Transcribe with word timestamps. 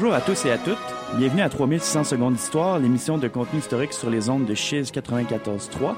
Bonjour 0.00 0.14
à 0.14 0.20
tous 0.20 0.44
et 0.44 0.52
à 0.52 0.58
toutes. 0.58 0.78
Bienvenue 1.16 1.42
à 1.42 1.48
3600 1.48 2.04
secondes 2.04 2.34
d'histoire, 2.34 2.78
l'émission 2.78 3.18
de 3.18 3.26
contenu 3.26 3.58
historique 3.58 3.92
sur 3.92 4.08
les 4.10 4.30
ondes 4.30 4.46
de 4.46 4.54
Chiz 4.54 4.92
94.3. 4.92 5.96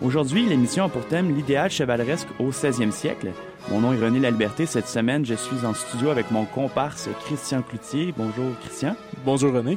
Aujourd'hui, 0.00 0.46
l'émission 0.46 0.86
a 0.86 0.88
pour 0.88 1.04
thème 1.04 1.36
l'idéal 1.36 1.70
chevaleresque 1.70 2.28
au 2.38 2.48
16e 2.48 2.92
siècle. 2.92 3.28
Mon 3.68 3.80
nom 3.80 3.92
est 3.92 4.02
René 4.02 4.20
Laliberté. 4.20 4.64
Cette 4.64 4.88
semaine, 4.88 5.26
je 5.26 5.34
suis 5.34 5.66
en 5.66 5.74
studio 5.74 6.08
avec 6.08 6.30
mon 6.30 6.46
comparse 6.46 7.10
Christian 7.26 7.60
Cloutier. 7.60 8.14
Bonjour 8.16 8.58
Christian. 8.64 8.96
Bonjour 9.26 9.52
René. 9.52 9.76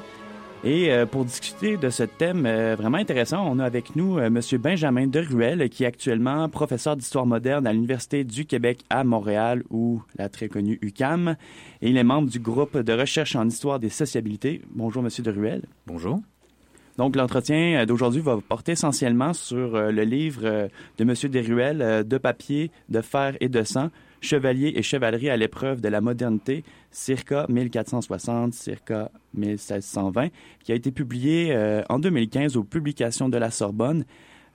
Et 0.66 0.92
euh, 0.92 1.06
pour 1.06 1.26
discuter 1.26 1.78
de 1.78 1.92
ce 1.92 2.02
thème 2.02 2.48
euh, 2.48 2.76
vraiment 2.76 2.98
intéressant, 2.98 3.48
on 3.48 3.60
a 3.60 3.64
avec 3.64 3.96
nous 3.96 4.18
euh, 4.18 4.32
Monsieur 4.32 4.58
Benjamin 4.58 5.06
Deruel, 5.06 5.70
qui 5.70 5.84
est 5.84 5.86
actuellement 5.86 6.50
professeur 6.50 6.96
d'histoire 6.96 7.28
moderne 7.28 7.68
à 7.68 7.74
l'Université 7.74 8.24
du 8.24 8.46
Québec 8.46 8.80
à 8.90 9.04
Montréal, 9.04 9.62
ou 9.70 10.02
la 10.18 10.28
très 10.28 10.50
connue 10.50 10.80
UCAM. 10.82 11.36
Et 11.84 11.90
il 11.90 11.98
est 11.98 12.04
membre 12.04 12.32
du 12.32 12.40
groupe 12.40 12.80
de 12.80 12.94
recherche 12.94 13.36
en 13.36 13.48
histoire 13.48 13.80
des 13.80 13.90
sociabilités. 13.90 14.64
Bonjour 14.72 15.04
Monsieur 15.04 15.22
Deruel. 15.22 15.62
Bonjour. 15.86 16.20
Donc, 16.98 17.16
l'entretien 17.16 17.86
d'aujourd'hui 17.86 18.22
va 18.22 18.40
porter 18.42 18.72
essentiellement 18.72 19.34
sur 19.34 19.78
le 19.78 20.04
livre 20.04 20.70
de 20.98 21.04
Monsieur 21.04 21.30
Deruel, 21.30 22.08
De 22.08 22.18
papier, 22.18 22.72
de 22.90 23.02
fer 23.02 23.36
et 23.40 23.50
de 23.50 23.64
sang, 23.64 23.90
Chevalier 24.22 24.74
et 24.76 24.82
chevalerie 24.82 25.30
à 25.30 25.38
l'épreuve 25.38 25.82
de 25.82 25.88
la 25.88 26.02
modernité, 26.02 26.64
circa 26.92 27.46
1460, 27.50 28.54
circa 28.54 29.12
1620, 29.34 30.30
qui 30.64 30.72
a 30.72 30.76
été 30.76 30.92
publié 30.92 31.50
euh, 31.52 31.84
en 31.90 32.00
2015 32.00 32.58
aux 32.58 32.64
publications 32.64 33.30
de 33.30 33.38
la 33.38 33.52
Sorbonne. 33.52 34.06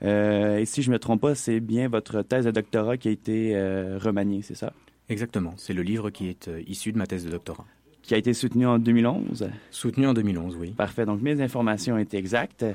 Euh, 0.03 0.57
et 0.57 0.65
si 0.65 0.81
je 0.81 0.89
ne 0.89 0.93
me 0.93 0.99
trompe 0.99 1.21
pas, 1.21 1.35
c'est 1.35 1.59
bien 1.59 1.87
votre 1.87 2.21
thèse 2.23 2.45
de 2.45 2.51
doctorat 2.51 2.97
qui 2.97 3.07
a 3.07 3.11
été 3.11 3.55
euh, 3.55 3.97
remaniée, 3.99 4.41
c'est 4.41 4.55
ça? 4.55 4.73
Exactement. 5.09 5.53
C'est 5.57 5.73
le 5.73 5.83
livre 5.83 6.09
qui 6.09 6.27
est 6.27 6.49
issu 6.67 6.91
de 6.91 6.97
ma 6.97 7.05
thèse 7.05 7.25
de 7.25 7.29
doctorat. 7.29 7.65
Qui 8.01 8.15
a 8.15 8.17
été 8.17 8.33
soutenu 8.33 8.65
en 8.65 8.79
2011? 8.79 9.49
Soutenu 9.69 10.07
en 10.07 10.13
2011, 10.13 10.57
oui. 10.59 10.71
Parfait. 10.71 11.05
Donc, 11.05 11.21
mes 11.21 11.39
informations 11.39 11.97
étaient 11.99 12.17
exactes. 12.17 12.65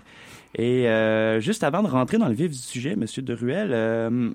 Et 0.56 0.86
juste 1.40 1.64
avant 1.64 1.82
de 1.82 1.88
rentrer 1.88 2.16
dans 2.18 2.28
le 2.28 2.34
vif 2.34 2.52
du 2.52 2.58
sujet, 2.58 2.92
M. 2.92 3.04
Deruel, 3.24 4.34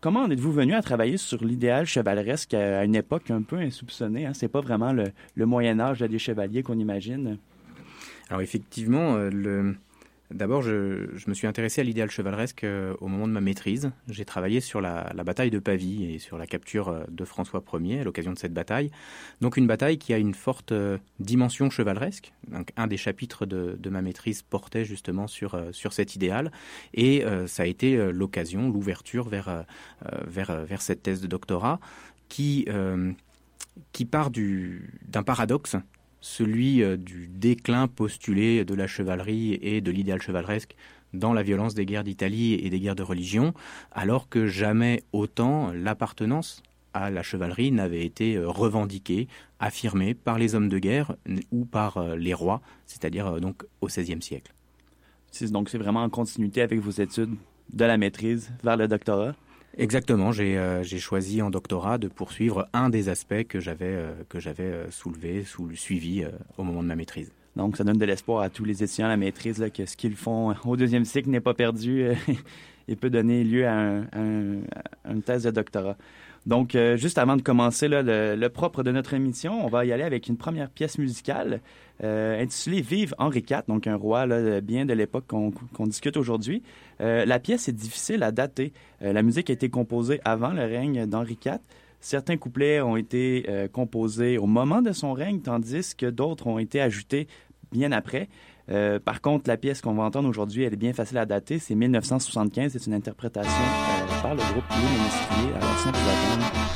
comment 0.00 0.20
en 0.20 0.30
êtes-vous 0.30 0.52
venu 0.52 0.74
à 0.74 0.82
travailler 0.82 1.16
sur 1.16 1.44
l'idéal 1.44 1.86
chevaleresque 1.86 2.54
à 2.54 2.84
une 2.84 2.94
époque 2.94 3.30
un 3.30 3.42
peu 3.42 3.56
insoupçonnée? 3.56 4.26
Hein? 4.26 4.32
C'est 4.34 4.48
pas 4.48 4.60
vraiment 4.60 4.92
le, 4.92 5.46
Moyen 5.46 5.80
Âge 5.80 6.00
des 6.00 6.18
chevaliers 6.18 6.62
qu'on 6.62 6.78
imagine. 6.78 7.38
Alors 8.28 8.42
effectivement, 8.42 9.14
euh, 9.14 9.30
le, 9.30 9.76
D'abord, 10.32 10.60
je, 10.60 11.06
me 11.28 11.34
suis 11.34 11.46
intéressé 11.46 11.80
à 11.80 11.84
l'idéal 11.84 12.10
chevaleresque 12.10 12.64
euh, 12.64 12.94
au 13.00 13.06
moment 13.06 13.28
de 13.28 13.32
ma 13.32 13.40
maîtrise. 13.40 13.92
J'ai 14.08 14.24
travaillé 14.24 14.60
sur 14.60 14.80
la, 14.80 15.12
bataille 15.24 15.50
de 15.50 15.60
Pavie 15.60 16.04
et 16.04 16.18
sur 16.18 16.36
la 16.36 16.46
capture 16.46 16.88
euh, 16.88 17.04
de 17.08 17.24
François 17.24 17.62
Ier 17.74 18.00
à 18.00 18.04
l'occasion 18.04 18.32
de 18.32 18.38
cette 18.38 18.52
bataille. 18.52 18.90
Donc 19.40 19.56
une 19.56 19.68
bataille 19.68 19.98
qui 19.98 20.12
a 20.12 20.18
une 20.18 20.34
forte 20.34 20.72
euh, 20.72 20.98
dimension 21.20 21.70
chevaleresque. 21.70 22.32
Un 22.76 22.86
des 22.88 22.96
chapitres 22.96 23.46
de, 23.46 23.88
ma 23.88 24.02
maîtrise 24.02 24.42
portait 24.42 24.84
justement 24.84 25.28
sur, 25.28 25.60
sur 25.72 25.92
cet 25.92 26.16
idéal. 26.16 26.50
Et 26.94 27.24
ça 27.46 27.64
a 27.64 27.66
été 27.66 28.12
l'occasion, 28.12 28.70
l'ouverture 28.70 29.28
vers, 29.28 29.64
vers, 30.26 30.64
vers 30.64 30.82
cette 30.82 31.02
thèse 31.02 31.20
de 31.20 31.26
doctorat 31.26 31.80
qui, 32.28 32.66
qui 33.92 34.04
part 34.04 34.30
d'un 34.30 35.22
paradoxe 35.24 35.76
celui 36.20 36.82
euh, 36.82 36.96
du 36.96 37.28
déclin 37.28 37.88
postulé 37.88 38.64
de 38.64 38.74
la 38.74 38.86
chevalerie 38.86 39.58
et 39.62 39.80
de 39.80 39.90
l'idéal 39.90 40.20
chevaleresque 40.20 40.76
dans 41.14 41.32
la 41.32 41.42
violence 41.42 41.74
des 41.74 41.86
guerres 41.86 42.04
d'Italie 42.04 42.54
et 42.54 42.68
des 42.68 42.80
guerres 42.80 42.96
de 42.96 43.02
religion, 43.02 43.54
alors 43.92 44.28
que 44.28 44.46
jamais 44.46 45.02
autant 45.12 45.72
l'appartenance 45.72 46.62
à 46.94 47.10
la 47.10 47.22
chevalerie 47.22 47.72
n'avait 47.72 48.04
été 48.04 48.36
euh, 48.36 48.48
revendiquée, 48.48 49.28
affirmée 49.60 50.14
par 50.14 50.38
les 50.38 50.54
hommes 50.54 50.68
de 50.68 50.78
guerre 50.78 51.14
ou 51.50 51.64
par 51.64 51.98
euh, 51.98 52.16
les 52.16 52.34
rois, 52.34 52.60
c'est-à-dire 52.86 53.40
donc 53.40 53.64
au 53.80 53.86
XVIe 53.86 54.22
siècle. 54.22 54.52
Donc 55.50 55.68
c'est 55.68 55.78
vraiment 55.78 56.02
en 56.02 56.08
continuité 56.08 56.62
avec 56.62 56.80
vos 56.80 56.90
études 56.90 57.34
de 57.72 57.84
la 57.84 57.98
maîtrise 57.98 58.50
vers 58.62 58.76
le 58.76 58.88
doctorat? 58.88 59.34
Exactement, 59.78 60.30
euh, 60.38 60.82
j'ai 60.82 60.98
choisi 60.98 61.42
en 61.42 61.50
doctorat 61.50 61.98
de 61.98 62.08
poursuivre 62.08 62.66
un 62.72 62.88
des 62.88 63.10
aspects 63.10 63.44
que 63.46 63.60
j'avais 63.60 63.84
euh, 63.84 64.12
euh, 64.34 64.90
soulevé, 64.90 65.44
sous, 65.44 65.76
suivi 65.76 66.24
au 66.56 66.62
moment 66.62 66.82
de 66.82 66.88
ma 66.88 66.96
maîtrise. 66.96 67.30
Donc 67.56 67.76
ça 67.76 67.84
donne 67.84 67.98
de 67.98 68.04
l'espoir 68.06 68.42
à 68.42 68.48
tous 68.48 68.64
les 68.64 68.82
étudiants 68.82 69.06
à 69.06 69.10
la 69.10 69.18
maîtrise 69.18 69.62
que 69.74 69.84
ce 69.84 69.96
qu'ils 69.96 70.16
font 70.16 70.54
au 70.64 70.76
deuxième 70.76 71.04
cycle 71.04 71.28
n'est 71.28 71.40
pas 71.40 71.52
perdu 71.52 72.06
et 72.88 72.96
peut 72.96 73.10
donner 73.10 73.44
lieu 73.44 73.66
à, 73.66 73.72
un, 73.72 74.60
une 75.04 75.22
thèse 75.22 75.42
de 75.42 75.50
doctorat. 75.50 75.96
Donc, 76.46 76.76
juste 76.94 77.18
avant 77.18 77.36
de 77.36 77.42
commencer 77.42 77.88
le, 77.88 78.46
propre 78.48 78.84
de 78.84 78.92
notre 78.92 79.14
émission, 79.14 79.64
on 79.64 79.68
va 79.68 79.84
y 79.84 79.92
aller 79.92 80.04
avec 80.04 80.28
une 80.28 80.36
première 80.36 80.70
pièce 80.70 80.96
musicale 80.96 81.60
euh, 82.04 82.42
intitulé 82.42 82.82
Vive 82.82 83.14
Henri 83.18 83.42
IV, 83.48 83.62
donc 83.68 83.86
un 83.86 83.96
roi 83.96 84.26
bien 84.60 84.84
de 84.84 84.92
l'époque 84.92 85.24
qu'on 85.26 85.86
discute 85.86 86.16
aujourd'hui. 86.16 86.62
Euh, 87.00 87.24
la 87.24 87.38
pièce 87.38 87.68
est 87.68 87.72
difficile 87.72 88.22
à 88.22 88.32
dater. 88.32 88.72
Euh, 89.02 89.12
la 89.12 89.22
musique 89.22 89.48
a 89.48 89.54
été 89.54 89.70
composée 89.70 90.20
avant 90.24 90.50
le 90.50 90.62
règne 90.62 91.06
d'Henri 91.06 91.38
IV. 91.44 91.58
Certains 92.00 92.36
couplets 92.36 92.80
ont 92.82 92.96
été 92.96 93.46
composés 93.72 94.38
au 94.38 94.46
moment 94.46 94.82
de 94.82 94.92
son 94.92 95.12
règne, 95.12 95.40
tandis 95.40 95.96
que 95.96 96.06
d'autres 96.06 96.46
ont 96.46 96.58
été 96.58 96.80
ajoutés 96.80 97.26
bien 97.72 97.90
après. 97.90 98.28
Par 98.68 99.20
contre, 99.20 99.48
la 99.48 99.56
pièce 99.56 99.80
qu'on 99.80 99.94
va 99.94 100.04
entendre 100.04 100.28
aujourd'hui, 100.28 100.64
elle 100.64 100.72
est 100.72 100.76
bien 100.76 100.92
facile 100.92 101.18
à 101.18 101.26
dater. 101.26 101.58
C'est 101.58 101.74
1975. 101.74 102.72
C'est 102.72 102.86
une 102.86 102.94
interprétation 102.94 103.52
par 104.22 104.34
le 104.34 104.40
groupe 104.40 104.64
Louis 104.70 104.98
Ménestrier. 104.98 105.54
Alors, 105.56 105.78
sans 105.78 105.92
plus 105.92 106.00
attendre, 106.00 106.66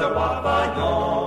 ce 0.00 0.04
roi 0.04 0.40
vaillant. 0.42 1.19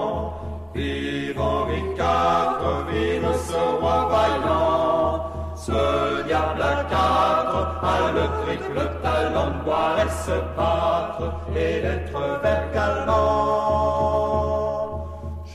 Ce 5.66 6.24
diable 6.26 6.62
à 6.62 6.84
quatre 6.90 7.80
a 7.82 8.12
le 8.12 8.26
triple 8.44 8.82
talent 9.02 9.52
de 9.52 9.64
boire 9.64 9.98
et 9.98 10.10
se 10.10 10.38
battre 10.58 11.40
et 11.56 11.80
d'être 11.82 12.20
vert. 12.44 12.64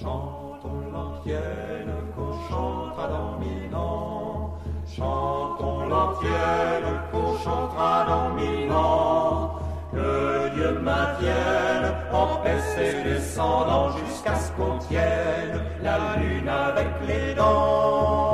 Chantons 0.01 0.81
l'antienne 0.95 1.93
qu'on 2.17 2.33
chantera 2.49 3.09
dans 3.09 3.39
mille 3.39 3.75
ans. 3.77 4.55
Chantons 4.97 5.89
l'antienne 5.91 6.91
qu'on 7.13 7.37
chantera 7.45 8.07
dans 8.09 8.31
mille 8.31 8.73
ans. 8.73 9.59
Que 9.93 10.55
Dieu 10.55 10.73
maintienne 10.81 11.93
en 12.15 12.37
paix 12.43 12.61
ses 12.75 13.03
descendants 13.03 13.91
jusqu'à 13.99 14.37
ce 14.37 14.53
qu'on 14.53 14.79
tienne 14.79 15.61
la 15.83 16.17
lune 16.17 16.49
avec 16.49 16.89
les 17.07 17.35
dents. 17.35 18.28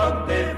someday 0.00 0.49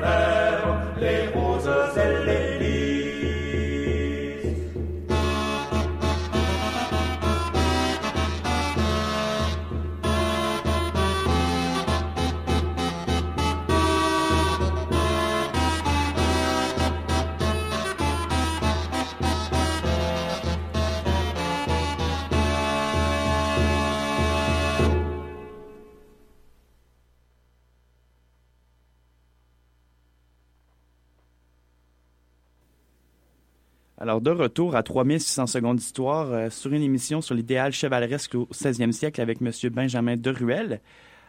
Alors, 34.12 34.20
de 34.20 34.30
retour 34.30 34.76
à 34.76 34.82
3600 34.82 35.46
secondes 35.46 35.78
d'histoire 35.78 36.30
euh, 36.32 36.50
sur 36.50 36.70
une 36.70 36.82
émission 36.82 37.22
sur 37.22 37.34
l'idéal 37.34 37.72
chevaleresque 37.72 38.34
au 38.34 38.46
16e 38.52 38.92
siècle 38.92 39.22
avec 39.22 39.40
M. 39.40 39.50
Benjamin 39.70 40.18
Deruel. 40.18 40.82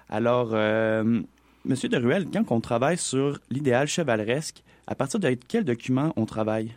Alors, 0.09 0.49
euh, 0.51 1.21
M. 1.65 1.75
Deruel, 1.89 2.27
quand 2.29 2.51
on 2.51 2.59
travaille 2.59 2.97
sur 2.97 3.39
l'idéal 3.49 3.87
chevaleresque, 3.87 4.65
à 4.85 4.95
partir 4.95 5.21
de 5.21 5.33
quel 5.47 5.63
document 5.63 6.11
on 6.17 6.25
travaille? 6.25 6.75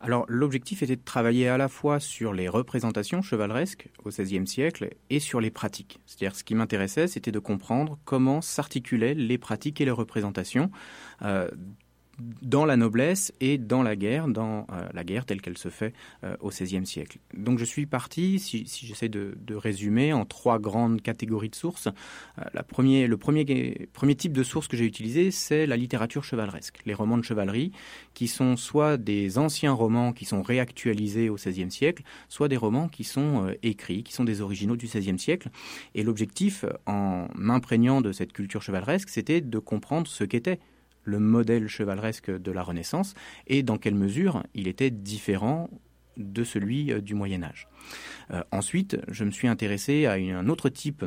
Alors 0.00 0.26
l'objectif 0.28 0.84
était 0.84 0.94
de 0.94 1.04
travailler 1.04 1.48
à 1.48 1.56
la 1.56 1.68
fois 1.68 1.98
sur 1.98 2.32
les 2.32 2.48
représentations 2.48 3.20
chevaleresques 3.20 3.88
au 4.04 4.10
XVIe 4.10 4.46
siècle 4.46 4.90
et 5.10 5.18
sur 5.18 5.40
les 5.40 5.50
pratiques. 5.50 5.98
C'est-à-dire 6.06 6.36
ce 6.36 6.44
qui 6.44 6.54
m'intéressait, 6.54 7.08
c'était 7.08 7.32
de 7.32 7.38
comprendre 7.40 7.98
comment 8.04 8.40
s'articulaient 8.40 9.14
les 9.14 9.38
pratiques 9.38 9.80
et 9.80 9.84
les 9.84 9.92
représentations 9.92 10.70
euh, 11.22 11.48
dans 12.42 12.64
la 12.64 12.76
noblesse 12.76 13.32
et 13.40 13.58
dans 13.58 13.82
la 13.82 13.96
guerre, 13.96 14.28
dans 14.28 14.66
euh, 14.72 14.88
la 14.92 15.04
guerre 15.04 15.24
telle 15.24 15.40
qu'elle 15.40 15.58
se 15.58 15.68
fait 15.68 15.92
euh, 16.24 16.36
au 16.40 16.48
XVIe 16.48 16.86
siècle. 16.86 17.18
Donc 17.34 17.58
je 17.58 17.64
suis 17.64 17.86
parti, 17.86 18.38
si, 18.38 18.66
j'essaie 18.66 19.08
de, 19.08 19.34
résumer, 19.54 20.12
en 20.12 20.24
trois 20.24 20.58
grandes 20.58 21.02
catégories 21.02 21.50
de 21.50 21.54
sources. 21.54 21.88
Euh, 22.38 22.44
le 22.54 22.62
premier, 23.16 23.46
premier 23.92 24.14
type 24.14 24.32
de 24.32 24.42
source 24.42 24.68
que 24.68 24.76
j'ai 24.76 24.86
utilisé, 24.86 25.30
c'est 25.30 25.66
la 25.66 25.76
littérature 25.76 26.24
chevaleresque, 26.24 26.80
les 26.86 26.94
romans 26.94 27.18
de 27.18 27.24
chevalerie, 27.24 27.72
qui 28.14 28.28
sont 28.28 28.56
soit 28.56 28.96
des 28.96 29.38
anciens 29.38 29.72
romans 29.72 30.12
qui 30.12 30.24
sont 30.24 30.42
réactualisés 30.42 31.28
au 31.28 31.34
XVIe 31.34 31.70
siècle, 31.70 32.02
soit 32.28 32.48
des 32.48 32.56
romans 32.56 32.88
qui 32.88 33.04
sont 33.04 33.54
écrits, 33.62 34.02
qui 34.02 34.12
sont 34.12 34.24
des 34.24 34.40
originaux 34.40 34.76
du 34.76 34.86
XVIe 34.86 35.18
siècle. 35.18 35.50
Et 35.94 36.02
l'objectif, 36.02 36.64
en 36.86 37.28
m'imprégnant 37.34 38.00
de 38.00 38.12
cette 38.12 38.32
culture 38.32 38.62
chevaleresque, 38.62 39.08
c'était 39.08 39.40
de 39.40 39.58
comprendre 39.58 40.06
ce 40.06 40.24
qu'était 40.24 40.58
le 41.04 41.18
modèle 41.18 41.68
chevaleresque 41.68 42.30
de 42.30 42.52
la 42.52 42.62
Renaissance 42.62 43.14
et 43.46 43.62
dans 43.62 43.78
quelle 43.78 43.94
mesure 43.94 44.42
il 44.54 44.68
était 44.68 44.90
différent 44.90 45.68
de 46.16 46.44
celui 46.44 46.92
euh, 46.92 47.00
du 47.00 47.14
Moyen 47.14 47.42
Âge. 47.42 47.68
Euh, 48.30 48.42
ensuite, 48.50 48.98
je 49.08 49.24
me 49.24 49.30
suis 49.30 49.48
intéressé 49.48 50.06
à 50.06 50.12
un 50.12 50.48
autre 50.48 50.68
type 50.68 51.04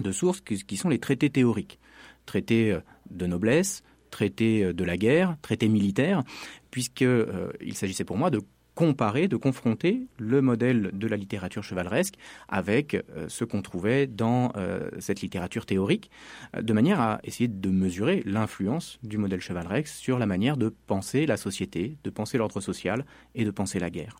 de 0.00 0.12
sources 0.12 0.40
qui 0.40 0.76
sont 0.76 0.88
les 0.88 0.98
traités 0.98 1.30
théoriques. 1.30 1.78
Traités 2.24 2.72
euh, 2.72 2.80
de 3.10 3.26
noblesse, 3.26 3.82
traités 4.10 4.72
de 4.72 4.84
la 4.84 4.96
guerre, 4.96 5.36
traités 5.42 5.68
militaires, 5.68 6.22
puisqu'il 6.70 7.74
s'agissait 7.74 8.04
pour 8.04 8.18
moi 8.18 8.30
de 8.30 8.40
comparer, 8.74 9.28
de 9.28 9.36
confronter 9.36 10.06
le 10.18 10.40
modèle 10.40 10.90
de 10.92 11.06
la 11.06 11.16
littérature 11.16 11.62
chevaleresque 11.62 12.14
avec 12.48 12.94
euh, 12.94 13.26
ce 13.28 13.44
qu'on 13.44 13.60
trouvait 13.60 14.06
dans 14.06 14.52
euh, 14.56 14.88
cette 14.98 15.20
littérature 15.20 15.66
théorique, 15.66 16.10
euh, 16.56 16.62
de 16.62 16.72
manière 16.72 17.00
à 17.00 17.20
essayer 17.24 17.48
de 17.48 17.68
mesurer 17.68 18.22
l'influence 18.24 18.98
du 19.02 19.18
modèle 19.18 19.40
chevaleresque 19.40 19.88
sur 19.88 20.18
la 20.18 20.26
manière 20.26 20.56
de 20.56 20.74
penser 20.86 21.26
la 21.26 21.36
société, 21.36 21.98
de 22.02 22.10
penser 22.10 22.38
l'ordre 22.38 22.60
social 22.60 23.04
et 23.34 23.44
de 23.44 23.50
penser 23.50 23.78
la 23.78 23.90
guerre. 23.90 24.16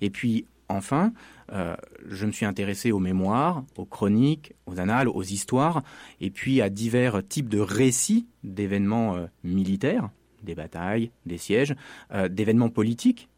Et 0.00 0.10
puis 0.10 0.46
enfin, 0.70 1.12
je 1.50 2.26
me 2.26 2.32
suis 2.32 2.44
intéressé 2.44 2.92
aux 2.92 2.98
mémoires, 2.98 3.64
aux 3.78 3.86
chroniques, 3.86 4.52
aux 4.66 4.78
annales, 4.78 5.08
aux 5.08 5.22
histoires, 5.22 5.82
et 6.20 6.28
puis 6.28 6.60
à 6.60 6.68
divers 6.68 7.26
types 7.26 7.48
de 7.48 7.58
récits 7.58 8.26
d'événements 8.44 9.16
militaires, 9.44 10.10
des 10.42 10.54
batailles, 10.54 11.10
des 11.24 11.38
sièges, 11.38 11.74
d'événements 12.30 12.68
politiques 12.68 13.30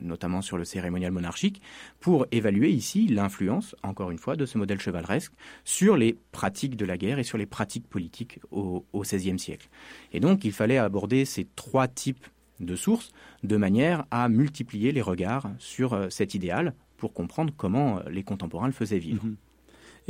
notamment 0.00 0.42
sur 0.42 0.58
le 0.58 0.64
cérémonial 0.64 1.12
monarchique, 1.12 1.60
pour 2.00 2.26
évaluer 2.32 2.70
ici 2.70 3.06
l'influence, 3.06 3.74
encore 3.82 4.10
une 4.10 4.18
fois, 4.18 4.36
de 4.36 4.46
ce 4.46 4.58
modèle 4.58 4.80
chevaleresque 4.80 5.32
sur 5.64 5.96
les 5.96 6.16
pratiques 6.32 6.76
de 6.76 6.84
la 6.84 6.96
guerre 6.96 7.18
et 7.18 7.24
sur 7.24 7.38
les 7.38 7.46
pratiques 7.46 7.88
politiques 7.88 8.40
au 8.50 8.84
XVIe 8.94 9.38
siècle. 9.38 9.68
Et 10.12 10.20
donc, 10.20 10.44
il 10.44 10.52
fallait 10.52 10.78
aborder 10.78 11.24
ces 11.24 11.46
trois 11.56 11.88
types 11.88 12.26
de 12.60 12.76
sources 12.76 13.12
de 13.42 13.56
manière 13.56 14.04
à 14.10 14.28
multiplier 14.28 14.92
les 14.92 15.02
regards 15.02 15.50
sur 15.58 15.92
euh, 15.92 16.08
cet 16.10 16.34
idéal 16.34 16.74
pour 16.96 17.12
comprendre 17.12 17.52
comment 17.56 17.98
euh, 17.98 18.02
les 18.10 18.24
contemporains 18.24 18.66
le 18.66 18.72
faisaient 18.72 18.98
vivre. 18.98 19.24
Mhm. 19.24 19.36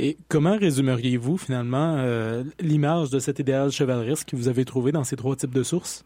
Et 0.01 0.17
comment 0.29 0.57
résumeriez-vous 0.57 1.37
finalement 1.37 2.01
l'image 2.61 3.09
de 3.09 3.19
cet 3.19 3.39
idéal 3.39 3.69
chevaleresque 3.69 4.29
que 4.29 4.37
vous 4.37 4.47
avez 4.47 4.63
trouvé 4.63 4.93
dans 4.93 5.03
ces 5.03 5.17
trois 5.17 5.35
types 5.35 5.53
de 5.53 5.61
sources? 5.61 6.05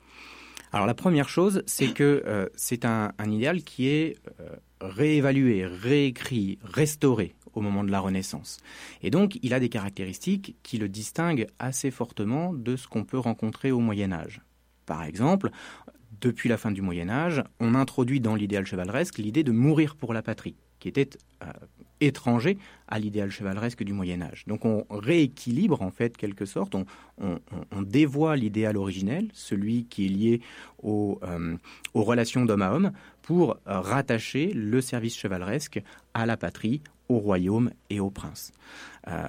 Alors 0.73 0.87
la 0.87 0.95
première 0.95 1.29
chose, 1.29 1.61
c'est 1.67 1.93
que 1.93 2.23
euh, 2.25 2.47
c'est 2.55 2.83
un, 2.83 3.13
idéal 3.25 3.61
qui 3.61 3.87
est 3.87 4.17
euh, 4.39 4.49
réévalué, 4.81 5.67
réécrit, 5.67 6.57
restauré 6.63 7.35
au 7.53 7.61
moment 7.61 7.83
de 7.83 7.91
la 7.91 7.99
Renaissance. 7.99 8.59
Et 9.03 9.11
donc 9.11 9.37
il 9.43 9.53
a 9.53 9.59
des 9.59 9.69
caractéristiques 9.69 10.55
qui 10.63 10.79
le 10.79 10.89
distinguent 10.89 11.45
assez 11.59 11.91
fortement 11.91 12.53
de 12.53 12.75
ce 12.75 12.87
qu'on 12.87 13.03
peut 13.03 13.19
rencontrer 13.19 13.71
au 13.71 13.79
Moyen 13.79 14.11
Âge. 14.11 14.41
Par 14.87 15.03
exemple, 15.03 15.51
depuis 16.21 16.49
la 16.49 16.57
fin 16.57 16.71
du 16.71 16.81
Moyen 16.81 17.09
Âge, 17.09 17.43
on 17.59 17.75
introduit 17.75 18.19
dans 18.19 18.33
l'idéal 18.33 18.65
chevaleresque 18.65 19.19
l'idée 19.19 19.43
de 19.43 19.51
mourir 19.51 19.95
pour 19.95 20.11
la 20.11 20.23
patrie, 20.23 20.55
qui 20.83 20.89
était 20.89 21.17
euh, 21.41 21.45
étranger 22.01 22.57
à 22.89 22.99
l'idéal 22.99 23.31
chevaleresque 23.31 23.83
du 23.83 23.93
Moyen 23.93 24.21
Âge. 24.21 24.43
Donc 24.47 24.65
on 24.65 24.85
rééquilibre 24.89 25.81
en 25.81 25.91
fait 25.91 26.17
quelque 26.17 26.43
sorte, 26.43 26.75
on, 26.75 27.37
dévoie 27.81 28.35
l'idéal 28.35 28.75
originel, 28.75 29.29
celui 29.31 29.85
qui 29.85 30.07
est 30.07 30.09
lié 30.09 30.41
euh, 30.83 31.55
aux 31.93 32.03
relations 32.03 32.43
d'homme 32.43 32.63
à 32.63 32.73
homme, 32.73 32.91
pour 33.21 33.57
rattacher 33.65 34.51
le 34.51 34.81
service 34.81 35.17
chevaleresque 35.17 35.81
à 36.13 36.25
la 36.25 36.35
patrie, 36.35 36.81
au 37.07 37.19
royaume 37.19 37.71
et 37.89 38.01
au 38.01 38.09
prince. 38.09 38.51
Euh, 39.07 39.25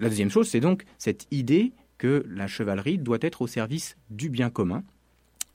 la 0.00 0.08
deuxième 0.08 0.30
chose, 0.30 0.48
c'est 0.48 0.60
donc 0.60 0.84
cette 0.96 1.26
idée 1.30 1.72
que 1.98 2.24
la 2.30 2.46
chevalerie 2.46 2.96
doit 2.96 3.18
être 3.20 3.42
au 3.42 3.46
service 3.46 3.98
du 4.08 4.30
bien 4.30 4.48
commun, 4.48 4.84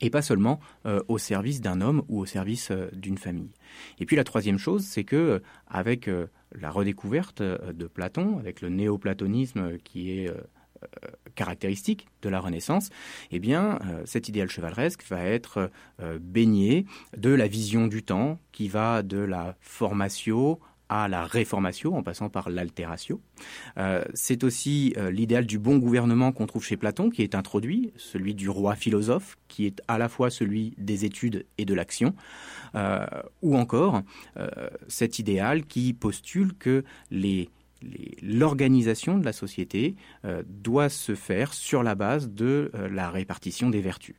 et 0.00 0.10
pas 0.10 0.22
seulement 0.22 0.60
euh, 0.86 1.00
au 1.08 1.18
service 1.18 1.60
d'un 1.60 1.80
homme 1.80 2.02
ou 2.08 2.20
au 2.20 2.26
service 2.26 2.70
euh, 2.70 2.88
d'une 2.92 3.18
famille. 3.18 3.50
Et 3.98 4.06
puis 4.06 4.16
la 4.16 4.24
troisième 4.24 4.58
chose, 4.58 4.84
c'est 4.84 5.04
que 5.04 5.16
euh, 5.16 5.38
avec 5.66 6.10
la 6.52 6.70
redécouverte 6.70 7.42
de 7.42 7.86
Platon, 7.86 8.38
avec 8.38 8.60
le 8.62 8.70
néoplatonisme 8.70 9.78
qui 9.78 10.10
est 10.10 10.32
caractéristique 11.34 12.08
de 12.22 12.28
la 12.30 12.40
Renaissance, 12.40 12.88
eh 13.30 13.38
bien, 13.38 13.78
cet 14.06 14.28
idéal 14.28 14.48
chevaleresque 14.48 15.04
va 15.10 15.22
être 15.24 15.70
baigné 16.20 16.86
de 17.16 17.30
la 17.30 17.48
vision 17.48 17.86
du 17.86 18.02
temps 18.02 18.38
qui 18.52 18.68
va 18.68 19.02
de 19.02 19.18
la 19.18 19.56
formatio 19.60 20.58
à 20.88 21.08
la 21.08 21.24
réformatio, 21.24 21.94
en 21.94 22.02
passant 22.02 22.28
par 22.28 22.50
l'altératio. 22.50 23.20
Euh, 23.76 24.04
c'est 24.14 24.44
aussi 24.44 24.94
euh, 24.96 25.10
l'idéal 25.10 25.46
du 25.46 25.58
bon 25.58 25.78
gouvernement 25.78 26.32
qu'on 26.32 26.46
trouve 26.46 26.64
chez 26.64 26.76
Platon, 26.76 27.10
qui 27.10 27.22
est 27.22 27.34
introduit, 27.34 27.92
celui 27.96 28.34
du 28.34 28.48
roi 28.48 28.74
philosophe, 28.74 29.36
qui 29.48 29.66
est 29.66 29.82
à 29.88 29.98
la 29.98 30.08
fois 30.08 30.30
celui 30.30 30.74
des 30.78 31.04
études 31.04 31.46
et 31.58 31.64
de 31.64 31.74
l'action, 31.74 32.14
euh, 32.74 33.06
ou 33.42 33.56
encore 33.56 34.02
cet 34.88 35.18
idéal 35.18 35.64
qui 35.64 35.92
postule 35.92 36.54
que 36.54 36.84
l'organisation 38.22 39.18
de 39.18 39.24
la 39.24 39.32
société 39.32 39.96
doit 40.46 40.88
se 40.88 41.14
faire 41.14 41.54
sur 41.54 41.82
la 41.82 41.94
base 41.94 42.30
de 42.30 42.70
la 42.90 43.10
répartition 43.10 43.70
des 43.70 43.80
vertus. 43.80 44.16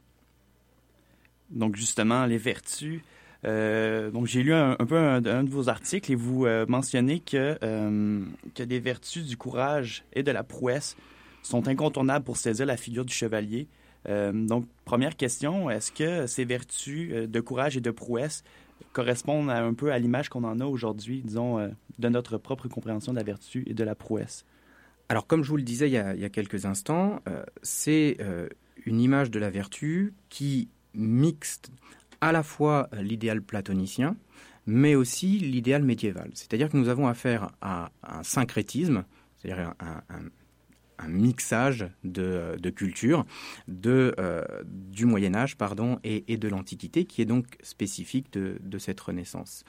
Donc 1.50 1.76
justement, 1.76 2.26
les 2.26 2.38
vertus, 2.38 3.02
euh, 3.46 4.12
donc, 4.12 4.26
j'ai 4.26 4.44
lu 4.44 4.54
un, 4.54 4.76
peu 4.76 4.98
un, 4.98 5.22
de 5.22 5.50
vos 5.50 5.70
articles 5.70 6.12
et 6.12 6.16
vous 6.16 6.46
euh, 6.46 6.66
mentionnez 6.68 7.20
que, 7.20 7.58
euh, 7.64 8.22
que 8.54 8.80
vertus 8.80 9.26
du 9.26 9.38
courage 9.38 10.04
et 10.14 10.24
de 10.24 10.32
la 10.32 10.44
prouesse 10.44 10.98
sont 11.42 11.68
incontournables 11.68 12.26
pour 12.26 12.38
saisir 12.38 12.66
la 12.66 12.78
figure 12.78 13.06
du 13.06 13.14
chevalier. 13.14 13.68
donc, 14.08 14.66
première 14.86 15.16
question, 15.16 15.70
est-ce 15.70 15.92
que 15.92 16.28
ces 16.28 16.44
vertus 16.44 17.12
de 17.30 17.40
courage 17.40 17.78
et 17.78 17.82
de 17.82 17.92
prouesse 17.92 18.44
correspondent 18.92 19.50
un 19.50 19.74
peu 19.74 19.92
à 19.92 20.00
l'image 20.00 20.30
qu'on 20.30 20.44
en 20.44 20.60
a 20.60 20.66
aujourd'hui, 20.66 21.22
disons, 21.24 21.72
de 21.98 22.10
notre 22.10 22.38
propre 22.38 22.68
compréhension 22.68 23.14
de 23.14 23.18
la 23.18 23.24
vertu 23.24 23.64
et 23.68 23.74
de 23.74 23.84
la 23.84 23.96
prouesse? 23.96 24.46
Alors, 25.08 25.28
comme 25.28 25.44
je 25.44 25.50
vous 25.50 25.58
le 25.58 25.64
disais 25.64 25.88
il 25.88 25.94
y 25.94 25.98
a 25.98 26.30
quelques 26.30 26.66
instants, 26.66 27.22
c'est 27.64 28.18
une 28.86 29.00
image 29.00 29.32
de 29.32 29.40
la 29.40 29.50
vertu 29.50 30.14
qui 30.28 30.68
mixte 30.94 31.72
à 32.22 32.32
la 32.32 32.44
fois 32.44 32.90
euh, 32.94 33.02
l'idéal 33.02 33.42
platonicien, 33.42 34.16
mais 34.66 34.96
aussi 34.96 35.40
l'idéal 35.40 35.84
médiéval. 35.84 36.30
C'est-à-dire 36.34 36.70
que 36.70 36.78
nous 36.78 36.90
avons 36.90 37.08
affaire 37.08 37.52
à 37.62 37.92
un 38.04 38.24
syncrétisme, 38.24 39.04
c'est-à-dire 39.38 39.74
un, 39.80 40.30
mixage 41.08 41.88
de, 42.04 42.70
cultures 42.76 43.26
euh, 43.86 44.44
du 44.66 45.06
Moyen 45.06 45.34
Âge 45.34 45.56
et, 46.04 46.38
de 46.38 46.48
l'Antiquité, 46.50 47.06
qui 47.06 47.22
est 47.22 47.26
donc 47.26 47.46
spécifique 47.64 48.34
de, 48.34 48.78
cette 48.78 49.00
Renaissance. 49.00 49.64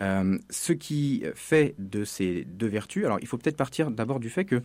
Euh, 0.00 0.38
ce 0.50 0.74
qui 0.74 1.24
fait 1.34 1.74
de 1.78 2.04
ces 2.04 2.44
deux 2.44 2.66
vertus, 2.68 3.06
alors 3.06 3.18
il 3.22 3.26
faut 3.26 3.38
peut-être 3.38 3.56
partir 3.56 3.90
d'abord 3.90 4.20
du 4.20 4.28
fait 4.28 4.44
qu'il 4.44 4.62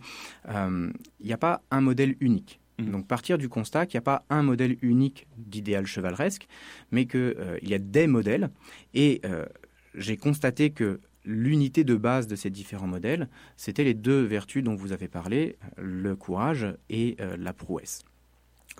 n'y 1.24 1.32
a 1.32 1.38
pas 1.38 1.62
un 1.70 1.80
modèle 1.80 2.14
unique. 2.20 2.60
Mm. 2.80 2.90
Donc 2.90 3.06
partir 3.06 3.38
du 3.38 3.48
constat 3.48 3.86
qu'il 3.86 3.98
n'y 3.98 4.02
a 4.02 4.02
pas 4.02 4.24
un 4.30 4.42
modèle 4.42 4.76
unique 4.82 5.26
d'idéal 5.36 5.86
chevaleresque, 5.86 6.48
mais 6.90 7.06
qu'il 7.06 7.20
euh, 7.20 7.58
y 7.62 7.74
a 7.74 7.78
des 7.78 8.06
modèles. 8.06 8.50
Et 8.94 9.20
euh, 9.24 9.46
j'ai 9.94 10.16
constaté 10.16 10.70
que 10.70 11.00
l'unité 11.24 11.84
de 11.84 11.96
base 11.96 12.26
de 12.26 12.36
ces 12.36 12.50
différents 12.50 12.86
modèles, 12.86 13.28
c'était 13.56 13.84
les 13.84 13.94
deux 13.94 14.22
vertus 14.22 14.64
dont 14.64 14.74
vous 14.74 14.92
avez 14.92 15.08
parlé, 15.08 15.56
le 15.76 16.16
courage 16.16 16.66
et 16.88 17.16
euh, 17.20 17.36
la 17.36 17.52
prouesse. 17.52 18.04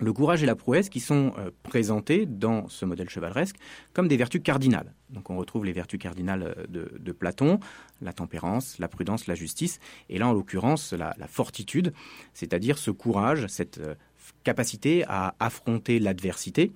Le 0.01 0.13
courage 0.13 0.43
et 0.43 0.47
la 0.47 0.57
prouesse 0.57 0.89
qui 0.89 1.01
sont 1.01 1.33
euh, 1.39 1.51
présentés 1.63 2.27
dans 2.27 2.69
ce 2.69 2.85
modèle 2.85 3.09
chevaleresque 3.09 3.57
comme 3.93 4.09
des 4.09 4.17
vertus 4.17 4.43
cardinales. 4.43 4.93
Donc 5.11 5.31
on 5.31 5.37
retrouve 5.37 5.65
les 5.65 5.73
vertus 5.73 6.01
cardinales 6.01 6.55
euh, 6.57 6.89
de, 6.99 7.13
Platon, 7.13 7.61
la 8.01 8.13
tempérance, 8.13 8.79
la 8.79 8.89
prudence, 8.89 9.27
la 9.27 9.35
justice, 9.35 9.79
et 10.09 10.19
là 10.19 10.29
en 10.29 10.33
l'occurrence 10.33 10.93
la, 10.93 11.15
fortitude, 11.29 11.93
c'est-à-dire 12.33 12.79
ce 12.79 12.91
courage, 12.91 13.47
cette 13.49 13.79
euh, 13.79 13.95
capacité 14.43 15.05
à 15.07 15.35
affronter 15.39 15.99
l'adversité, 15.99 16.73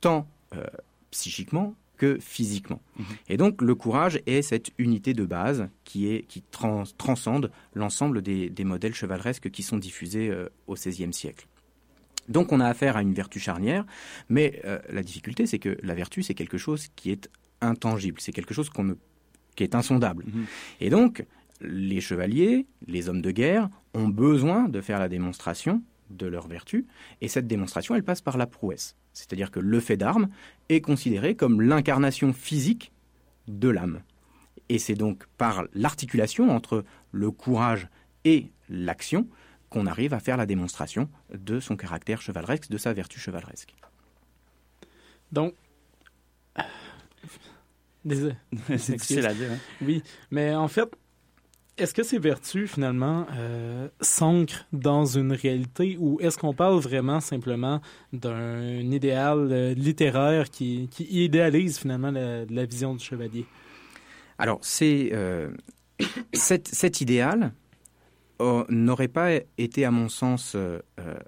tant 0.00 0.26
psychiquement 1.10 1.74
que 1.98 2.18
physiquement. 2.20 2.80
Mhm. 2.98 3.04
Et 3.28 3.36
donc 3.36 3.60
le 3.60 3.74
courage 3.74 4.22
est 4.26 4.40
cette 4.40 4.70
unité 4.78 5.12
de 5.12 5.24
base 5.26 5.68
qui, 5.84 6.08
est, 6.08 6.22
qui 6.22 6.42
transcende 6.42 7.50
l'ensemble 7.74 8.22
des, 8.22 8.64
modèles 8.64 8.94
chevaleresques 8.94 9.50
qui 9.50 9.62
sont 9.62 9.76
diffusés 9.76 10.32
au 10.66 10.74
XVIe 10.74 11.12
siècle. 11.12 11.46
Donc 12.28 12.52
on 12.52 12.60
a 12.60 12.66
affaire 12.66 12.96
à 12.96 13.02
une 13.02 13.14
vertu 13.14 13.38
charnière, 13.40 13.84
mais 14.28 14.60
euh, 14.64 14.78
la 14.90 15.02
difficulté 15.02 15.46
c'est 15.46 15.58
que 15.58 15.78
la 15.82 15.94
vertu 15.94 16.22
c'est 16.22 16.34
quelque 16.34 16.58
chose 16.58 16.88
qui 16.96 17.10
est 17.10 17.30
intangible, 17.60 18.20
c'est 18.20 18.32
quelque 18.32 18.54
chose 18.54 18.70
qui 19.54 19.62
est 19.62 19.74
insondable. 19.74 20.24
Mhm. 20.26 20.46
Et 20.80 20.90
donc 20.90 21.24
les 21.60 22.00
chevaliers, 22.00 22.66
les 22.86 23.08
hommes 23.08 23.22
de 23.22 23.30
guerre 23.30 23.68
ont 23.94 24.08
besoin 24.08 24.68
de 24.68 24.80
faire 24.80 24.98
la 24.98 25.08
démonstration 25.08 25.82
de 26.10 26.26
leur 26.26 26.46
vertu, 26.46 26.86
et 27.20 27.28
cette 27.28 27.46
démonstration 27.46 27.94
elle 27.94 28.04
passe 28.04 28.20
par 28.20 28.36
la 28.36 28.46
prouesse. 28.46 28.96
C'est-à-dire 29.12 29.50
que 29.50 29.60
le 29.60 29.80
fait 29.80 29.96
d'armes 29.96 30.28
est 30.68 30.80
considéré 30.80 31.34
comme 31.34 31.62
l'incarnation 31.62 32.32
physique 32.32 32.92
de 33.48 33.68
l'âme. 33.68 34.02
Et 34.68 34.78
c'est 34.78 34.94
donc 34.94 35.24
par 35.38 35.64
l'articulation 35.74 36.50
entre 36.50 36.84
le 37.12 37.30
courage 37.30 37.88
et 38.24 38.50
l'action 38.68 39.26
qu'on 39.70 39.86
arrive 39.86 40.14
à 40.14 40.20
faire 40.20 40.36
la 40.36 40.46
démonstration 40.46 41.08
de 41.34 41.60
son 41.60 41.76
caractère 41.76 42.22
chevaleresque, 42.22 42.68
de 42.70 42.78
sa 42.78 42.92
vertu 42.92 43.18
chevaleresque. 43.18 43.74
Donc, 45.32 45.54
Désolé. 48.04 48.34
c'est 48.78 48.92
difficile 48.92 49.26
à 49.26 49.34
dire. 49.34 49.50
Hein. 49.52 49.58
Oui, 49.82 50.02
mais 50.30 50.54
en 50.54 50.68
fait, 50.68 50.88
est-ce 51.76 51.92
que 51.92 52.04
ces 52.04 52.18
vertus, 52.18 52.70
finalement, 52.70 53.26
euh, 53.36 53.88
s'ancrent 54.00 54.66
dans 54.72 55.04
une 55.04 55.32
réalité 55.32 55.96
ou 55.98 56.18
est-ce 56.20 56.38
qu'on 56.38 56.54
parle 56.54 56.78
vraiment 56.78 57.20
simplement 57.20 57.82
d'un 58.12 58.78
idéal 58.78 59.48
euh, 59.50 59.74
littéraire 59.74 60.48
qui, 60.50 60.88
idéalise 60.98 61.78
finalement 61.78 62.12
la, 62.12 62.64
vision 62.64 62.94
du 62.94 63.04
chevalier? 63.04 63.44
Alors, 64.38 64.58
c'est 64.62 65.10
euh, 65.12 65.50
cet, 66.32 67.00
idéal, 67.00 67.52
Oh, 68.38 68.64
n'aurait 68.68 69.08
pas 69.08 69.30
été, 69.56 69.84
à 69.84 69.90
mon 69.90 70.08
sens, 70.08 70.54
euh, 70.54 70.80
euh, 71.00 71.18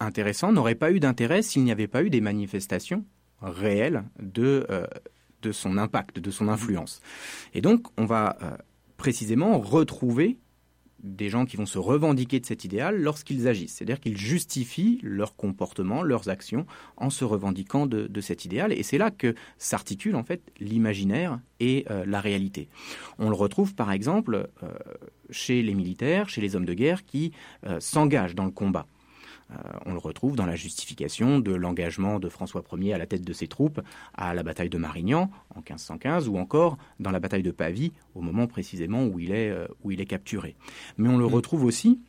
intéressant, 0.00 0.52
n'aurait 0.52 0.74
pas 0.74 0.90
eu 0.90 0.98
d'intérêt 0.98 1.42
s'il 1.42 1.62
n'y 1.62 1.70
avait 1.70 1.86
pas 1.86 2.02
eu 2.02 2.10
des 2.10 2.20
manifestations 2.20 3.04
réelles 3.40 4.04
de, 4.20 4.66
euh, 4.70 4.86
de 5.42 5.52
son 5.52 5.78
impact, 5.78 6.18
de 6.18 6.30
son 6.30 6.48
influence. 6.48 7.00
Et 7.54 7.60
donc, 7.60 7.86
on 7.96 8.06
va 8.06 8.36
précisément 8.96 9.58
retrouver 9.58 10.36
des 11.02 11.28
gens 11.28 11.46
qui 11.46 11.56
vont 11.56 11.66
se 11.66 11.78
revendiquer 11.78 12.40
de 12.40 12.46
cet 12.46 12.64
idéal 12.64 13.00
lorsqu'ils 13.00 13.48
agissent. 13.48 13.74
C'est-à-dire 13.74 14.00
qu'ils 14.00 14.16
justifient 14.16 14.98
leur 15.02 15.36
comportement, 15.36 16.02
leurs 16.02 16.28
actions 16.28 16.66
en 16.96 17.10
se 17.10 17.24
revendiquant 17.24 17.86
de, 17.86 18.20
cet 18.20 18.44
idéal. 18.44 18.72
Et 18.72 18.82
c'est 18.82 18.98
là 18.98 19.10
que 19.10 19.34
s'articule 19.58 20.16
en 20.16 20.24
fait 20.24 20.42
l'imaginaire 20.60 21.40
et 21.58 21.86
euh, 21.90 22.04
la 22.06 22.20
réalité. 22.20 22.68
On 23.18 23.30
le 23.30 23.36
retrouve 23.36 23.74
par 23.74 23.92
exemple 23.92 24.48
euh, 24.62 24.68
chez 25.30 25.62
les 25.62 25.74
militaires, 25.74 26.28
chez 26.28 26.40
les 26.40 26.56
hommes 26.56 26.66
de 26.66 26.74
guerre 26.74 27.04
qui 27.04 27.32
euh, 27.66 27.80
s'engagent 27.80 28.34
dans 28.34 28.44
le 28.44 28.50
combat. 28.50 28.86
Euh, 29.52 29.56
on 29.86 29.92
le 29.92 29.98
retrouve 29.98 30.36
dans 30.36 30.46
la 30.46 30.56
justification 30.56 31.38
de 31.38 31.52
l'engagement 31.52 32.18
de 32.18 32.28
François 32.28 32.62
Ier 32.72 32.94
à 32.94 32.98
la 32.98 33.06
tête 33.06 33.24
de 33.24 33.32
ses 33.32 33.48
troupes 33.48 33.80
à 34.14 34.34
la 34.34 34.42
bataille 34.42 34.68
de 34.70 34.78
Marignan 34.78 35.30
en 35.54 35.58
1515 35.58 36.28
ou 36.28 36.36
encore 36.36 36.78
dans 36.98 37.10
la 37.10 37.20
bataille 37.20 37.42
de 37.42 37.50
Pavie 37.50 37.92
au 38.14 38.20
moment 38.20 38.46
précisément 38.46 39.04
où 39.04 39.18
il 39.18 39.32
est, 39.32 39.50
euh, 39.50 39.66
où 39.82 39.90
il 39.90 40.00
est 40.00 40.06
capturé. 40.06 40.56
Mais 40.98 41.08
on 41.08 41.18
le 41.18 41.26
mm. 41.26 41.34
retrouve 41.34 41.64
aussi 41.64 42.00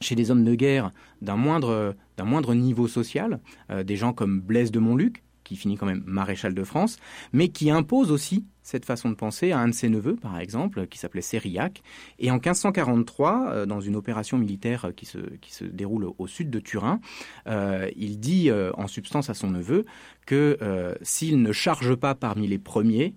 chez 0.00 0.14
des 0.14 0.30
hommes 0.30 0.44
de 0.44 0.54
guerre 0.54 0.92
d'un 1.22 1.36
moindre, 1.36 1.96
moindre 2.22 2.54
niveau 2.54 2.88
social, 2.88 3.40
euh, 3.70 3.82
des 3.82 3.96
gens 3.96 4.12
comme 4.12 4.40
Blaise 4.40 4.70
de 4.70 4.78
Montluc, 4.78 5.22
qui 5.44 5.56
finit 5.56 5.76
quand 5.76 5.86
même 5.86 6.02
maréchal 6.06 6.54
de 6.54 6.64
France, 6.64 6.98
mais 7.32 7.48
qui 7.48 7.70
impose 7.70 8.10
aussi 8.10 8.44
cette 8.66 8.84
façon 8.84 9.10
de 9.10 9.14
penser 9.14 9.52
à 9.52 9.60
un 9.60 9.68
de 9.68 9.74
ses 9.74 9.88
neveux, 9.88 10.16
par 10.16 10.40
exemple, 10.40 10.88
qui 10.88 10.98
s'appelait 10.98 11.22
Sériac. 11.22 11.84
Et 12.18 12.32
en 12.32 12.34
1543, 12.34 13.46
euh, 13.48 13.64
dans 13.64 13.80
une 13.80 13.94
opération 13.94 14.38
militaire 14.38 14.90
qui 14.96 15.06
se, 15.06 15.18
qui 15.40 15.54
se 15.54 15.64
déroule 15.64 16.08
au, 16.18 16.26
sud 16.26 16.50
de 16.50 16.58
Turin, 16.58 17.00
euh, 17.46 17.88
il 17.94 18.18
dit 18.18 18.50
euh, 18.50 18.72
en 18.74 18.88
substance 18.88 19.30
à 19.30 19.34
son 19.34 19.50
neveu 19.50 19.84
que 20.26 20.58
s'il 21.02 21.40
ne 21.40 21.52
charge 21.52 21.94
pas 21.94 22.16
parmi 22.16 22.48
les 22.48 22.58
premiers, 22.58 23.14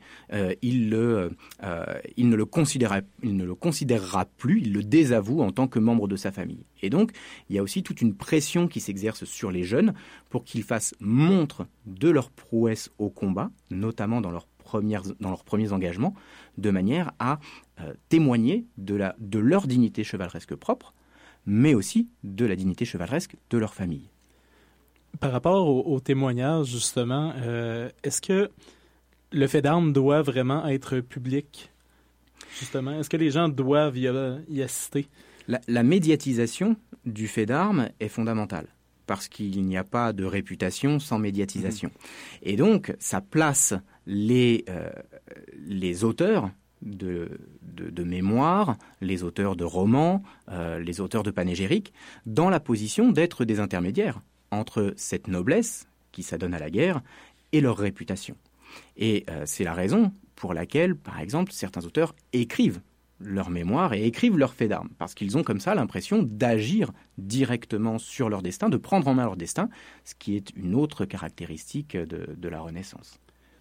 il, 0.62 0.90
ne 0.90 0.96
le 0.96 1.32
il 2.14 2.30
ne 2.30 2.36
le 2.36 2.46
considérera 2.46 4.26
plus, 4.38 4.62
il 4.62 4.74
le 4.74 4.84
désavoue 4.84 5.42
en 5.42 5.52
tant 5.52 5.68
que 5.68 5.80
membre 5.80 6.08
de 6.08 6.16
sa 6.16 6.32
famille. 6.32 6.68
Et 6.84 6.92
donc, 6.92 7.12
il 7.50 7.56
y 7.56 7.60
a 7.60 7.64
aussi 7.64 7.82
toute 7.82 8.02
une 8.02 8.14
pression 8.14 8.68
qui 8.68 8.80
s'exerce 8.80 9.24
sur 9.24 9.50
les 9.50 9.64
jeunes 9.64 9.96
pour 10.30 10.44
qu'ils 10.44 10.62
fassent 10.62 10.94
montre 11.00 11.66
de 11.88 12.12
leur 12.12 12.30
prouesse 12.30 12.92
au 13.00 13.10
combat, 13.10 13.50
notamment 13.72 14.22
dans 14.22 14.30
leur 14.30 14.46
dans 15.20 15.30
leurs 15.30 15.44
premiers 15.44 15.72
engagements, 15.72 16.14
de 16.58 16.70
manière 16.72 17.12
à 17.20 17.40
euh, 17.82 17.94
témoigner 18.10 18.66
de, 18.78 18.96
la, 18.96 19.16
de 19.20 19.40
leur 19.40 19.68
dignité 19.68 20.04
chevaleresque 20.04 20.56
propre, 20.56 20.94
mais 21.46 21.74
aussi 21.74 22.10
de 22.24 22.46
la 22.46 22.56
dignité 22.56 22.86
chevaleresque 22.86 23.36
de 23.50 23.58
leur 23.58 23.74
famille. 23.74 24.10
Par 25.20 25.32
rapport 25.32 25.68
au, 25.68 26.00
témoignage, 26.00 26.68
justement, 26.68 27.34
euh, 27.38 27.90
est-ce 28.04 28.22
que 28.22 28.52
le 29.32 29.48
fait 29.48 29.62
d'armes 29.62 29.92
doit 29.92 30.22
vraiment 30.22 30.68
être 30.68 31.00
public, 31.00 31.72
justement? 32.60 32.92
Est-ce 32.92 33.10
que 33.10 33.18
les 33.18 33.32
gens 33.32 33.50
doivent 33.50 33.98
y, 33.98 34.62
assister? 34.62 35.08
la, 35.48 35.84
médiatisation 35.84 36.76
du 37.06 37.28
fait 37.28 37.46
d'armes 37.46 37.90
est 38.00 38.08
fondamentale 38.08 38.68
parce 39.08 39.28
qu'il 39.28 39.66
n'y 39.66 39.76
a 39.76 39.84
pas 39.84 40.14
de 40.14 40.24
réputation 40.24 41.00
sans 41.00 41.18
médiatisation. 41.18 41.90
Mmh. 41.90 42.38
Et 42.44 42.56
donc, 42.56 42.96
ça 43.00 43.22
place 43.22 43.74
les, 44.10 44.66
euh, 44.70 44.90
les 45.56 46.04
auteurs 46.04 46.50
de, 46.82 47.40
de, 47.62 48.04
mémoires, 48.04 48.76
les 49.02 49.24
auteurs 49.24 49.56
de 49.56 49.64
romans, 49.64 50.24
euh, 50.50 50.80
les 50.80 51.00
auteurs 51.00 51.22
de 51.22 51.30
panégyriques, 51.30 51.94
dans 52.26 52.50
la 52.50 52.60
position 52.60 53.12
d'être 53.12 53.46
des 53.46 53.60
intermédiaires 53.60 54.20
entre 54.50 54.94
cette 54.98 55.28
noblesse 55.28 55.88
qui 56.12 56.24
s'adonne 56.24 56.56
à 56.56 56.60
la 56.60 56.72
guerre 56.72 57.02
et 57.52 57.62
leur 57.62 57.78
réputation. 57.78 58.36
Et 58.98 59.26
euh, 59.30 59.44
c'est 59.46 59.64
la 59.64 59.74
raison 59.74 60.12
pour 60.36 60.56
laquelle, 60.56 60.96
par 60.96 61.20
exemple, 61.20 61.52
certains 61.52 61.86
auteurs 61.86 62.16
écrivent 62.34 62.82
leur 63.20 63.52
mémoire 63.52 63.94
et 63.94 64.08
écrivent 64.08 64.38
leurs 64.38 64.54
faits 64.54 64.70
d'armes, 64.70 64.90
parce 64.98 65.14
qu'ils 65.14 65.38
ont 65.38 65.44
comme 65.44 65.60
ça 65.60 65.76
l'impression 65.76 66.24
d'agir 66.24 66.92
directement 67.20 68.00
sur 68.00 68.30
leur 68.30 68.42
destin, 68.42 68.70
de 68.70 68.78
prendre 68.78 69.08
en 69.08 69.14
main 69.14 69.26
leur 69.26 69.38
destin, 69.38 69.70
ce 70.04 70.16
qui 70.16 70.36
est 70.36 70.52
une 70.56 70.74
autre 70.74 71.06
caractéristique 71.06 71.96
de 71.98 72.48
la 72.48 72.62
Renaissance. 72.62 73.20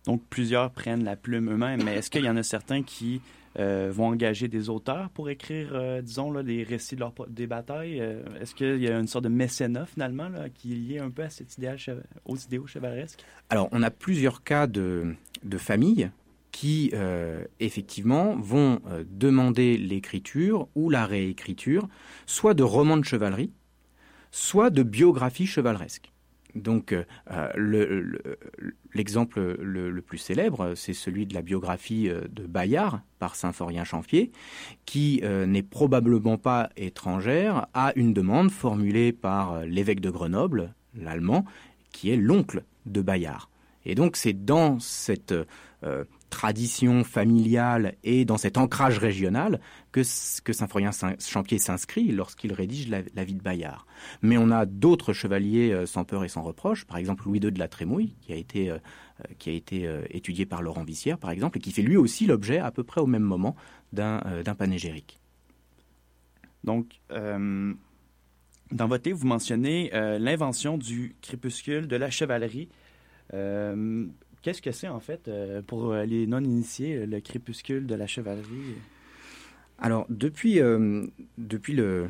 Donc, 0.09 0.23
plusieurs 0.31 0.71
prennent 0.71 1.05
la 1.05 1.17
plume 1.17 1.51
eux-mêmes, 1.53 1.83
mais 1.85 1.97
est-ce 1.97 2.09
qu'il 2.09 2.25
y 2.25 2.31
en 2.31 2.37
a 2.39 2.43
certains 2.43 2.83
qui 2.83 3.21
euh, 3.59 3.91
vont 3.93 4.07
engager 4.07 4.49
des 4.49 4.71
auteurs 4.71 5.11
pour 5.11 5.29
écrire, 5.29 5.73
euh, 5.75 6.01
disons, 6.01 6.33
là, 6.33 6.43
des 6.43 6.63
récits 6.63 6.95
de 6.95 7.01
leur, 7.01 7.13
des 7.29 7.47
batailles? 7.47 8.01
Euh, 8.01 8.23
est-ce 8.41 8.55
qu'il 8.55 8.83
y 8.83 8.89
a 8.89 8.99
une 8.99 9.07
sorte 9.07 9.25
de 9.25 9.29
mécénat, 9.29 9.85
finalement, 9.85 10.31
là, 10.31 10.49
qui 10.49 10.73
est 10.73 10.77
lié 10.77 10.99
un 10.99 11.11
peu 11.11 11.25
à 11.25 11.29
cet 11.29 11.59
idéal, 11.59 11.77
aux 12.25 12.39
idéaux 12.39 12.67
chevaleresques? 12.67 13.23
Alors, 13.51 13.69
on 13.71 13.83
a 13.83 13.91
plusieurs 13.91 14.43
cas 14.43 14.67
de, 14.67 15.15
de 15.45 15.59
familles 15.59 16.11
qui, 16.53 16.91
effectivement, 17.61 18.35
vont 18.35 18.81
demander 19.11 19.77
l'écriture 19.77 20.69
ou 20.75 20.89
la 20.89 21.05
réécriture, 21.05 21.87
soit 22.25 22.55
de 22.55 22.63
romans 22.63 22.97
de 22.97 23.05
chevalerie, 23.05 23.53
soit 24.33 24.71
de 24.71 24.83
biographies 24.83 25.47
chevaleresques. 25.47 26.11
Donc, 26.59 26.93
euh, 26.93 28.63
l'exemple 28.95 29.41
le, 29.61 30.01
plus 30.03 30.19
célèbre, 30.19 30.75
c'est 30.75 30.93
celui 30.93 31.27
de 31.27 31.35
la 31.35 31.43
biographie 31.43 32.09
euh, 32.09 32.23
de 32.31 32.47
Bayard 32.47 33.01
par 33.19 33.35
Symphorien 33.35 33.85
Champier, 33.85 34.31
qui 34.85 35.21
euh, 35.25 35.47
n'est 35.47 35.63
probablement 35.63 36.39
pas 36.39 36.71
étrangère 36.77 37.67
à 37.75 37.93
une 37.97 38.13
demande 38.13 38.51
formulée 38.51 39.13
par 39.13 39.65
l'évêque 39.65 40.01
de 40.01 40.11
Grenoble, 40.11 40.75
l'allemand, 40.95 41.45
qui 41.93 42.11
est 42.11 42.17
l'oncle 42.17 42.65
de 42.87 43.03
Bayard. 43.03 43.49
Et 43.85 43.95
donc, 43.95 44.17
c'est 44.17 44.45
dans 44.45 44.79
cette 44.79 45.35
tradition 46.29 47.05
familiale 47.05 47.95
et 48.05 48.25
dans 48.25 48.37
cet 48.37 48.59
ancrage 48.59 48.99
régional 48.99 49.61
que, 49.93 50.03
que 50.43 50.53
Symphorien 50.53 50.91
Champier 51.19 51.59
s'inscrit 51.59 52.13
lorsqu'il 52.13 52.53
rédige 52.53 52.89
la, 52.89 53.25
vie 53.25 53.35
de 53.35 53.43
Bayard. 53.43 53.87
Mais 54.23 54.37
on 54.39 54.51
a 54.51 54.67
d'autres 54.67 55.13
chevaliers 55.13 55.73
euh, 55.73 55.87
sans 55.87 56.05
peur 56.05 56.25
et 56.25 56.29
sans 56.29 56.43
reproche, 56.43 56.85
par 56.85 56.99
exemple 56.99 57.25
Louis 57.25 57.41
II 57.41 57.53
de 57.53 57.59
la 57.59 57.69
Trémouille, 57.69 58.15
qui 58.21 58.33
a 58.33 58.37
été, 58.37 58.71
euh, 58.71 58.79
euh, 59.21 59.35
qui 59.39 59.51
a 59.51 59.53
été 59.53 59.89
étudié 60.11 60.47
par 60.47 60.63
Laurent 60.63 60.85
Vissière, 60.85 61.19
par 61.19 61.31
exemple, 61.31 61.59
et 61.59 61.61
qui 61.61 61.73
fait 61.73 61.83
lui 61.83 61.97
aussi 61.97 62.27
l'objet 62.27 62.59
à 62.59 62.71
peu 62.71 62.85
près 62.85 63.01
au 63.01 63.07
même 63.07 63.23
moment 63.23 63.57
d'un 63.93 64.21
panégérique. 64.57 65.19
Donc, 66.65 67.01
dans 67.11 68.87
votre 68.87 69.09
livre, 69.09 69.19
vous 69.19 69.27
mentionnez 69.27 69.91
l'invention 70.19 70.77
du 70.77 71.17
crépuscule 71.23 71.87
de 71.87 71.97
la 71.97 72.11
chevalerie. 72.11 72.69
Qu'est-ce 74.43 74.63
que 74.63 74.73
c'est 74.73 74.89
en 74.89 75.01
fait 75.01 75.31
pour 75.67 75.95
les 75.95 76.27
non-initiés, 76.27 77.07
le 77.07 77.21
crépuscule 77.21 77.87
de 77.87 77.95
la 77.95 78.07
chevalerie? 78.07 78.77
Alors, 79.79 80.07
depuis, 80.09 80.61
depuis 81.39 81.75
le, 81.75 82.09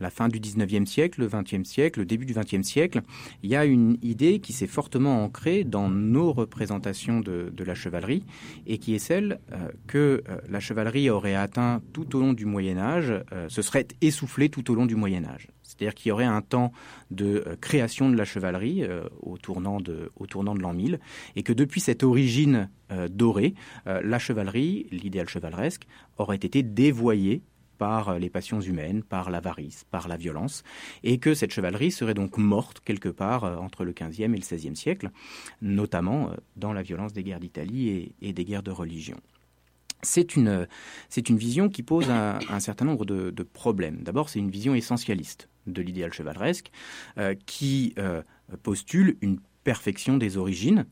la 0.00 0.10
fin 0.10 0.28
du 0.28 0.40
19e 0.40 0.86
siècle, 0.86 1.20
le 1.20 1.28
20e 1.28 1.64
siècle, 1.64 2.00
le 2.00 2.06
début 2.06 2.26
du 2.26 2.34
20e 2.34 2.62
siècle, 2.62 3.02
il 3.42 3.50
y 3.50 3.56
a 3.56 3.64
une 3.64 3.98
idée 4.02 4.40
qui 4.40 4.52
s'est 4.52 4.66
fortement 4.66 5.22
ancrée 5.22 5.64
dans 5.64 5.88
nos 5.88 6.32
représentations 6.32 7.20
de, 7.20 7.52
la 7.64 7.74
chevalerie 7.74 8.24
et 8.66 8.78
qui 8.78 8.94
est 8.94 8.98
celle 8.98 9.38
euh, 9.52 9.68
que 9.86 10.22
euh, 10.28 10.38
la 10.48 10.60
chevalerie 10.60 11.10
aurait 11.10 11.34
atteint 11.34 11.82
tout 11.92 12.16
au 12.16 12.20
long 12.20 12.32
du 12.32 12.46
Moyen 12.46 12.78
Âge, 12.78 13.12
euh, 13.32 13.48
se 13.50 13.60
serait 13.60 13.86
essoufflée 14.00 14.48
tout 14.48 14.70
au 14.70 14.74
long 14.74 14.86
du 14.86 14.96
Moyen 14.96 15.24
Âge. 15.26 15.48
C'est-à-dire 15.80 15.94
qu'il 15.94 16.10
y 16.10 16.12
aurait 16.12 16.24
un 16.24 16.42
temps 16.42 16.72
de 17.10 17.44
création 17.60 18.10
de 18.10 18.16
la 18.16 18.24
chevalerie 18.24 18.84
au 19.20 19.38
tournant 19.38 19.80
de, 19.80 20.12
au 20.16 20.26
tournant 20.26 20.54
de 20.54 20.60
l'an 20.60 20.74
1000 20.74 21.00
et 21.36 21.42
que 21.42 21.52
depuis 21.54 21.80
cette 21.80 22.02
origine 22.02 22.68
dorée, 23.08 23.54
la 23.86 24.18
chevalerie, 24.18 24.86
l'idéal 24.90 25.28
chevaleresque, 25.28 25.86
aurait 26.18 26.36
été 26.36 26.62
dévoyée 26.62 27.42
par 27.80 28.18
les 28.18 28.28
passions 28.28 28.60
humaines, 28.60 29.02
par 29.02 29.30
l'avarice, 29.30 29.84
par 29.90 30.06
la 30.06 30.18
violence, 30.18 30.64
et 31.02 31.16
que 31.16 31.32
cette 31.32 31.50
chevalerie 31.50 31.90
serait 31.90 32.12
donc 32.12 32.36
morte 32.36 32.80
quelque 32.84 33.08
part 33.08 33.44
euh, 33.44 33.56
entre 33.56 33.86
le 33.86 33.92
XVe 33.92 34.20
et 34.20 34.28
le 34.28 34.36
XVIe 34.36 34.76
siècle, 34.76 35.10
notamment 35.62 36.28
euh, 36.28 36.34
dans 36.56 36.74
la 36.74 36.82
violence 36.82 37.14
des 37.14 37.22
guerres 37.22 37.40
d'Italie 37.40 38.12
et, 38.20 38.32
des 38.34 38.44
guerres 38.44 38.62
de 38.62 38.70
religion. 38.70 39.16
C'est 40.02 40.36
une 40.36 40.66
vision 41.38 41.70
qui 41.70 41.82
pose 41.82 42.10
un, 42.10 42.60
certain 42.60 42.84
nombre 42.84 43.04
de, 43.06 43.42
problèmes. 43.42 44.02
D'abord, 44.02 44.28
c'est 44.30 44.38
une 44.38 44.50
vision 44.50 44.74
essentialiste 44.74 45.49
de 45.66 45.82
l'idéal 45.82 46.12
chevaleresque 46.12 46.70
euh, 47.18 47.34
qui 47.46 47.94
postule 48.62 49.16
une 49.20 49.38
perfection 49.64 50.16
des 50.16 50.36
origines 50.36 50.86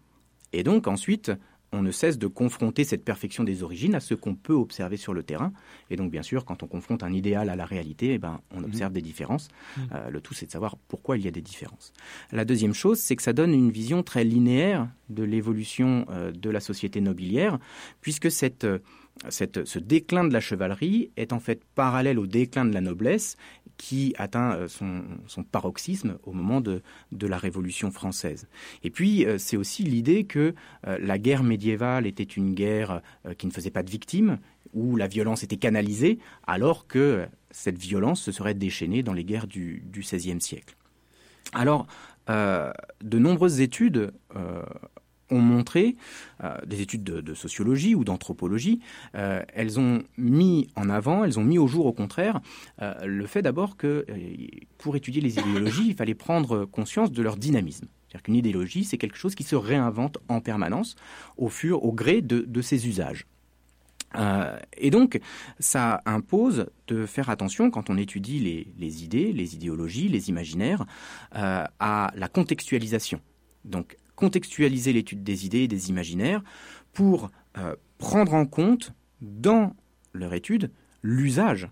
et 0.53 0.63
donc 0.63 0.87
ensuite 0.87 1.33
on 1.73 1.83
ne 1.83 1.91
cesse 1.91 2.19
de 2.19 2.27
confronter 2.27 2.85
cette 2.85 3.05
perfection 3.05 3.45
des 3.45 3.63
origines 3.63 3.95
à 3.95 4.01
ce 4.01 4.15
qu'on 4.15 4.35
peut 4.35 4.55
observer 4.55 4.97
sur 4.97 5.13
le 5.13 5.23
terrain. 5.23 5.53
Et 5.91 5.97
donc, 5.97 6.11
bien 6.11 6.23
sûr, 6.23 6.45
quand 6.45 6.63
on 6.63 6.67
confronte 6.67 7.03
un 7.03 7.13
idéal 7.13 7.51
à 7.51 7.57
la 7.57 7.67
réalité, 7.67 8.15
eh 8.15 8.19
ben, 8.19 8.41
on 8.55 8.65
observe 8.65 8.93
des 8.93 9.03
différences. 9.03 9.49
Mmh. 9.49 9.81
Euh, 9.93 10.11
le 10.11 10.21
tout, 10.21 10.35
c'est 10.35 10.47
de 10.47 10.51
savoir 10.51 10.77
pourquoi 10.89 11.19
il 11.19 11.25
y 11.25 11.29
a 11.29 11.31
des 11.31 11.43
différences. 11.43 11.93
La 12.33 12.45
deuxième 12.45 12.75
chose, 12.75 12.99
c'est 12.99 13.17
que 13.17 13.23
ça 13.23 13.33
donne 13.33 13.53
une 13.53 13.71
vision 13.71 14.03
très 14.03 14.25
linéaire 14.25 14.89
de 15.11 15.23
l'évolution 15.23 16.07
euh, 16.11 16.33
de 16.33 16.51
la 16.51 16.61
société 16.61 17.01
nobiliaire, 17.01 17.59
puisque 18.01 18.31
cette, 18.31 18.65
euh, 18.65 18.79
ce 19.29 19.79
déclin 19.79 20.25
de 20.25 20.33
la 20.33 20.41
chevalerie 20.41 21.11
est 21.17 21.33
en 21.33 21.41
fait 21.41 21.63
parallèle 21.75 22.19
au 22.19 22.27
déclin 22.27 22.65
de 22.65 22.73
la 22.73 22.81
noblesse 22.81 23.37
qui 23.79 24.13
atteint 24.19 24.53
euh, 24.53 24.69
son, 24.69 25.43
paroxysme 25.45 26.19
au 26.25 26.33
moment 26.33 26.61
de, 26.61 26.83
la 27.13 27.39
Révolution 27.39 27.91
française. 27.91 28.49
Et 28.83 28.91
puis, 28.91 29.25
euh, 29.25 29.39
c'est 29.39 29.57
aussi 29.57 29.85
l'idée 29.85 30.25
que 30.25 30.55
euh, 30.87 30.99
la 31.01 31.19
guerre 31.19 31.43
médiévale 31.43 32.07
était 32.07 32.25
une 32.25 32.55
guerre 32.55 33.01
qui 33.39 33.47
ne 33.47 33.53
faisait 33.53 33.71
pas 33.71 33.83
de 33.83 33.91
victimes, 33.91 34.39
où 34.75 34.97
la 34.97 35.07
violence 35.07 35.43
était 35.45 35.57
canalisée, 35.57 36.19
alors 36.47 36.87
que 36.87 37.27
cette 37.51 37.79
violence 37.79 38.21
se 38.21 38.33
serait 38.33 38.55
déchaînée 38.55 39.03
dans 39.03 39.12
les 39.12 39.25
guerres 39.25 39.47
du 39.47 39.83
XVIe 39.90 40.40
siècle. 40.40 40.77
Alors, 41.53 41.87
de 42.29 43.19
nombreuses 43.19 43.61
études 43.61 44.12
ont 45.31 45.41
montré, 45.41 45.97
euh, 46.43 46.57
des 46.67 46.81
études 46.81 47.05
de, 47.05 47.35
sociologie 47.35 47.95
ou 47.95 48.05
d'anthropologie, 48.05 48.81
euh, 49.14 49.43
elles 49.55 49.79
ont 49.79 50.03
mis 50.17 50.69
en 50.77 50.88
avant, 50.88 51.25
elles 51.25 51.38
ont 51.38 51.45
mis 51.45 51.59
au 51.59 51.67
jour 51.67 51.87
au 51.87 51.93
contraire 51.93 52.41
euh, 52.81 52.95
le 53.05 53.27
fait 53.27 53.43
d'abord 53.43 53.77
que 53.77 54.07
pour 54.79 54.97
étudier 54.97 55.21
les 55.21 55.38
idéologies, 55.38 55.88
il 55.88 55.95
fallait 55.95 56.14
prendre 56.14 56.64
conscience 56.64 57.12
de 57.12 57.23
leur 57.23 57.37
dynamisme. 57.37 57.87
C'est-à-dire 58.09 58.23
qu'une 58.23 58.37
idéologie, 58.37 58.85
c'est 58.85 58.99
quelque 58.99 59.19
chose 59.19 59.35
qui 59.35 59.45
se 59.45 59.57
réinvente 59.57 60.19
en 60.29 60.41
permanence 60.41 60.97
au 61.37 61.49
fur, 61.49 61.85
au 61.85 61.93
gré 61.93 62.23
de, 62.23 62.62
ses 62.62 62.88
usages. 62.88 63.27
et 64.79 64.91
donc, 64.91 65.21
ça 65.59 66.01
impose 66.07 66.67
de 66.87 67.05
faire 67.05 67.29
attention 67.29 67.71
quand 67.71 67.91
on 67.91 67.99
étudie 67.99 68.41
les, 68.41 68.73
les 68.79 69.05
idées, 69.05 69.33
les 69.33 69.55
idéologies, 69.55 70.09
les 70.09 70.31
imaginaires, 70.31 70.87
à 71.33 72.11
la 72.14 72.29
contextualisation. 72.29 73.21
Donc, 73.67 73.97
contextualiser 74.18 74.92
l'étude 74.92 75.22
des 75.22 75.46
idées 75.46 75.61
et 75.61 75.68
des 75.68 75.90
imaginaires 75.90 76.42
pour 76.92 77.31
euh, 77.57 77.76
prendre 77.98 78.35
en 78.35 78.46
compte 78.46 78.92
dans 79.20 79.76
leur 80.12 80.35
étude 80.35 80.72
l'usage 81.04 81.68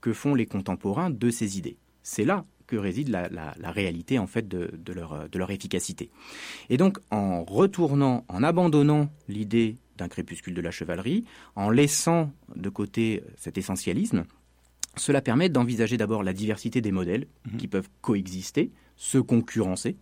que 0.00 0.12
font 0.12 0.36
les 0.36 0.46
contemporains 0.46 1.10
de 1.10 1.28
ces 1.30 1.58
idées. 1.58 1.76
C'est 2.04 2.24
là 2.24 2.44
que 2.68 2.76
réside 2.76 3.08
la, 3.08 3.52
réalité 3.72 4.20
en 4.20 4.28
fait 4.28 4.46
de, 4.46 4.70
leur, 4.92 5.28
de 5.28 5.38
leur 5.40 5.50
efficacité. 5.50 6.10
Et 6.70 6.76
donc 6.76 6.98
en 7.10 7.42
retournant, 7.42 8.24
en 8.28 8.44
abandonnant 8.44 9.10
l'idée 9.28 9.76
d'un 9.98 10.06
crépuscule 10.06 10.54
de 10.54 10.60
la 10.60 10.70
chevalerie, 10.70 11.24
en 11.56 11.68
laissant 11.68 12.30
de 12.54 12.68
côté 12.68 13.24
cet 13.36 13.58
essentialisme, 13.58 14.24
cela 14.96 15.20
permet 15.20 15.48
d'envisager 15.48 15.96
d'abord 15.96 16.22
la 16.22 16.32
diversité 16.32 16.80
des 16.80 16.92
modèles 16.92 17.26
mhm. 17.50 17.58
qui 17.58 17.66
peuvent 17.66 17.88
coexister, 18.02 18.70
se 19.02 19.18
concurrencer, 19.18 19.96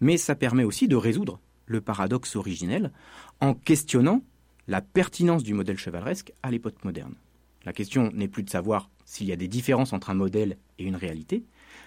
mais 0.00 0.16
ça 0.16 0.36
permet 0.36 0.62
aussi 0.62 0.86
de 0.86 0.94
résoudre 0.94 1.40
le 1.66 1.80
paradoxe 1.80 2.36
originel 2.36 2.92
en 3.40 3.52
questionnant 3.52 4.22
la 4.68 4.80
pertinence 4.80 5.42
du 5.42 5.54
modèle 5.54 5.76
chevaleresque 5.76 6.32
à 6.44 6.52
l'époque 6.52 6.84
moderne. 6.84 7.16
La 7.64 7.72
question 7.72 8.12
n'est 8.12 8.28
plus 8.28 8.44
de 8.44 8.50
savoir 8.50 8.90
s'il 9.04 9.26
y 9.26 9.32
a 9.32 9.36
des 9.36 9.48
différences 9.48 9.92
entre 9.92 10.10
un 10.10 10.14
modèle 10.14 10.56
et 10.78 10.84
une 10.84 10.94
réalité, 10.94 11.44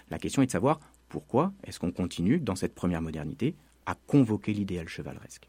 la 0.10 0.20
question 0.20 0.42
est 0.42 0.48
de 0.48 0.52
savoir 0.52 0.82
pourquoi 1.08 1.54
est-ce 1.64 1.80
qu'on 1.80 1.94
continue 1.94 2.38
dans 2.38 2.56
cette 2.56 2.76
première 2.76 3.02
modernité 3.02 3.56
à 3.86 3.96
convoquer 3.96 4.52
l'idéal 4.52 4.90
chevaleresque. 4.90 5.48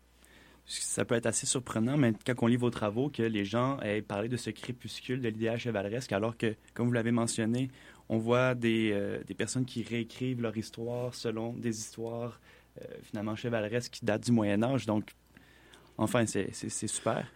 Ça 0.66 1.04
peut 1.04 1.16
être 1.16 1.26
assez 1.26 1.46
surprenant, 1.46 1.96
mais 1.96 2.12
quand 2.24 2.34
on 2.42 2.46
lit 2.46 2.56
vos 2.56 2.70
travaux, 2.70 3.08
que 3.08 3.22
les 3.22 3.44
gens 3.44 3.80
aient 3.80 4.02
parlé 4.02 4.28
de 4.28 4.36
ce 4.36 4.50
crépuscule 4.50 5.20
de 5.20 5.28
l'idéal 5.28 5.58
chevaleresque, 5.58 6.12
alors 6.12 6.36
que, 6.36 6.54
comme 6.74 6.86
vous 6.86 6.92
l'avez 6.92 7.10
mentionné, 7.10 7.70
on 8.08 8.18
voit 8.18 8.54
des, 8.54 8.90
euh, 8.92 9.22
des, 9.26 9.34
personnes 9.34 9.64
qui 9.64 9.82
réécrivent 9.82 10.40
leur 10.40 10.56
histoire 10.56 11.14
selon 11.14 11.52
des 11.52 11.78
histoires 11.78 12.40
euh, 12.80 12.84
finalement 13.02 13.36
chevaleresques 13.36 13.92
qui 13.92 14.04
datent 14.04 14.24
du 14.24 14.32
Moyen 14.32 14.62
Âge. 14.62 14.86
Donc, 14.86 15.14
enfin, 15.96 16.24
c'est 16.26 16.52
super. 16.70 17.26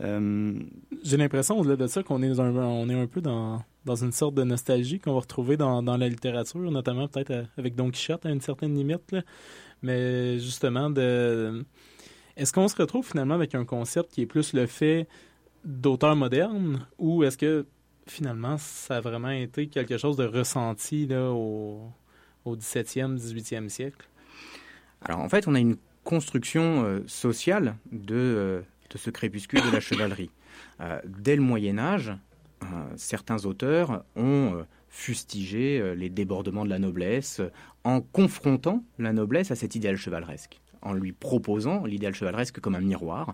Euh, 0.00 0.60
J'ai 1.02 1.16
l'impression, 1.16 1.58
au-delà 1.58 1.76
de 1.76 1.86
ça, 1.86 2.02
qu'on 2.02 2.22
est, 2.22 2.38
un, 2.38 2.88
est 2.88 2.94
un 2.94 3.06
peu 3.06 3.20
dans, 3.20 3.62
dans 3.84 3.96
une 3.96 4.12
sorte 4.12 4.34
de 4.34 4.42
nostalgie 4.42 4.98
qu'on 4.98 5.14
va 5.14 5.20
retrouver 5.20 5.56
dans, 5.56 5.82
dans 5.82 5.96
la 5.96 6.08
littérature, 6.08 6.70
notamment 6.70 7.08
peut-être 7.08 7.46
avec 7.56 7.74
Don 7.74 7.90
Quichotte 7.90 8.26
à 8.26 8.30
une 8.30 8.40
certaine 8.40 8.74
limite. 8.74 9.12
Là. 9.12 9.22
Mais 9.82 10.38
justement, 10.38 10.90
de, 10.90 11.64
est-ce 12.36 12.52
qu'on 12.52 12.68
se 12.68 12.76
retrouve 12.76 13.06
finalement 13.06 13.34
avec 13.34 13.54
un 13.54 13.64
concept 13.64 14.12
qui 14.12 14.22
est 14.22 14.26
plus 14.26 14.52
le 14.52 14.66
fait 14.66 15.06
d'auteurs 15.64 16.16
modernes 16.16 16.86
ou 16.98 17.22
est-ce 17.22 17.38
que 17.38 17.66
finalement, 18.06 18.58
ça 18.58 18.96
a 18.96 19.00
vraiment 19.00 19.30
été 19.30 19.68
quelque 19.68 19.98
chose 19.98 20.16
de 20.16 20.24
ressenti 20.24 21.06
là, 21.06 21.30
au, 21.30 21.90
au 22.44 22.56
17e, 22.56 23.16
18e 23.16 23.68
siècle? 23.68 24.08
Alors 25.02 25.20
en 25.20 25.28
fait, 25.28 25.48
on 25.48 25.54
a 25.54 25.60
une 25.60 25.76
construction 26.04 26.84
euh, 26.84 27.00
sociale 27.06 27.76
de, 27.92 28.14
euh, 28.14 28.60
de, 28.90 28.98
ce 28.98 29.10
crépuscule 29.10 29.62
de 29.62 29.70
la 29.70 29.80
chevalerie. 29.80 30.30
Euh, 30.80 31.00
dès 31.06 31.36
le 31.36 31.42
Moyen 31.42 31.78
Âge, 31.78 32.12
certains 32.96 33.46
auteurs 33.46 34.04
ont 34.16 34.66
fustigé 34.90 35.94
les 35.96 36.10
débordements 36.10 36.66
de 36.66 36.68
la 36.68 36.78
noblesse 36.78 37.40
en 37.84 38.02
confrontant 38.02 38.84
la 38.98 39.14
noblesse 39.14 39.50
à 39.50 39.56
cet 39.56 39.76
idéal 39.76 39.96
chevaleresque 39.96 40.60
en 40.82 40.92
lui 40.92 41.12
proposant 41.12 41.86
l'idéal 41.86 42.14
chevaleresque 42.14 42.60
comme 42.60 42.74
un 42.74 42.82
miroir 42.82 43.32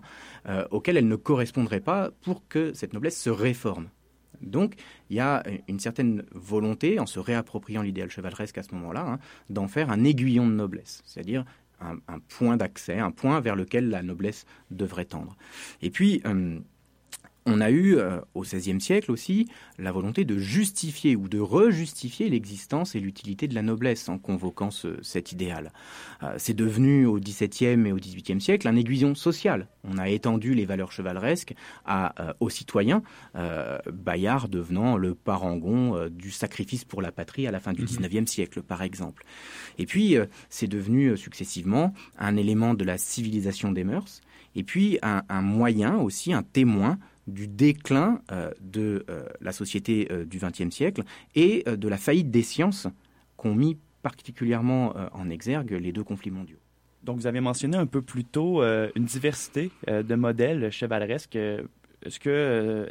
auquel 0.71 0.95
elle 0.95 1.09
ne 1.09 1.17
correspondrait 1.17 1.81
pas 1.81 2.11
pour 2.21 2.47
que 2.47 2.71
cette 2.73 2.93
noblesse 2.93 3.21
se 3.21 3.29
réforme. 3.29 3.89
Donc, 4.41 4.75
il 5.09 5.17
y 5.17 5.19
a 5.19 5.43
une 5.67 5.79
certaine 5.79 6.23
volonté, 6.31 6.99
en 6.99 7.05
se 7.05 7.19
réappropriant 7.19 7.81
l'idéal 7.81 8.09
chevaleresque 8.09 8.57
à 8.57 8.63
ce 8.63 8.73
moment-là, 8.75 9.05
hein, 9.07 9.19
d'en 9.49 9.67
faire 9.67 9.89
un 9.89 10.03
aiguillon 10.03 10.47
de 10.47 10.53
noblesse, 10.53 11.03
c'est-à-dire 11.05 11.45
un, 11.79 12.19
point 12.29 12.57
d'accès, 12.57 12.97
un 12.97 13.11
point 13.11 13.39
vers 13.39 13.55
lequel 13.55 13.89
la 13.89 14.01
noblesse 14.01 14.45
devrait 14.71 15.05
tendre. 15.05 15.37
Et 15.81 15.91
puis, 15.91 16.21
euh, 16.25 16.59
on 17.47 17.61
a 17.61 17.71
eu 17.71 17.95
euh, 17.95 18.19
au 18.35 18.41
XVIe 18.41 18.79
siècle 18.81 19.09
aussi 19.09 19.47
la 19.79 19.91
volonté 19.91 20.25
de 20.25 20.37
justifier 20.37 21.15
ou 21.15 21.29
de 21.29 21.39
rejustifier 21.39 22.29
l'existence 22.29 22.93
et 22.93 22.99
l'utilité 22.99 23.47
de 23.47 23.55
la 23.55 23.61
noblesse 23.61 24.09
en 24.09 24.17
convoquant 24.17 24.69
cet 25.01 25.31
idéal. 25.31 25.71
Euh, 26.23 26.35
c'est 26.37 26.53
devenu 26.53 27.05
au 27.05 27.19
XVIIe 27.19 27.87
et 27.87 27.91
au 27.93 27.95
XVIIIe 27.95 28.41
siècle 28.41 28.67
un 28.67 28.75
aiguillon 28.75 29.15
social. 29.15 29.67
On 29.85 29.97
a 29.97 30.09
étendu 30.09 30.53
les 30.53 30.65
valeurs 30.65 30.91
chevaleresques 30.91 31.55
à, 31.85 32.21
euh, 32.21 32.33
aux 32.41 32.49
citoyens, 32.49 33.01
Bayard 33.91 34.49
devenant 34.49 34.97
le 34.97 35.15
parangon 35.15 36.09
du 36.09 36.31
sacrifice 36.31 36.83
pour 36.83 37.01
la 37.01 37.11
patrie 37.11 37.47
à 37.47 37.51
la 37.51 37.59
fin 37.59 37.71
du 37.71 37.83
XIXe 37.83 38.13
mhm. 38.13 38.27
siècle, 38.27 38.61
par 38.61 38.81
exemple. 38.81 39.23
Et 39.77 39.85
puis, 39.85 40.15
c'est 40.49 40.67
devenu 40.67 41.15
successivement 41.15 41.93
un 42.17 42.35
élément 42.35 42.73
de 42.73 42.83
la 42.83 42.97
civilisation 42.97 43.71
des 43.71 43.83
mœurs, 43.83 44.21
et 44.55 44.63
puis 44.63 44.99
un 45.01 45.41
moyen 45.41 45.97
aussi, 45.97 46.33
un 46.33 46.43
témoin 46.43 46.97
du 47.27 47.47
déclin 47.47 48.21
euh, 48.31 48.51
de 48.61 49.05
euh, 49.09 49.25
la 49.41 49.51
société 49.51 50.07
euh, 50.11 50.25
du 50.25 50.39
XXe 50.39 50.73
siècle 50.73 51.03
et 51.35 51.63
de 51.67 51.87
la 51.87 51.97
faillite 51.97 52.31
des 52.31 52.43
sciences 52.43 52.87
qu'ont 53.35 53.53
mis 53.53 53.77
particulièrement 54.01 54.93
en 55.11 55.29
exergue 55.29 55.73
les 55.73 55.91
deux 55.91 56.03
conflits 56.03 56.31
mondiaux. 56.31 56.57
Donc, 57.03 57.17
vous 57.17 57.27
avez 57.27 57.41
mentionné 57.41 57.77
un 57.77 57.85
peu 57.85 58.01
plus 58.01 58.23
tôt 58.23 58.63
une 58.63 59.05
diversité 59.05 59.69
de 59.87 60.15
modèles 60.15 60.71
chevaleresques. 60.71 61.35
Est-ce 61.35 62.19
que, 62.19 62.87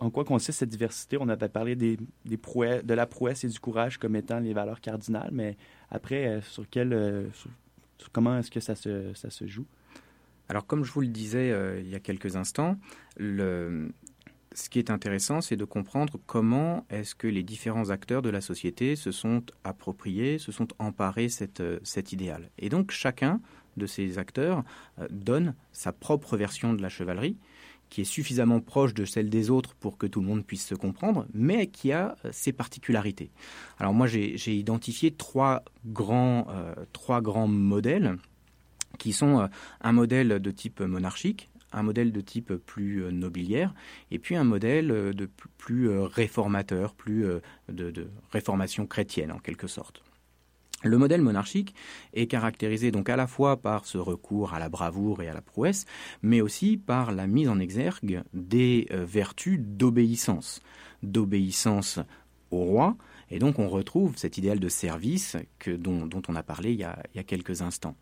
en 0.00 0.10
quoi 0.10 0.24
consiste 0.24 0.58
cette 0.58 0.70
diversité? 0.70 1.18
On 1.20 1.28
avait 1.28 1.48
parlé 1.48 1.76
des, 1.76 1.98
prouesses, 2.36 2.84
de 2.84 2.94
la 2.94 3.06
prouesse 3.06 3.44
et 3.44 3.48
du 3.48 3.60
courage 3.60 3.98
comme 3.98 4.16
étant 4.16 4.40
les 4.40 4.52
valeurs 4.52 4.80
cardinales, 4.80 5.30
mais 5.32 5.56
après, 5.90 6.40
sur 6.42 6.64
comment 8.12 8.38
est-ce 8.38 8.50
que 8.50 8.60
ça 8.60 8.74
se 8.74 9.46
joue? 9.46 9.66
Alors, 10.48 10.66
comme 10.66 10.84
je 10.84 10.92
vous 10.92 11.00
le 11.00 11.08
disais 11.08 11.50
euh, 11.50 11.80
il 11.80 11.88
y 11.88 11.94
a 11.94 12.00
quelques 12.00 12.36
instants, 12.36 12.76
ce 13.18 14.70
qui 14.70 14.78
est 14.78 14.90
intéressant, 14.90 15.40
c'est 15.40 15.56
de 15.56 15.64
comprendre 15.64 16.18
comment 16.26 16.86
est-ce 16.88 17.14
que 17.14 17.26
les 17.26 17.42
différents 17.42 17.90
acteurs 17.90 18.22
de 18.22 18.30
la 18.30 18.40
société 18.40 18.96
se 18.96 19.10
sont 19.10 19.42
appropriés, 19.64 20.38
se 20.38 20.50
sont 20.50 20.68
emparés 20.78 21.28
euh, 21.60 21.78
cet 21.82 22.12
idéal. 22.12 22.50
Et 22.58 22.68
donc, 22.68 22.90
chacun 22.90 23.40
de 23.76 23.86
ces 23.86 24.18
acteurs 24.18 24.64
euh, 24.98 25.06
donne 25.10 25.54
sa 25.72 25.92
propre 25.92 26.36
version 26.36 26.72
de 26.72 26.80
la 26.80 26.88
chevalerie, 26.88 27.36
qui 27.90 28.00
est 28.00 28.04
suffisamment 28.04 28.60
proche 28.60 28.94
de 28.94 29.04
celle 29.04 29.28
des 29.28 29.50
autres 29.50 29.74
pour 29.74 29.98
que 29.98 30.06
tout 30.06 30.20
le 30.20 30.26
monde 30.26 30.44
puisse 30.44 30.66
se 30.66 30.74
comprendre, 30.74 31.26
mais 31.34 31.68
qui 31.68 31.92
a 31.92 32.16
ses 32.32 32.52
particularités. 32.52 33.30
Alors 33.78 33.94
moi, 33.94 34.08
j'ai 34.08 34.56
identifié 34.56 35.12
trois 35.12 35.62
grands, 35.84 36.48
trois 36.92 37.20
grands 37.20 37.46
modèles 37.46 38.16
qui 38.98 39.12
sont 39.12 39.40
euh, 39.40 39.46
un 39.80 39.92
modèle 39.92 40.40
de 40.40 40.50
type 40.50 40.80
monarchique, 40.80 41.50
un 41.72 41.82
modèle 41.82 42.12
de 42.12 42.20
type 42.20 42.54
plus 42.54 43.04
euh, 43.04 43.10
nobiliaire, 43.10 43.74
et 44.10 44.18
puis 44.18 44.36
un 44.36 44.44
modèle 44.44 44.90
euh, 44.90 45.12
de 45.12 45.28
plus 45.58 45.90
réformateur, 45.90 46.94
plus 46.94 47.26
de, 47.68 48.08
réformation 48.32 48.86
chrétienne 48.86 49.32
en 49.32 49.38
quelque 49.38 49.66
sorte. 49.66 50.02
Le 50.82 50.98
modèle 50.98 51.22
monarchique 51.22 51.74
est 52.12 52.26
caractérisé 52.26 52.90
donc 52.90 53.08
à 53.08 53.16
la 53.16 53.26
fois 53.26 53.56
par 53.56 53.86
ce 53.86 53.96
recours 53.98 54.52
à 54.52 54.58
la 54.58 54.68
bravoure 54.68 55.22
et 55.22 55.28
à 55.28 55.32
la 55.32 55.40
prouesse, 55.40 55.86
mais 56.22 56.42
aussi 56.42 56.76
par 56.76 57.12
la 57.12 57.26
mise 57.26 57.48
en 57.48 57.58
exergue 57.58 58.22
des 58.34 58.86
vertus 58.90 59.58
d'obéissance, 59.58 60.60
d'obéissance 61.02 61.98
au 62.50 62.58
roi, 62.58 62.96
et 63.30 63.38
donc 63.38 63.58
on 63.58 63.68
retrouve 63.68 64.16
cet 64.16 64.36
idéal 64.38 64.60
de 64.60 64.68
service 64.68 65.36
que, 65.58 65.70
dont, 65.70 66.08
on 66.28 66.36
a 66.36 66.42
parlé 66.42 66.72
il 66.72 66.78
y 66.78 66.84
a 66.84 67.24
quelques 67.24 67.62
instants. 67.62 67.96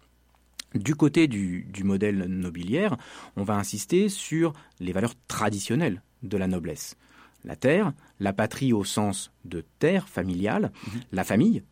Du 0.75 0.95
côté 0.97 1.29
du, 1.29 1.67
modèle 1.85 2.25
nobiliaire, 2.25 2.97
on 3.37 3.45
va 3.45 3.55
insister 3.55 4.09
sur 4.09 4.53
les 4.81 4.93
valeurs 4.93 5.15
traditionnelles 5.29 6.03
de 6.23 6.37
la 6.37 6.49
noblesse. 6.49 6.97
La 7.45 7.57
terre, 7.57 7.93
la 8.21 8.33
patrie 8.33 8.73
au 8.73 8.85
sens 8.85 9.31
de 9.45 9.65
terre 9.79 10.09
familiale, 10.09 10.73
mhm. 10.87 11.01
la 11.13 11.25
famille, 11.25 11.63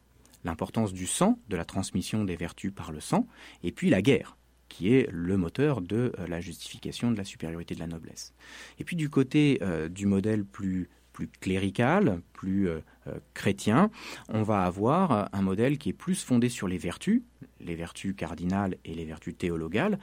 l'importance 0.45 0.93
du 0.93 1.07
sang, 1.07 1.39
de 1.49 1.57
la 1.57 1.65
transmission 1.65 2.25
des 2.25 2.37
vertus 2.37 2.73
par 2.73 2.93
le 2.93 3.01
sang, 3.01 3.27
et 3.65 3.73
puis 3.73 3.91
la 3.91 4.03
guerre, 4.03 4.37
qui 4.69 4.95
est 4.95 5.09
le 5.11 5.37
moteur 5.37 5.81
de 5.81 6.13
euh, 6.19 6.27
la 6.29 6.41
justification 6.41 7.11
de 7.11 7.17
la 7.17 7.25
supériorité 7.25 7.75
de 7.75 7.81
la 7.81 7.87
noblesse. 7.87 8.35
Et 8.79 8.85
puis 8.85 8.97
du 8.97 9.11
côté 9.11 9.59
euh, 9.63 9.89
du 9.89 10.07
modèle 10.07 10.45
plus 10.45 10.89
plus 11.13 11.29
clérical, 11.29 12.21
plus 12.33 12.69
euh, 12.69 12.81
euh, 13.07 13.19
chrétien, 13.35 13.91
on 14.29 14.43
va 14.43 14.63
avoir 14.63 15.29
un 15.33 15.43
modèle 15.43 15.79
qui 15.79 15.91
est 15.91 15.95
plus 15.95 16.23
fondé 16.23 16.49
sur 16.49 16.69
les 16.69 16.79
vertus, 16.79 17.23
les 17.61 17.75
vertus 17.75 18.15
cardinales 18.17 18.77
et 18.85 18.95
les 18.95 19.05
vertus 19.05 19.37
théologales, 19.37 19.99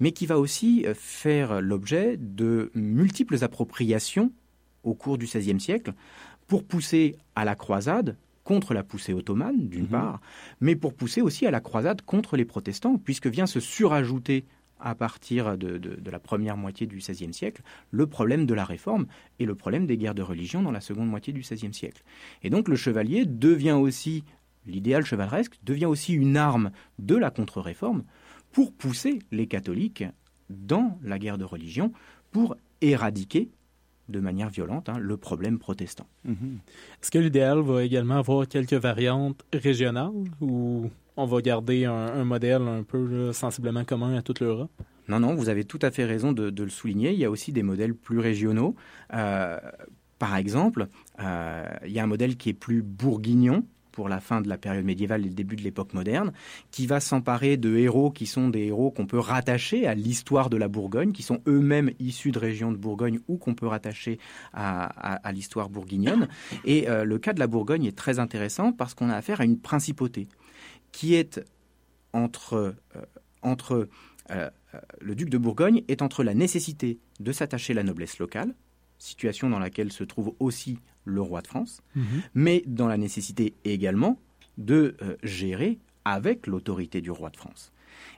mais 0.00 0.12
qui 0.12 0.26
va 0.26 0.38
aussi 0.38 0.84
euh, 0.86 0.94
faire 0.94 1.60
l'objet 1.60 2.16
de 2.16 2.70
multiples 2.74 3.42
appropriations 3.42 4.32
au 4.82 4.94
cours 4.94 5.18
du 5.18 5.26
XVIe 5.26 5.60
siècle 5.60 5.92
pour 6.46 6.64
pousser 6.64 7.16
à 7.34 7.44
la 7.44 7.54
croisade 7.54 8.16
contre 8.44 8.74
la 8.74 8.82
poussée 8.82 9.14
ottomane, 9.14 9.68
d'une 9.68 9.84
mhm. 9.84 9.88
part, 9.88 10.20
mais 10.60 10.76
pour 10.76 10.94
pousser 10.94 11.22
aussi 11.22 11.46
à 11.46 11.50
la 11.50 11.60
croisade 11.60 12.02
contre 12.02 12.36
les 12.36 12.44
protestants, 12.44 12.98
puisque 12.98 13.26
vient 13.26 13.46
se 13.46 13.60
surajouter 13.60 14.44
à 14.84 14.94
partir 14.94 15.56
de, 15.56 15.80
la 16.10 16.18
première 16.20 16.56
moitié 16.56 16.86
du 16.86 16.98
XVIe 16.98 17.32
siècle, 17.32 17.62
le 17.90 18.06
problème 18.06 18.44
de 18.44 18.52
la 18.52 18.64
réforme 18.64 19.06
et 19.38 19.46
le 19.46 19.54
problème 19.54 19.86
des 19.86 19.96
guerres 19.96 20.14
de 20.14 20.22
religion 20.22 20.62
dans 20.62 20.70
la 20.70 20.82
seconde 20.82 21.08
moitié 21.08 21.32
du 21.32 21.40
XVIe 21.40 21.72
siècle. 21.72 22.04
Et 22.42 22.50
donc 22.50 22.68
le 22.68 22.76
chevalier 22.76 23.24
devient 23.24 23.72
aussi, 23.72 24.24
l'idéal 24.66 25.04
chevaleresque, 25.04 25.58
devient 25.64 25.86
aussi 25.86 26.12
une 26.12 26.36
arme 26.36 26.70
de 26.98 27.16
la 27.16 27.30
contre-réforme 27.30 28.04
pour 28.52 28.72
pousser 28.72 29.20
les 29.32 29.46
catholiques 29.46 30.04
dans 30.50 30.98
la 31.02 31.18
guerre 31.18 31.38
de 31.38 31.44
religion, 31.44 31.90
pour 32.30 32.56
éradiquer 32.82 33.48
de 34.10 34.20
manière 34.20 34.50
violente 34.50 34.90
hein, 34.90 34.98
le 34.98 35.16
problème 35.16 35.58
protestant. 35.58 36.06
Mhm. 36.24 36.58
Est-ce 37.02 37.10
que 37.10 37.18
l'idéal 37.18 37.60
va 37.60 37.82
également 37.82 38.18
avoir 38.18 38.46
quelques 38.46 38.74
variantes 38.74 39.42
régionales 39.54 40.12
ou 40.42 40.90
on 41.16 41.26
va 41.26 41.40
garder 41.40 41.84
un, 41.84 42.24
modèle 42.24 42.62
un 42.62 42.82
peu 42.82 43.32
sensiblement 43.32 43.84
commun 43.84 44.16
à 44.16 44.22
toute 44.22 44.40
l'Europe? 44.40 44.70
Non, 45.08 45.20
non, 45.20 45.34
vous 45.34 45.48
avez 45.48 45.64
tout 45.64 45.78
à 45.82 45.90
fait 45.90 46.04
raison 46.04 46.32
de, 46.32 46.62
le 46.62 46.70
souligner. 46.70 47.12
Il 47.12 47.18
y 47.18 47.24
a 47.24 47.30
aussi 47.30 47.52
des 47.52 47.62
modèles 47.62 47.94
plus 47.94 48.18
régionaux. 48.18 48.74
Euh, 49.12 49.58
par 50.18 50.36
exemple, 50.36 50.88
euh, 51.20 51.66
il 51.84 51.92
y 51.92 51.98
a 51.98 52.04
un 52.04 52.06
modèle 52.06 52.36
qui 52.36 52.48
est 52.48 52.54
plus 52.54 52.82
bourguignon 52.82 53.64
pour 53.94 54.08
la 54.08 54.18
fin 54.18 54.40
de 54.40 54.48
la 54.48 54.58
période 54.58 54.84
médiévale 54.84 55.20
et 55.20 55.28
le 55.28 55.34
début 55.34 55.54
de 55.54 55.62
l'époque 55.62 55.94
moderne, 55.94 56.32
qui 56.72 56.88
va 56.88 56.98
s'emparer 56.98 57.56
de 57.56 57.76
héros 57.76 58.10
qui 58.10 58.26
sont 58.26 58.48
des 58.48 58.64
héros 58.64 58.90
qu'on 58.90 59.06
peut 59.06 59.20
rattacher 59.20 59.86
à 59.86 59.94
l'histoire 59.94 60.50
de 60.50 60.56
la 60.56 60.66
Bourgogne, 60.66 61.12
qui 61.12 61.22
sont 61.22 61.40
eux-mêmes 61.46 61.92
issus 62.00 62.32
de 62.32 62.38
régions 62.40 62.72
de 62.72 62.76
Bourgogne 62.76 63.20
ou 63.28 63.36
qu'on 63.36 63.54
peut 63.54 63.68
rattacher 63.68 64.18
à, 64.52 65.30
l'histoire 65.32 65.68
bourguignonne. 65.68 66.26
Et 66.64 66.88
euh, 66.88 67.04
le 67.04 67.18
cas 67.18 67.34
de 67.34 67.38
la 67.38 67.46
Bourgogne 67.46 67.84
est 67.84 67.96
très 67.96 68.18
intéressant 68.18 68.72
parce 68.72 68.94
qu'on 68.94 69.10
a 69.10 69.14
affaire 69.14 69.40
à 69.40 69.44
une 69.44 69.60
principauté 69.60 70.26
qui 70.94 71.14
est 71.14 71.44
entre, 72.12 72.54
euh, 72.54 73.02
entre 73.42 73.88
euh, 74.30 74.50
le 75.00 75.16
duc 75.16 75.28
de 75.28 75.38
Bourgogne 75.38 75.82
est 75.88 76.02
entre 76.02 76.22
la 76.22 76.34
nécessité 76.34 77.00
de 77.18 77.32
s'attacher 77.32 77.72
à 77.72 77.76
la 77.76 77.82
noblesse 77.82 78.20
locale, 78.20 78.54
situation 78.98 79.50
dans 79.50 79.58
laquelle 79.58 79.90
se 79.90 80.04
trouve 80.04 80.36
aussi 80.38 80.78
le 81.04 81.20
roi 81.20 81.42
de 81.42 81.48
France, 81.48 81.82
mhm. 81.96 82.22
mais 82.34 82.62
dans 82.68 82.86
la 82.86 82.96
nécessité 82.96 83.54
également 83.64 84.20
de 84.56 84.96
euh, 85.02 85.16
gérer 85.24 85.80
avec 86.04 86.46
l'autorité 86.46 87.00
du 87.00 87.10
roi 87.10 87.30
de 87.30 87.36
France. 87.38 87.72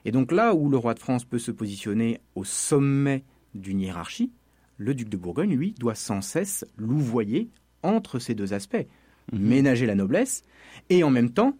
Et 0.05 0.11
donc 0.11 0.31
là 0.31 0.53
où 0.53 0.69
le 0.69 0.77
roi 0.77 0.93
de 0.93 0.99
France 0.99 1.25
peut 1.25 1.39
se 1.39 1.51
positionner 1.51 2.19
au 2.35 2.43
sommet 2.43 3.23
d'une 3.55 3.81
hiérarchie, 3.81 4.31
le 4.77 4.93
duc 4.93 5.09
de 5.09 5.17
Bourgogne, 5.17 5.55
lui, 5.55 5.73
doit 5.79 5.95
sans 5.95 6.21
cesse 6.21 6.63
louvoyer 6.77 7.49
entre 7.81 8.19
ces 8.19 8.35
deux 8.35 8.53
aspects, 8.53 8.85
mhm. 9.33 9.39
ménager 9.39 9.87
la 9.87 9.95
noblesse 9.95 10.43
et 10.91 11.03
en 11.03 11.09
même 11.09 11.31
temps 11.31 11.57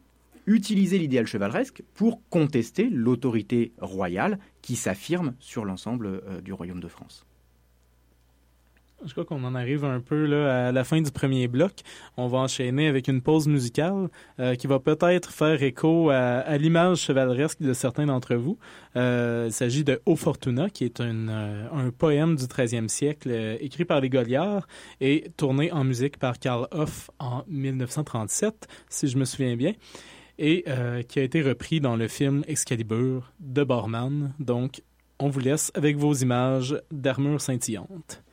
utiliser 0.48 0.98
l'idéal 0.98 1.28
chevaleresque 1.28 1.84
pour 1.94 2.22
contester 2.30 2.90
l'autorité 2.90 3.74
royale 3.80 4.40
qui 4.62 4.76
s'affirme 4.76 5.36
sur 5.40 5.66
l'ensemble 5.66 6.08
euh, 6.08 6.42
du 6.42 6.54
royaume 6.54 6.80
de 6.80 6.88
France. 6.88 7.26
Je 9.06 9.12
crois 9.12 9.26
qu'on 9.26 9.44
en 9.44 9.54
arrive 9.54 9.86
un 9.86 10.00
peu 10.00 10.48
à 10.48 10.72
la 10.72 10.84
fin 10.84 11.00
du 11.00 11.12
premier 11.12 11.48
bloc. 11.48 11.82
On 12.18 12.28
va 12.28 12.40
enchaîner 12.40 12.88
avec 12.88 13.08
une 13.08 13.22
pause 13.22 13.48
musicale 13.48 14.10
euh, 14.40 14.56
qui 14.56 14.66
va 14.66 14.80
peut-être 14.80 15.30
faire 15.32 15.62
écho 15.62 16.10
à, 16.10 16.58
l'image 16.58 17.02
chevaleresque 17.02 17.62
de 17.62 17.74
certains 17.74 18.08
d'entre 18.08 18.34
vous. 18.34 18.58
Euh, 18.96 19.46
il 19.50 19.54
s'agit 19.54 19.84
de 19.84 20.02
O 20.08 20.16
Fortuna, 20.16 20.72
qui 20.72 20.84
est 20.84 21.00
un 21.00 21.92
poème 21.96 22.38
du 22.38 22.46
13e 22.46 22.88
siècle 22.88 23.30
écrit 23.60 23.86
par 23.86 24.02
les 24.02 24.10
Goliards 24.10 24.68
et 25.00 25.30
tourné 25.38 25.72
en 25.72 25.84
musique 25.84 26.18
par 26.18 26.40
Karl 26.40 26.68
Hoff 26.72 27.12
en 27.20 27.44
1937, 27.48 28.68
si 28.90 29.08
je 29.08 29.18
me 29.20 29.26
souviens 29.26 29.56
bien 29.56 29.74
et 30.40 30.64
euh, 30.68 31.02
qui 31.04 31.20
a 31.20 31.24
été 31.24 31.42
repris 31.42 31.80
dans 31.80 31.96
le 31.96 32.08
film 32.08 32.44
Excalibur 32.48 33.34
de 33.40 33.64
Borman. 33.64 34.34
Donc, 34.40 34.82
on 35.20 35.30
vous 35.30 35.40
laisse 35.40 35.72
avec 35.74 35.98
vos 35.98 36.14
images 36.14 36.82
d'armure 36.92 37.42
scintillante. 37.42 38.24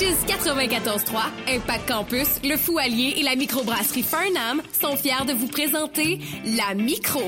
Chiz 0.00 0.16
94.3, 0.26 1.56
Impact 1.56 1.86
Campus, 1.86 2.28
le 2.42 2.56
Foualier 2.56 3.16
et 3.18 3.22
la 3.22 3.36
microbrasserie 3.36 4.02
Farnham 4.02 4.62
sont 4.80 4.96
fiers 4.96 5.26
de 5.28 5.34
vous 5.34 5.46
présenter 5.46 6.18
la 6.56 6.72
Micro. 6.74 7.20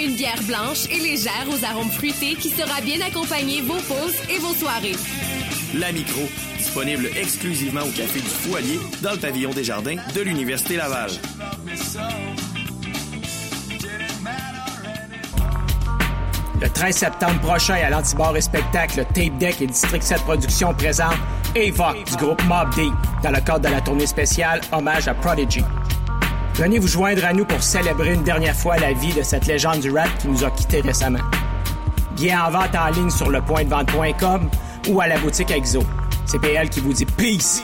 Une 0.00 0.16
bière 0.16 0.42
blanche 0.48 0.86
et 0.90 0.98
légère 0.98 1.46
aux 1.48 1.64
arômes 1.64 1.92
fruités 1.92 2.34
qui 2.34 2.48
sera 2.48 2.80
bien 2.80 3.00
accompagner 3.06 3.60
vos 3.60 3.74
pauses 3.74 4.16
et 4.30 4.38
vos 4.38 4.52
soirées. 4.52 4.96
La 5.78 5.92
Micro, 5.92 6.22
disponible 6.58 7.08
exclusivement 7.16 7.82
au 7.82 7.90
Café 7.92 8.18
du 8.18 8.26
Foualier 8.26 8.80
dans 9.00 9.12
le 9.12 9.18
pavillon 9.18 9.50
des 9.50 9.62
Jardins 9.62 9.98
de 10.16 10.20
l'Université 10.22 10.76
Laval. 10.76 11.12
13 16.80 16.96
septembre 16.96 17.40
prochain 17.40 17.74
à 17.74 17.90
l'Antibar 17.90 18.34
et 18.34 18.40
Spectacle, 18.40 19.04
Tape 19.12 19.36
Deck 19.36 19.60
et 19.60 19.66
District 19.66 20.02
7 20.02 20.22
Productions 20.22 20.72
présentent 20.72 21.12
Avoc 21.54 22.04
du 22.06 22.16
groupe 22.16 22.42
Mob 22.44 22.74
D 22.74 22.88
dans 23.22 23.30
le 23.30 23.40
cadre 23.42 23.68
de 23.68 23.68
la 23.68 23.82
tournée 23.82 24.06
spéciale 24.06 24.62
Hommage 24.72 25.06
à 25.06 25.12
Prodigy. 25.12 25.62
Venez 26.54 26.78
vous 26.78 26.88
joindre 26.88 27.22
à 27.26 27.34
nous 27.34 27.44
pour 27.44 27.62
célébrer 27.62 28.14
une 28.14 28.22
dernière 28.22 28.56
fois 28.56 28.78
la 28.78 28.94
vie 28.94 29.12
de 29.12 29.22
cette 29.22 29.46
légende 29.46 29.80
du 29.80 29.90
rap 29.90 30.08
qui 30.20 30.28
nous 30.28 30.42
a 30.42 30.50
quittés 30.50 30.80
récemment. 30.80 31.18
Bien 32.12 32.46
en 32.46 32.50
vente 32.50 32.74
en 32.74 32.88
ligne 32.88 33.10
sur 33.10 33.28
lepointdevente.com 33.28 34.48
ou 34.88 35.02
à 35.02 35.06
la 35.06 35.18
boutique 35.18 35.50
Exo. 35.50 35.82
C'est 36.24 36.38
PL 36.38 36.70
qui 36.70 36.80
vous 36.80 36.94
dit 36.94 37.04
Peace! 37.04 37.62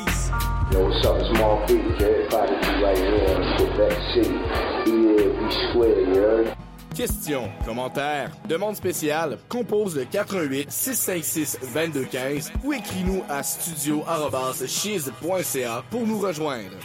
Questions, 6.97 7.51
commentaires, 7.67 8.31
demandes 8.49 8.77
spéciales, 8.77 9.37
compose 9.51 9.95
le 9.97 10.07
88 10.07 10.71
656 10.71 11.59
2215 11.75 12.53
ou 12.65 12.73
écris-nous 12.73 13.23
à 13.29 13.43
studio@chiz.ca 13.43 15.85
pour 15.91 16.07
nous 16.07 16.19
rejoindre. 16.19 16.79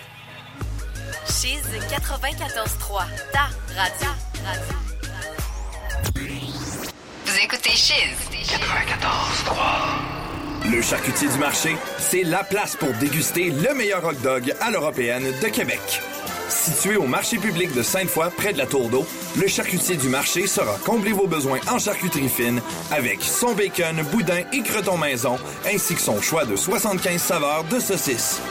Chiz 1.28 1.62
94.3, 1.90 3.06
ta 3.32 3.48
radio. 3.74 4.10
radio. 4.44 4.76
Vous 7.26 7.38
écoutez 7.42 7.70
Chiz 7.70 8.18
94.3. 8.34 10.74
Le 10.74 10.82
charcutier 10.82 11.30
du 11.30 11.38
marché, 11.38 11.78
c'est 11.98 12.24
la 12.24 12.44
place 12.44 12.76
pour 12.76 12.92
déguster 13.00 13.50
le 13.50 13.74
meilleur 13.74 14.04
hot 14.04 14.12
dog 14.22 14.54
à 14.60 14.72
l'européenne 14.72 15.24
de 15.42 15.48
Québec. 15.48 16.02
Situé 16.52 16.98
au 16.98 17.08
marché 17.08 17.38
public 17.38 17.74
de 17.74 17.82
Sainte-Foy, 17.82 18.30
près 18.36 18.52
de 18.52 18.58
la 18.58 18.66
Tour 18.66 18.90
d'eau, 18.90 19.06
le 19.40 19.48
charcutier 19.48 19.96
du 19.96 20.10
marché 20.10 20.48
saura 20.48 20.78
combler 20.86 21.14
vos 21.14 21.26
besoins 21.26 21.60
en 21.70 21.80
charcuterie 21.80 22.28
fine 22.28 22.62
avec 22.92 23.24
son 23.24 23.54
bacon, 23.54 24.04
boudin 24.12 24.42
et 24.52 24.62
creton 24.62 24.98
maison, 24.98 25.38
ainsi 25.66 25.96
que 25.96 26.02
son 26.02 26.22
choix 26.22 26.46
de 26.46 26.56
75 26.56 27.22
saveurs 27.22 27.64
de 27.64 27.80
saucisses. 27.80 28.42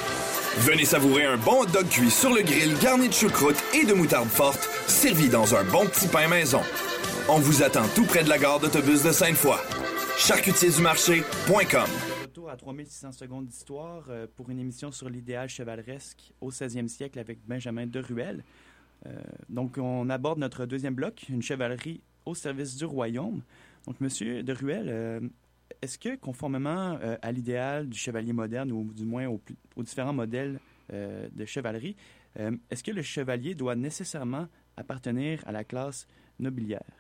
Venez 0.58 0.86
savourer 0.86 1.24
un 1.24 1.36
bon 1.36 1.62
hot 1.62 1.66
dog 1.66 1.88
cuit 1.88 2.10
sur 2.10 2.32
le 2.32 2.42
grill 2.42 2.76
garni 2.78 3.08
de 3.08 3.14
choucroute 3.14 3.62
et 3.74 3.84
de 3.84 3.92
moutarde 3.92 4.30
forte, 4.30 4.68
servi 4.88 5.28
dans 5.28 5.54
un 5.54 5.62
bon 5.64 5.86
petit 5.86 6.08
pain 6.08 6.26
maison. 6.26 6.62
On 7.28 7.38
vous 7.38 7.62
attend 7.62 7.86
tout 7.94 8.06
près 8.06 8.24
de 8.24 8.30
la 8.30 8.38
gare 8.38 8.60
d'autobus 8.60 9.02
de 9.02 9.12
Sainte-Foy. 9.12 9.58
charcutierdumarché.com 10.18 12.10
à 12.50 12.56
3600 12.56 13.12
secondes 13.12 13.46
d'histoire 13.46 14.04
euh, 14.08 14.26
pour 14.34 14.50
une 14.50 14.58
émission 14.58 14.90
sur 14.92 15.08
l'idéal 15.08 15.48
chevaleresque 15.48 16.32
au 16.40 16.50
16e 16.50 16.88
siècle 16.88 17.18
avec 17.18 17.38
Benjamin 17.46 17.86
de 17.86 18.00
Ruel. 18.00 18.44
Euh, 19.06 19.18
donc, 19.48 19.78
on 19.78 20.10
aborde 20.10 20.38
notre 20.38 20.66
deuxième 20.66 20.94
bloc, 20.94 21.26
une 21.28 21.42
chevalerie 21.42 22.02
au 22.26 22.34
service 22.34 22.76
du 22.76 22.84
royaume. 22.84 23.42
Donc, 23.86 24.00
Monsieur 24.00 24.42
de 24.42 24.52
Ruel, 24.52 24.86
euh, 24.88 25.20
est-ce 25.82 25.98
que, 25.98 26.16
conformément 26.16 26.98
euh, 27.00 27.16
à 27.22 27.32
l'idéal 27.32 27.88
du 27.88 27.98
chevalier 27.98 28.32
moderne, 28.32 28.72
ou 28.72 28.92
du 28.92 29.04
moins 29.04 29.26
aux, 29.26 29.40
différents 29.82 30.12
modèles 30.12 30.60
euh, 30.92 31.28
de 31.32 31.44
chevalerie, 31.44 31.96
est-ce 32.70 32.84
que 32.84 32.92
le 32.92 33.02
chevalier 33.02 33.56
doit 33.56 33.74
nécessairement 33.74 34.46
appartenir 34.76 35.42
à 35.46 35.52
la 35.52 35.64
classe 35.64 36.06
nobiliaire? 36.38 36.99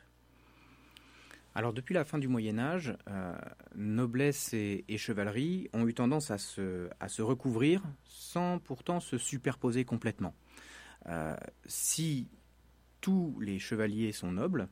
Alors 1.54 1.72
depuis 1.72 1.94
la 1.94 2.04
fin 2.04 2.18
du 2.18 2.28
Moyen 2.28 2.58
Âge, 2.58 2.96
euh, 3.08 3.36
noblesse 3.74 4.54
et, 4.54 4.84
chevalerie 4.96 5.68
ont 5.72 5.86
eu 5.88 5.94
tendance 5.94 6.30
à 6.30 6.38
se, 6.38 7.22
recouvrir 7.22 7.82
sans 8.04 8.60
pourtant 8.60 9.00
se 9.00 9.18
superposer 9.18 9.84
complètement. 9.84 10.34
Euh, 11.06 11.36
si 11.66 12.28
tous 13.00 13.36
les 13.40 13.58
chevaliers 13.58 14.12
sont 14.12 14.30
nobles, 14.30 14.68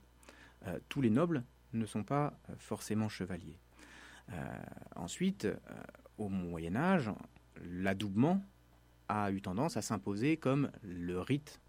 euh, 0.67 0.79
tous 0.89 1.01
les 1.01 1.11
nobles 1.11 1.43
ne 1.73 1.85
sont 1.85 2.05
pas 2.05 2.39
forcément 2.59 3.09
chevaliers. 3.09 3.59
Ensuite, 4.95 5.49
au 6.19 6.29
Moyen 6.29 6.77
Âge, 6.77 7.11
l'adoubement 7.65 8.45
a 9.09 9.33
eu 9.33 9.41
tendance 9.41 9.79
à 9.79 9.83
s'imposer 9.83 10.37
comme 10.37 10.71
le 10.83 11.19
rite 11.21 11.61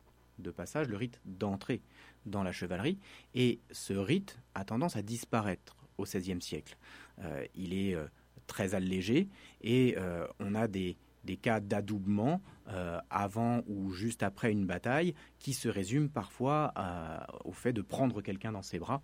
de 0.41 0.51
passage, 0.51 0.87
le 0.87 0.97
rite 0.97 1.21
d'entrée 1.25 1.81
dans 2.25 2.43
la 2.43 2.51
chevalerie, 2.51 2.99
et 3.33 3.59
ce 3.71 3.93
rite 3.93 4.39
a 4.55 4.65
tendance 4.65 4.95
à 4.95 5.01
disparaître 5.01 5.75
au 5.99 6.03
XVIe 6.03 6.41
siècle. 6.41 6.77
Euh, 7.23 7.45
il 7.55 7.73
est 7.73 7.93
euh, 7.95 8.07
très 8.47 8.75
allégé 8.75 9.27
et 9.61 9.95
euh, 9.97 10.25
on 10.39 10.55
a 10.55 10.67
des, 10.67 10.97
des 11.23 11.37
cas 11.37 11.59
d'adoubement 11.59 12.41
avant 13.09 13.63
ou 13.65 13.91
juste 13.93 14.21
après 14.21 14.51
une 14.51 14.67
bataille 14.67 15.15
qui 15.39 15.53
se 15.53 15.67
résument 15.67 16.07
parfois 16.07 16.71
au 17.43 17.51
fait 17.51 17.73
de 17.73 17.81
prendre 17.81 18.21
quelqu'un 18.21 18.51
dans 18.51 18.61
ses 18.61 18.77
bras. 18.77 19.01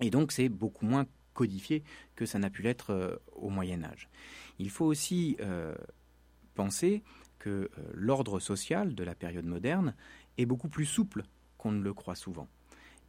Et 0.00 0.08
donc 0.08 0.30
c'est 0.30 0.48
beaucoup 0.48 0.86
moins 0.86 1.04
codifié 1.34 1.82
que 2.14 2.26
ça 2.26 2.38
n'a 2.38 2.48
pu 2.48 2.62
l'être 2.62 3.20
au 3.32 3.50
Moyen 3.50 3.82
Âge. 3.82 4.08
Il 4.60 4.70
faut 4.70 4.84
aussi 4.84 5.36
penser 6.54 7.02
que 7.40 7.68
l'ordre 7.92 8.38
social 8.38 8.94
de 8.94 9.02
la 9.02 9.16
période 9.16 9.46
moderne 9.46 9.96
est 10.38 10.46
beaucoup 10.46 10.68
plus 10.68 10.86
souple 10.86 11.24
qu'on 11.58 11.72
ne 11.72 11.82
le 11.82 11.94
croit 11.94 12.14
souvent. 12.14 12.48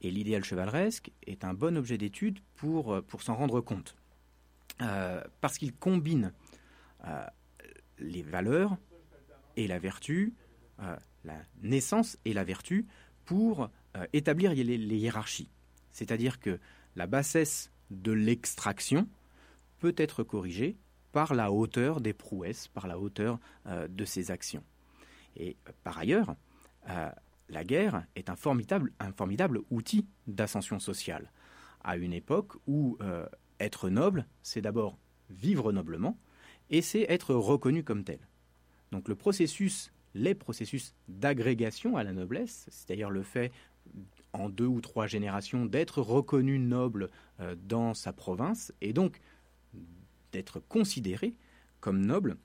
Et 0.01 0.11
l'idéal 0.11 0.43
chevaleresque 0.43 1.11
est 1.25 1.43
un 1.43 1.53
bon 1.53 1.77
objet 1.77 1.97
d'étude 1.97 2.39
pour, 2.55 2.93
euh, 2.93 3.01
pour 3.01 3.21
s'en 3.21 3.35
rendre 3.35 3.61
compte. 3.61 3.95
Euh, 4.81 5.23
parce 5.41 5.57
qu'il 5.57 5.73
combine 5.73 6.33
euh, 7.05 7.25
les 7.97 8.21
valeurs 8.21 8.77
et 9.55 9.65
la 9.67 9.79
vertu, 9.79 10.35
la 11.23 11.41
naissance 11.63 12.19
et 12.25 12.33
la 12.33 12.43
vertu, 12.43 12.85
pour 13.25 13.71
établir 14.13 14.53
les, 14.53 14.77
hiérarchies. 14.77 15.49
C'est-à-dire 15.91 16.39
que 16.39 16.59
la 16.95 17.07
bassesse 17.07 17.71
de 17.89 18.11
l'extraction 18.11 19.07
peut 19.79 19.95
être 19.97 20.21
corrigée 20.21 20.77
par 21.11 21.33
la 21.33 21.51
hauteur 21.51 22.01
des 22.01 22.13
prouesses, 22.13 22.67
par 22.67 22.85
la 22.85 22.99
hauteur 22.99 23.39
de 23.65 24.05
ses 24.05 24.29
actions. 24.29 24.63
Et 25.35 25.57
par 25.83 25.97
ailleurs, 25.97 26.35
euh, 26.89 27.09
la 27.49 27.63
guerre 27.63 28.05
est 28.15 28.29
un 28.29 28.35
formidable, 28.35 29.61
outil 29.69 30.05
d'ascension 30.27 30.79
sociale, 30.79 31.31
à 31.83 31.97
une 31.97 32.13
époque 32.13 32.53
où 32.67 32.97
euh, 33.01 33.25
être 33.59 33.89
noble, 33.89 34.25
c'est 34.43 34.61
d'abord 34.61 34.97
vivre 35.29 35.71
noblement, 35.71 36.17
et 36.69 36.81
c'est 36.81 37.05
être 37.09 37.33
reconnu 37.33 37.83
comme 37.83 38.03
tel. 38.03 38.19
Donc 38.91 39.07
le 39.07 39.15
processus, 39.15 39.91
les 40.13 40.35
processus 40.35 40.93
d'agrégation 41.07 41.97
à 41.97 42.03
la 42.03 42.13
noblesse, 42.13 42.65
c'est-à-dire 42.69 43.09
le 43.09 43.23
fait 43.23 43.51
en 44.33 44.49
deux 44.49 44.65
ou 44.65 44.81
trois 44.81 45.07
générations 45.07 45.65
d'être 45.65 46.01
reconnu 46.01 46.59
noble 46.59 47.09
euh, 47.39 47.55
dans 47.55 47.93
sa 47.93 48.13
province, 48.13 48.73
et 48.81 48.93
donc 48.93 49.19
d'être 50.31 50.59
considéré 50.59 51.35
comme 51.79 52.05
noble, 52.05 52.37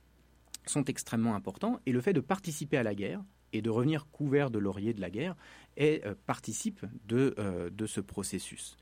sont 0.65 0.85
extrêmement 0.85 1.35
importants, 1.35 1.81
et 1.85 1.91
le 1.91 1.99
fait 1.99 2.13
de 2.13 2.21
participer 2.21 2.77
à 2.77 2.83
la 2.83 2.95
guerre, 2.95 3.21
et 3.53 3.61
de 3.61 3.69
revenir 3.69 4.07
couvert 4.07 4.49
de 4.51 4.59
laurier 4.59 4.93
de 4.93 4.99
la 4.99 5.09
guerre 5.09 5.35
est, 5.77 6.05
euh, 6.05 6.15
participe 6.25 6.85
de, 7.05 7.33
euh, 7.37 7.69
de 7.69 7.85
ce 7.85 8.01
processus. 8.01 8.75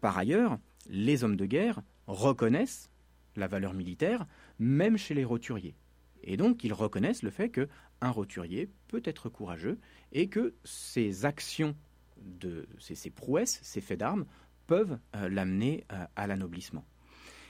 Par 0.00 0.16
ailleurs, 0.16 0.58
les 0.88 1.24
hommes 1.24 1.36
de 1.36 1.46
guerre 1.46 1.80
reconnaissent 2.06 2.90
la 3.34 3.48
valeur 3.48 3.74
militaire, 3.74 4.26
même 4.58 4.96
chez 4.96 5.14
les 5.14 5.24
roturiers. 5.24 5.74
Et 6.22 6.36
donc, 6.36 6.64
ils 6.64 6.72
reconnaissent 6.72 7.22
le 7.22 7.30
fait 7.30 7.50
qu'un 7.50 8.10
roturier 8.10 8.70
peut 8.88 9.02
être 9.04 9.28
courageux 9.28 9.78
et 10.12 10.28
que 10.28 10.54
ses 10.64 11.24
actions, 11.24 11.74
de, 12.16 12.68
ses, 12.78 12.94
ses 12.94 13.10
prouesses, 13.10 13.60
ses 13.62 13.80
faits 13.80 14.00
d'armes, 14.00 14.26
peuvent 14.66 14.98
euh, 15.14 15.28
l'amener 15.28 15.84
à 16.16 16.26
l'anoblissement. 16.26 16.84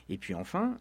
Et 0.09 0.19
puis 0.19 0.35
enfin, 0.35 0.79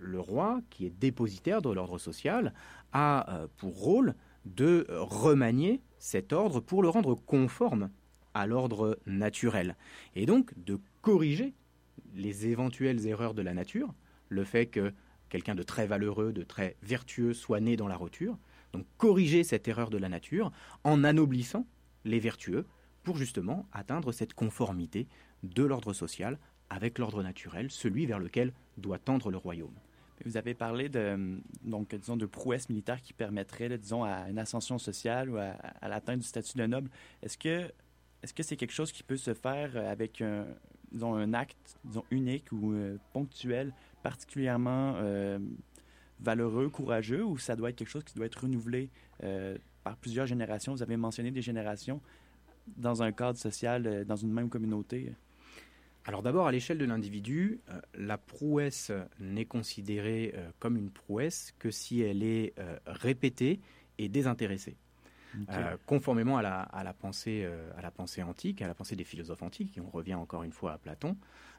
le 0.00 0.18
roi, 0.18 0.60
qui 0.70 0.86
est 0.86 0.90
dépositaire 0.90 1.62
de 1.62 1.70
l'ordre 1.70 1.98
social, 1.98 2.52
a 2.92 3.46
pour 3.58 3.78
rôle 3.78 4.16
de 4.46 4.86
remanier 4.90 5.82
cet 5.98 6.32
ordre 6.32 6.60
pour 6.60 6.82
le 6.82 6.88
rendre 6.88 7.14
conforme 7.14 7.90
à 8.34 8.46
l'ordre 8.46 8.98
naturel. 9.06 9.76
Et 10.14 10.26
donc 10.26 10.52
de 10.56 10.78
corriger 11.02 11.54
les 12.14 12.46
éventuelles 12.46 13.06
erreurs 13.06 13.34
de 13.34 13.42
la 13.42 13.54
nature, 13.54 13.92
le 14.28 14.44
fait 14.44 14.66
que 14.66 14.92
quelqu'un 15.28 15.54
de 15.54 15.62
très 15.62 15.86
valeureux, 15.86 16.32
de 16.32 16.42
très 16.42 16.76
vertueux 16.82 17.34
soit 17.34 17.60
né 17.60 17.76
dans 17.76 17.88
la 17.88 17.96
roture, 17.96 18.38
donc 18.72 18.86
corriger 18.98 19.44
cette 19.44 19.68
erreur 19.68 19.90
de 19.90 19.98
la 19.98 20.08
nature 20.08 20.52
en 20.84 21.04
anoblissant 21.04 21.66
les 22.04 22.20
vertueux 22.20 22.66
pour 23.02 23.16
justement 23.16 23.66
atteindre 23.72 24.12
cette 24.12 24.34
conformité 24.34 25.06
de 25.42 25.64
l'ordre 25.64 25.92
social 25.92 26.38
avec 26.70 26.98
l'ordre 26.98 27.22
naturel, 27.22 27.70
celui 27.70 28.06
vers 28.06 28.18
lequel 28.18 28.52
doit 28.76 28.98
tendre 28.98 29.30
le 29.30 29.36
royaume. 29.36 29.74
Vous 30.24 30.36
avez 30.36 30.54
parlé 30.54 30.88
de, 30.88 31.38
donc, 31.62 31.94
disons, 31.94 32.16
de 32.16 32.26
prouesses 32.26 32.68
militaires 32.68 33.00
qui 33.02 33.12
permettraient, 33.12 33.76
disons, 33.76 34.04
à 34.04 34.28
une 34.28 34.38
ascension 34.38 34.78
sociale 34.78 35.30
ou 35.30 35.36
à, 35.36 35.88
l'atteinte 35.88 36.20
du 36.20 36.26
statut 36.26 36.56
de 36.56 36.66
noble. 36.66 36.90
Est-ce 37.22 37.36
que 37.38 37.70
est-ce 38.22 38.32
que 38.34 38.42
c'est 38.42 38.56
quelque 38.56 38.72
chose 38.72 38.90
qui 38.90 39.02
peut 39.02 39.18
se 39.18 39.34
faire 39.34 39.76
avec 39.76 40.20
un, 40.20 40.46
disons, 40.90 41.14
un 41.14 41.34
acte 41.34 41.78
disons, 41.84 42.04
unique 42.10 42.50
ou 42.50 42.72
euh, 42.72 42.96
ponctuel, 43.12 43.72
particulièrement 44.02 44.94
euh, 44.96 45.38
valeureux, 46.20 46.68
courageux, 46.68 47.22
ou 47.22 47.38
ça 47.38 47.54
doit 47.54 47.70
être 47.70 47.76
quelque 47.76 47.90
chose 47.90 48.04
qui 48.04 48.14
doit 48.14 48.26
être 48.26 48.42
renouvelé 48.42 48.90
euh, 49.22 49.56
par 49.84 49.96
plusieurs 49.96 50.26
générations? 50.26 50.72
Vous 50.72 50.82
avez 50.82 50.96
mentionné 50.96 51.30
des 51.30 51.42
générations 51.42 52.00
dans 52.76 53.02
un 53.02 53.12
cadre 53.12 53.38
social, 53.38 54.04
dans 54.06 54.16
une 54.16 54.32
même 54.32 54.48
communauté. 54.48 55.12
Alors 56.06 56.22
d'abord, 56.22 56.46
à 56.46 56.52
l'échelle 56.52 56.78
de 56.78 56.84
l'individu, 56.84 57.60
la 57.94 58.16
prouesse 58.16 58.92
n'est 59.18 59.44
considérée 59.44 60.34
comme 60.60 60.76
une 60.76 60.90
prouesse 60.90 61.52
que 61.58 61.70
si 61.70 62.00
elle 62.00 62.22
est 62.22 62.54
répétée 62.86 63.60
et 63.98 64.08
désintéressée. 64.08 64.76
Euh, 65.50 65.76
conformément 65.86 66.38
à 66.38 66.42
la, 66.42 66.60
à 66.60 66.82
la 66.82 66.94
pensée, 66.94 67.42
euh, 67.44 67.70
à 67.76 67.82
la 67.82 67.90
pensée 67.90 68.22
antique, 68.22 68.62
à 68.62 68.66
la 68.66 68.74
pensée 68.74 68.96
des 68.96 69.04
philosophes 69.04 69.42
antiques, 69.42 69.76
et 69.76 69.80
on 69.80 69.90
revient 69.90 70.14
encore 70.14 70.42
une 70.42 70.52
fois 70.52 70.72
à 70.72 70.78
Platon, 70.78 71.16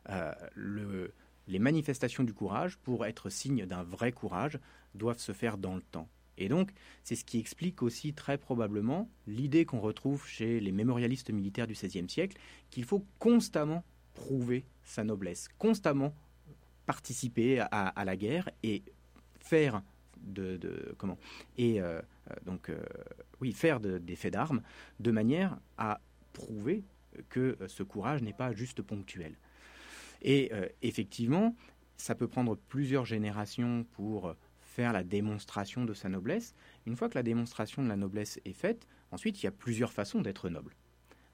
euh, 0.10 0.32
le, 0.56 1.14
les 1.48 1.60
manifestations 1.60 2.24
du 2.24 2.34
courage, 2.34 2.78
pour 2.78 3.06
être 3.06 3.30
signe 3.30 3.66
d'un 3.66 3.84
vrai 3.84 4.12
courage, 4.12 4.60
doivent 4.96 5.20
se 5.20 5.32
faire 5.32 5.58
dans 5.58 5.76
le 5.76 5.82
temps. 5.82 6.10
Et 6.40 6.50
donc, 6.50 6.72
c'est 7.04 7.16
ce 7.16 7.26
qui 7.26 7.40
explique 7.40 7.82
aussi 7.82 8.14
très 8.14 8.38
probablement 8.38 9.10
l'idée 9.26 9.66
qu'on 9.66 9.80
retrouve 9.80 10.26
chez 10.28 10.60
les 10.60 10.72
mémorialistes 10.72 11.32
militaires 11.32 11.68
du 11.68 11.74
XVIe 11.74 12.10
siècle, 12.10 12.38
qu'il 12.70 12.84
faut 12.84 13.06
constamment 13.20 13.84
prouver 14.18 14.66
sa 14.84 15.04
noblesse, 15.04 15.48
constamment 15.60 16.14
participer 16.88 17.60
à, 17.60 18.04
la 18.06 18.16
guerre 18.16 18.50
et 18.64 18.82
faire 19.40 19.84
de, 20.18 20.96
comment? 20.98 21.20
Et 21.58 21.82
euh, 21.82 22.02
donc, 22.46 22.70
euh, 22.70 22.82
oui, 23.40 23.52
faire 23.52 23.80
des 23.80 24.16
faits 24.16 24.34
d'armes 24.34 24.62
de 25.00 25.12
manière 25.12 25.60
à 25.78 26.02
prouver 26.34 26.84
que 27.30 27.58
ce 27.68 27.84
courage 27.84 28.22
n'est 28.24 28.34
pas 28.34 28.54
juste 28.54 28.82
ponctuel. 28.82 29.36
Et 30.22 30.50
euh, 30.54 30.68
effectivement, 30.82 31.56
ça 31.98 32.16
peut 32.16 32.28
prendre 32.28 32.56
plusieurs 32.56 33.06
générations 33.06 33.86
pour 33.92 34.34
faire 34.62 34.94
la 34.94 35.04
démonstration 35.04 35.86
de 35.86 35.94
sa 35.94 36.10
noblesse. 36.10 36.56
Une 36.86 36.96
fois 36.96 37.10
que 37.10 37.16
la 37.16 37.24
démonstration 37.24 37.84
de 37.84 37.88
la 37.90 37.98
noblesse 37.98 38.40
est 38.46 38.54
faite, 38.54 38.88
ensuite 39.12 39.42
il 39.42 39.46
y 39.46 39.50
a 39.50 39.52
plusieurs 39.52 39.92
façons 39.92 40.22
d'être 40.22 40.50
noble. 40.50 40.76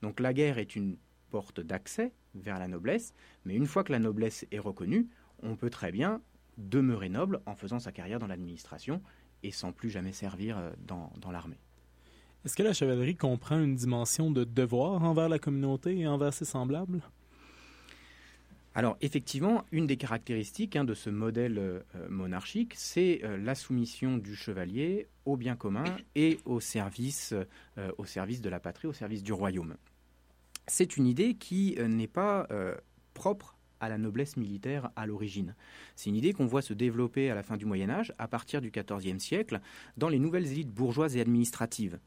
Donc 0.02 0.20
la 0.20 0.34
guerre 0.34 0.58
est 0.58 0.76
une 0.76 0.98
porte 1.30 1.60
d'accès 1.60 2.12
vers 2.36 2.60
la 2.60 2.68
noblesse, 2.68 3.14
mais 3.46 3.56
une 3.56 3.68
fois 3.68 3.84
que 3.84 3.92
la 3.92 4.00
noblesse 4.00 4.46
est 4.52 4.60
reconnue, 4.60 5.08
on 5.42 5.56
peut 5.56 5.70
très 5.70 5.92
bien 5.92 6.22
demeurer 6.58 7.10
noble 7.10 7.42
en 7.46 7.56
faisant 7.56 7.80
sa 7.80 7.92
carrière 7.92 8.20
dans 8.20 8.28
l'administration 8.28 9.02
et 9.44 9.52
sans 9.52 9.72
plus 9.72 9.90
jamais 9.90 10.14
servir 10.14 10.58
euh, 10.58 10.72
dans, 10.86 11.12
dans 11.20 11.32
l'armée. 11.32 11.60
Est-ce 12.46 12.56
que 12.56 12.64
la 12.64 12.74
chevalerie 12.74 13.16
comprend 13.16 13.60
une 13.60 13.76
dimension 13.76 14.32
de 14.32 14.44
devoir 14.44 15.04
envers 15.04 15.30
la 15.30 15.40
communauté 15.40 15.98
et 15.98 16.08
envers 16.08 16.34
ses 16.34 16.46
semblables? 16.46 17.02
Alors 18.76 18.98
effectivement, 19.02 19.66
une 19.72 19.86
des 19.86 19.98
caractéristiques 19.98 20.76
hein, 20.76 20.84
de 20.84 20.94
ce 20.94 21.10
modèle 21.10 21.58
euh, 21.60 21.82
monarchique, 22.10 22.74
c'est 22.76 23.22
euh, 23.24 23.38
la 23.38 23.56
soumission 23.56 24.18
du 24.18 24.36
chevalier 24.36 25.08
au 25.26 25.38
bien 25.38 25.56
commun 25.56 25.84
et 26.16 26.40
au 26.46 26.60
service, 26.60 27.34
au 27.98 28.06
service 28.06 28.42
de 28.42 28.50
la 28.50 28.60
patrie, 28.60 28.88
au 28.88 28.94
service 28.94 29.24
du 29.24 29.32
royaume. 29.32 29.76
C'est 30.68 30.98
une 30.98 31.08
idée 31.08 31.36
qui 31.36 31.76
n'est 31.80 32.08
pas 32.08 32.48
propre 33.14 33.56
à 33.84 33.90
la 33.90 33.98
noblesse 33.98 34.38
militaire 34.38 34.92
à 34.96 35.06
l'origine. 35.06 35.56
C'est 35.96 36.10
une 36.10 36.16
idée 36.16 36.32
qu'on 36.32 36.46
voit 36.46 36.62
se 36.62 36.74
développer 36.74 37.30
à 37.30 37.36
la 37.36 37.44
fin 37.44 37.58
du 37.58 37.66
Moyen 37.66 37.90
Âge, 37.90 38.14
à 38.18 38.30
partir 38.30 38.62
du 38.62 38.72
XIVe 38.72 39.20
siècle, 39.20 39.60
dans 39.98 40.08
les 40.08 40.20
nouvelles 40.20 40.48
élites 40.48 40.72
bourgeoises 40.72 41.18
et 41.18 41.22
administratives, 41.22 42.00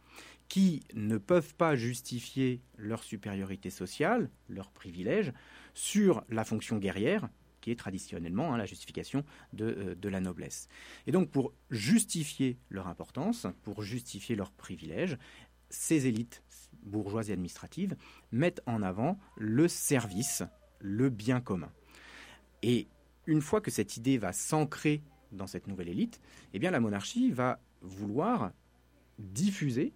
qui 0.49 0.83
ne 0.95 1.19
peuvent 1.19 1.55
pas 1.55 1.77
justifier 1.77 2.63
leur 2.79 3.03
supériorité 3.03 3.69
sociale, 3.69 4.31
leur 4.49 4.71
privilège, 4.71 5.33
sur 5.75 6.25
la 6.31 6.45
fonction 6.45 6.79
guerrière, 6.79 7.29
qui 7.61 7.71
est 7.71 7.77
traditionnellement 7.77 8.55
hein, 8.55 8.57
la 8.57 8.65
justification 8.65 9.25
de, 9.53 9.67
euh, 9.67 9.95
de, 9.95 10.09
la 10.09 10.21
noblesse. 10.21 10.69
Et 11.07 11.13
donc 11.13 11.31
pour 11.31 11.53
justifier 11.71 12.59
leur 12.71 12.87
importance, 12.87 13.47
pour 13.65 13.83
justifier 13.83 14.35
leur 14.35 14.53
privilège, 14.53 15.19
ces 15.69 16.07
élites 16.07 16.43
bourgeoises 16.87 17.31
et 17.31 17.33
administratives 17.33 17.97
mettent 18.33 18.63
en 18.67 18.83
avant 18.83 19.19
le 19.37 19.69
service 19.69 20.43
le 20.81 21.11
bien 21.11 21.41
commun. 21.41 21.71
Et 22.63 22.89
une 23.27 23.41
fois 23.41 23.61
que 23.61 23.71
cette 23.71 23.97
idée 23.97 24.19
va 24.19 24.33
s'ancrer 24.33 25.03
dans 25.33 25.47
cette 25.47 25.67
nouvelle 25.67 25.89
élite, 25.89 26.21
eh 26.55 26.59
bien 26.59 26.71
la 26.71 26.81
monarchie 26.81 27.31
va 27.31 27.61
vouloir 27.83 28.53
diffuser 29.19 29.93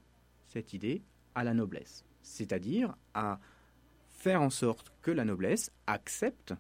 cette 0.47 0.73
idée 0.73 1.03
à 1.35 1.45
la 1.45 1.55
noblesse, 1.55 2.05
c'est-à-dire 2.23 2.97
à 3.15 3.39
faire 4.09 4.43
en 4.43 4.51
sorte 4.51 4.93
que 5.03 5.11
la 5.11 5.25
noblesse 5.25 5.71
accepte 5.87 6.55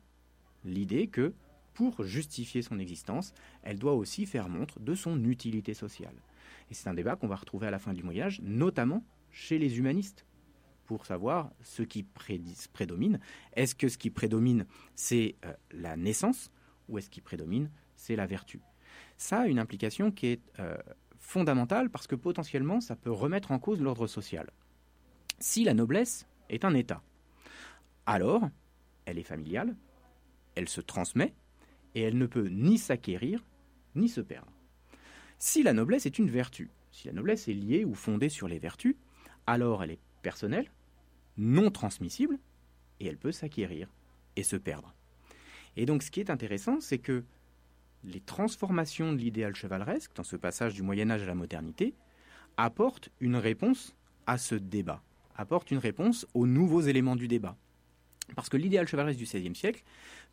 l'idée 0.64 1.08
que 1.08 1.34
pour 1.74 2.04
justifier 2.04 2.62
son 2.62 2.78
existence, 2.78 3.32
elle 3.62 3.78
doit 3.78 3.94
aussi 3.94 4.26
faire 4.26 4.48
montre 4.48 4.80
de 4.80 4.94
son 4.94 5.24
utilité 5.24 5.74
sociale. 5.74 6.14
Et 6.70 6.74
c'est 6.74 6.88
un 6.88 6.94
débat 6.94 7.16
qu'on 7.16 7.26
va 7.26 7.36
retrouver 7.36 7.66
à 7.66 7.70
la 7.70 7.78
fin 7.78 7.92
du 7.92 8.02
Moyen 8.02 8.26
Âge, 8.26 8.40
notamment 8.42 9.04
chez 9.30 9.58
les 9.58 9.78
humanistes 9.78 10.24
pour 10.86 11.06
savoir 11.06 11.52
ce 11.62 11.82
qui 11.82 12.02
prédomine. 12.72 13.20
Est-ce 13.54 13.74
que 13.74 13.88
ce 13.88 13.96
qui 13.96 14.10
prédomine, 14.10 14.66
c'est 14.96 15.36
euh, 15.44 15.52
la 15.72 15.96
naissance 15.96 16.50
ou 16.88 16.98
est-ce 16.98 17.08
qui 17.08 17.20
prédomine, 17.20 17.70
c'est 17.94 18.16
la 18.16 18.26
vertu? 18.26 18.60
Ça 19.16 19.40
a 19.40 19.46
une 19.46 19.58
implication 19.58 20.10
qui 20.10 20.26
est 20.26 20.40
euh, 20.58 20.76
fondamentale 21.18 21.90
parce 21.90 22.06
que 22.06 22.16
potentiellement, 22.16 22.80
ça 22.80 22.96
peut 22.96 23.12
remettre 23.12 23.52
en 23.52 23.58
cause 23.58 23.80
l'ordre 23.80 24.06
social. 24.06 24.50
Si 25.38 25.62
la 25.62 25.74
noblesse 25.74 26.26
est 26.48 26.64
un 26.64 26.74
état, 26.74 27.02
alors 28.06 28.48
elle 29.04 29.18
est 29.18 29.22
familiale, 29.22 29.76
elle 30.56 30.68
se 30.68 30.80
transmet 30.80 31.34
et 31.94 32.02
elle 32.02 32.18
ne 32.18 32.26
peut 32.26 32.48
ni 32.48 32.78
s'acquérir 32.78 33.44
ni 33.94 34.08
se 34.08 34.20
perdre. 34.20 34.52
Si 35.38 35.62
la 35.62 35.72
noblesse 35.72 36.06
est 36.06 36.18
une 36.18 36.30
vertu, 36.30 36.70
si 36.90 37.06
la 37.06 37.12
noblesse 37.12 37.48
est 37.48 37.54
liée 37.54 37.84
ou 37.84 37.94
fondée 37.94 38.28
sur 38.28 38.48
les 38.48 38.58
vertus, 38.58 38.96
alors 39.50 39.82
elle 39.82 39.90
est 39.90 40.00
personnelle, 40.22 40.70
non 41.36 41.70
transmissible 41.70 42.38
et 43.00 43.06
elle 43.06 43.16
peut 43.16 43.32
s'acquérir 43.32 43.88
et 44.36 44.44
se 44.44 44.56
perdre. 44.56 44.94
Et 45.76 45.86
donc 45.86 46.02
ce 46.02 46.10
qui 46.10 46.20
est 46.20 46.30
intéressant, 46.30 46.80
c'est 46.80 46.98
que 46.98 47.24
les 48.04 48.20
transformations 48.20 49.12
de 49.12 49.18
l'idéal 49.18 49.54
chevaleresque, 49.54 50.12
dans 50.14 50.22
ce 50.22 50.36
passage 50.36 50.74
du 50.74 50.82
Moyen 50.82 51.10
Âge 51.10 51.22
à 51.22 51.26
la 51.26 51.34
modernité, 51.34 51.94
apportent 52.56 53.10
une 53.18 53.36
réponse 53.36 53.94
à 54.26 54.38
ce 54.38 54.54
débat, 54.54 55.02
apportent 55.34 55.70
une 55.70 55.78
réponse 55.78 56.26
aux 56.32 56.46
nouveaux 56.46 56.82
éléments 56.82 57.16
du 57.16 57.26
débat. 57.26 57.56
Parce 58.36 58.48
que 58.48 58.56
l'idéal 58.56 58.86
chevaleresque 58.86 59.18
du 59.18 59.24
XVIe 59.24 59.54
siècle 59.54 59.82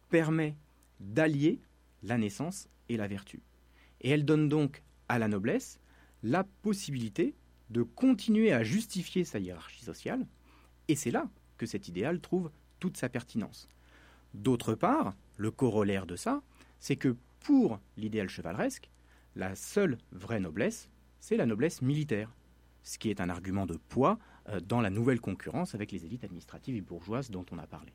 permet 0.10 0.56
d'allier 1.00 1.60
la 2.04 2.18
naissance 2.18 2.70
et 2.88 2.98
la 2.98 3.08
vertu. 3.08 3.42
Et 4.02 4.12
elle 4.12 4.26
donne 4.26 4.48
donc 4.48 4.84
à 5.10 5.18
la 5.18 5.28
noblesse 5.28 5.80
la 6.22 6.44
possibilité 6.44 7.34
de 7.70 7.84
continuer 7.84 8.52
à 8.52 8.64
justifier 8.64 9.24
sa 9.24 9.40
hiérarchie 9.40 9.84
sociale, 9.84 10.26
et 10.88 10.96
c'est 10.96 11.12
là 11.12 11.30
que 11.58 11.66
cet 11.66 11.88
idéal 11.88 12.20
trouve 12.22 12.52
toute 12.80 12.98
sa 12.98 13.10
pertinence. 13.10 13.70
D'autre 14.34 14.76
part, 14.76 15.16
le 15.38 15.52
corollaire 15.52 16.06
de 16.06 16.16
ça, 16.16 16.42
c'est 16.80 16.96
que 16.96 17.16
pour 17.40 17.80
l'idéal 17.98 18.30
chevaleresque, 18.30 18.90
la 19.36 19.56
seule 19.56 19.98
vraie 20.12 20.40
noblesse, 20.40 20.90
c'est 21.20 21.38
la 21.38 21.46
noblesse 21.46 21.82
militaire, 21.82 22.34
ce 22.84 22.98
qui 22.98 23.10
est 23.10 23.22
un 23.22 23.30
argument 23.30 23.66
de 23.66 23.78
poids 23.90 24.18
euh, 24.50 24.60
dans 24.60 24.82
la 24.82 24.90
nouvelle 24.90 25.20
concurrence 25.20 25.76
avec 25.76 25.92
les 25.92 26.06
élites 26.06 26.24
administratives 26.24 26.76
et 26.76 26.82
bourgeoises 26.82 27.30
dont 27.30 27.46
on 27.52 27.58
a 27.58 27.68
parlé. 27.68 27.94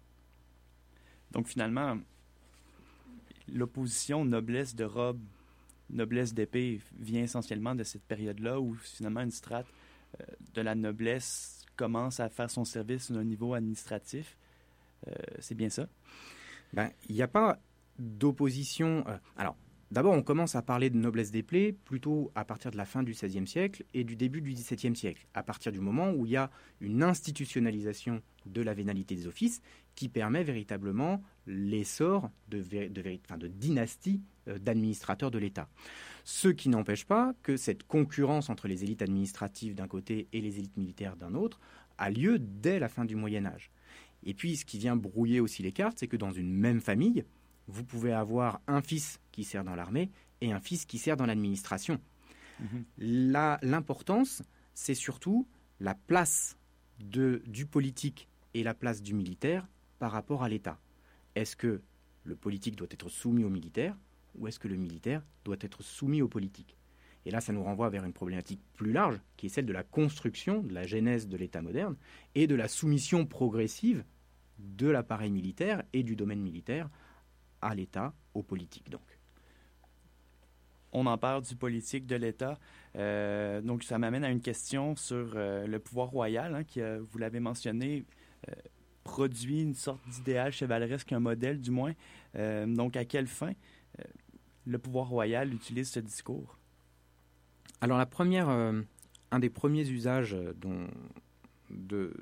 Donc 1.30 1.48
finalement, 1.48 1.98
l'opposition 3.48 4.24
noblesse 4.24 4.74
de 4.74 4.84
robe, 4.84 5.20
noblesse 5.92 6.34
d'épée 6.34 6.80
vient 6.98 7.22
essentiellement 7.22 7.74
de 7.74 7.84
cette 7.84 8.02
période-là 8.02 8.60
où 8.60 8.74
finalement 8.74 9.20
une 9.20 9.30
strate 9.30 9.66
euh, 10.20 10.24
de 10.54 10.60
la 10.60 10.74
noblesse 10.74 11.64
commence 11.76 12.20
à 12.20 12.28
faire 12.28 12.50
son 12.50 12.64
service 12.64 13.10
au 13.10 13.22
niveau 13.22 13.54
administratif. 13.54 14.36
Euh, 15.08 15.12
c'est 15.38 15.54
bien 15.54 15.68
ça? 15.68 15.88
Ben, 16.72 16.90
il 17.08 17.14
n'y 17.14 17.22
a 17.22 17.28
pas 17.28 17.58
d'opposition. 17.98 19.04
Euh, 19.06 19.16
alors, 19.36 19.56
d'abord, 19.90 20.14
on 20.14 20.22
commence 20.22 20.54
à 20.54 20.62
parler 20.62 20.90
de 20.90 20.96
noblesse 20.96 21.30
des 21.30 21.42
plaies 21.42 21.72
plutôt 21.72 22.30
à 22.34 22.44
partir 22.44 22.70
de 22.70 22.76
la 22.76 22.84
fin 22.84 23.02
du 23.02 23.12
XVIe 23.12 23.46
siècle 23.46 23.84
et 23.94 24.04
du 24.04 24.16
début 24.16 24.40
du 24.40 24.52
XVIIe 24.52 24.96
siècle, 24.96 25.26
à 25.34 25.42
partir 25.42 25.72
du 25.72 25.80
moment 25.80 26.10
où 26.10 26.26
il 26.26 26.32
y 26.32 26.36
a 26.36 26.50
une 26.80 27.02
institutionnalisation 27.02 28.22
de 28.46 28.62
la 28.62 28.74
vénalité 28.74 29.14
des 29.14 29.26
offices 29.26 29.62
qui 29.94 30.08
permet 30.08 30.42
véritablement 30.44 31.22
l'essor 31.46 32.30
de, 32.48 32.62
de, 32.62 33.36
de 33.36 33.46
dynasties 33.48 34.20
euh, 34.48 34.58
d'administrateurs 34.58 35.30
de 35.30 35.38
l'État. 35.38 35.68
Ce 36.24 36.48
qui 36.48 36.68
n'empêche 36.68 37.04
pas 37.04 37.34
que 37.42 37.56
cette 37.56 37.82
concurrence 37.82 38.48
entre 38.48 38.68
les 38.68 38.84
élites 38.84 39.02
administratives 39.02 39.74
d'un 39.74 39.88
côté 39.88 40.28
et 40.32 40.40
les 40.40 40.58
élites 40.58 40.76
militaires 40.76 41.16
d'un 41.16 41.34
autre 41.34 41.60
a 41.98 42.10
lieu 42.10 42.38
dès 42.38 42.78
la 42.78 42.88
fin 42.88 43.04
du 43.04 43.16
Moyen 43.16 43.44
Âge. 43.44 43.70
Et 44.24 44.34
puis, 44.34 44.56
ce 44.56 44.64
qui 44.64 44.78
vient 44.78 44.94
brouiller 44.96 45.40
aussi 45.40 45.62
les 45.62 45.72
cartes, 45.72 45.98
c'est 45.98 46.06
que 46.08 46.16
dans 46.16 46.30
une 46.30 46.52
même 46.54 46.80
famille, 46.80 47.24
vous 47.66 47.84
pouvez 47.84 48.12
avoir 48.12 48.60
un 48.68 48.80
fils 48.80 49.20
qui 49.32 49.42
sert 49.44 49.64
dans 49.64 49.74
l'armée 49.74 50.10
et 50.40 50.52
un 50.52 50.60
fils 50.60 50.84
qui 50.84 50.98
sert 50.98 51.16
dans 51.16 51.26
l'administration. 51.26 52.00
La- 52.98 53.58
L'importance, 53.62 54.42
c'est 54.74 54.94
surtout 54.94 55.46
la 55.80 55.94
place 55.94 56.56
de, 57.00 57.42
du 57.46 57.66
politique 57.66 58.28
et 58.54 58.62
la 58.62 58.74
place 58.74 59.02
du 59.02 59.14
militaire 59.14 59.66
par 60.02 60.10
rapport 60.10 60.42
à 60.42 60.48
l'État. 60.48 60.80
Est-ce 61.36 61.54
que 61.54 61.80
le 62.24 62.34
politique 62.34 62.74
doit 62.74 62.88
être 62.90 63.08
soumis 63.08 63.44
au 63.44 63.48
militaire 63.48 63.96
ou 64.34 64.48
est-ce 64.48 64.58
que 64.58 64.66
le 64.66 64.74
militaire 64.74 65.22
doit 65.44 65.58
être 65.60 65.84
soumis 65.84 66.22
au 66.22 66.26
politique? 66.26 66.76
Et 67.24 67.30
là, 67.30 67.40
ça 67.40 67.52
nous 67.52 67.62
renvoie 67.62 67.88
vers 67.88 68.04
une 68.04 68.12
problématique 68.12 68.60
plus 68.74 68.90
large, 68.90 69.20
qui 69.36 69.46
est 69.46 69.48
celle 69.48 69.64
de 69.64 69.72
la 69.72 69.84
construction, 69.84 70.64
de 70.64 70.74
la 70.74 70.88
genèse 70.88 71.28
de 71.28 71.36
l'État 71.36 71.62
moderne 71.62 71.94
et 72.34 72.48
de 72.48 72.56
la 72.56 72.66
soumission 72.66 73.26
progressive 73.26 74.02
de 74.58 74.88
l'appareil 74.88 75.30
militaire 75.30 75.84
et 75.92 76.02
du 76.02 76.16
domaine 76.16 76.40
militaire 76.40 76.90
à 77.60 77.72
l'État, 77.72 78.12
aux 78.34 78.42
politiques 78.42 78.90
donc. 78.90 79.06
on 80.90 81.06
en 81.06 81.16
parle 81.16 81.42
du 81.42 81.54
politique 81.54 82.06
de 82.08 82.16
l'État. 82.16 82.58
Euh, 82.96 83.60
donc, 83.60 83.84
ça 83.84 83.98
m'amène 83.98 84.24
à 84.24 84.30
une 84.30 84.42
question 84.42 84.96
sur 84.96 85.34
euh, 85.36 85.64
le 85.68 85.78
pouvoir 85.78 86.08
royal, 86.08 86.56
hein, 86.56 86.64
qui, 86.64 86.80
euh, 86.80 87.00
vous 87.08 87.18
l'avez 87.18 87.38
mentionné, 87.38 88.04
euh, 88.48 88.52
produit 89.02 89.62
une 89.62 89.74
sorte 89.74 90.00
d'idéal 90.08 90.52
chevaleresque, 90.52 91.12
un 91.12 91.20
modèle 91.20 91.60
du 91.60 91.70
moins. 91.70 91.92
Euh, 92.36 92.66
donc, 92.66 92.96
à 92.96 93.04
quelle 93.04 93.26
fin 93.26 93.52
euh, 93.98 94.04
le 94.66 94.78
pouvoir 94.78 95.08
royal 95.08 95.52
utilise 95.52 95.90
ce 95.90 96.00
discours? 96.00 96.58
Alors 97.80 97.98
la 97.98 98.06
première, 98.06 98.48
euh, 98.48 98.80
un 99.30 99.38
des 99.38 99.50
premiers 99.50 99.88
usages 99.88 100.36
de, 101.70 102.12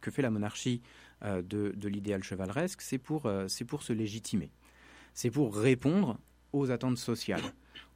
que 0.00 0.10
fait 0.10 0.22
la 0.22 0.30
monarchie 0.30 0.82
de, 1.22 1.40
de 1.74 1.88
l'idéal 1.88 2.22
chevaleresque, 2.22 2.82
c'est 2.82 2.98
pour, 2.98 3.30
c'est 3.48 3.64
pour 3.64 3.82
se 3.82 3.92
légitimer. 3.92 4.50
C'est 5.14 5.30
pour 5.30 5.56
répondre 5.56 6.18
aux 6.52 6.70
attentes 6.70 6.98
sociales. 6.98 7.42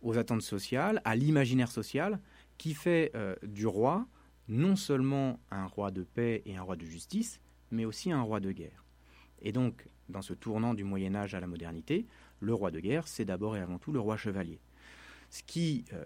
Aux 0.03 0.17
attentes 0.17 0.43
sociales, 0.43 1.03
à 1.05 1.17
l'imaginaire 1.17 1.71
social 1.71 2.19
qui 2.59 2.75
fait 2.75 3.13
du 3.43 3.67
roi 3.67 4.07
non 4.49 4.75
seulement 4.77 5.39
un 5.51 5.67
roi 5.67 5.91
de 5.91 6.03
paix 6.03 6.43
et 6.47 6.57
un 6.57 6.63
roi 6.63 6.77
de 6.77 6.85
justice, 6.85 7.41
mais 7.71 7.85
aussi 7.85 8.13
un 8.13 8.23
roi 8.23 8.41
de 8.41 8.53
guerre. 8.53 8.85
Et 9.43 9.53
donc, 9.53 9.89
dans 10.09 10.23
ce 10.23 10.35
tournant 10.35 10.75
du 10.75 10.85
Moyen 10.85 11.15
Âge 11.15 11.35
à 11.35 11.41
la 11.41 11.47
modernité, 11.47 12.07
le 12.41 12.55
roi 12.55 12.71
de 12.71 12.81
guerre, 12.81 13.09
c'est 13.09 13.25
d'abord 13.25 13.57
et 13.57 13.61
avant 13.61 13.79
tout 13.79 13.93
le 13.93 14.01
roi 14.01 14.17
chevalier. 14.17 14.61
Ce 15.31 15.43
qui 15.43 15.85
euh, 15.93 16.05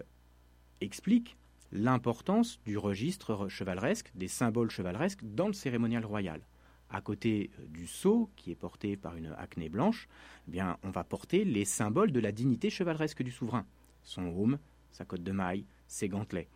explique 0.81 1.37
l'importance 1.71 2.59
du 2.65 2.77
registre 2.77 3.47
chevaleresque, 3.49 4.11
des 4.15 4.27
symboles 4.27 4.69
chevaleresques 4.69 5.23
dans 5.23 5.47
le 5.47 5.53
cérémonial 5.53 6.05
royal. 6.05 6.41
À 6.89 7.01
côté 7.01 7.49
euh, 7.59 7.65
du 7.67 7.87
sceau, 7.87 8.29
qui 8.35 8.51
est 8.51 8.55
porté 8.55 8.95
par 8.95 9.15
une 9.15 9.33
acnée 9.37 9.69
blanche, 9.69 10.07
eh 10.47 10.51
bien, 10.51 10.77
on 10.83 10.91
va 10.91 11.03
porter 11.03 11.43
les 11.43 11.65
symboles 11.65 12.11
de 12.11 12.19
la 12.19 12.31
dignité 12.31 12.69
chevaleresque 12.69 13.23
du 13.23 13.31
souverain. 13.31 13.65
Son 14.03 14.27
aume, 14.27 14.59
sa 14.91 15.05
cotte 15.05 15.23
de 15.23 15.31
maille, 15.31 15.65
ses 15.87 16.07
gantelets. 16.07 16.47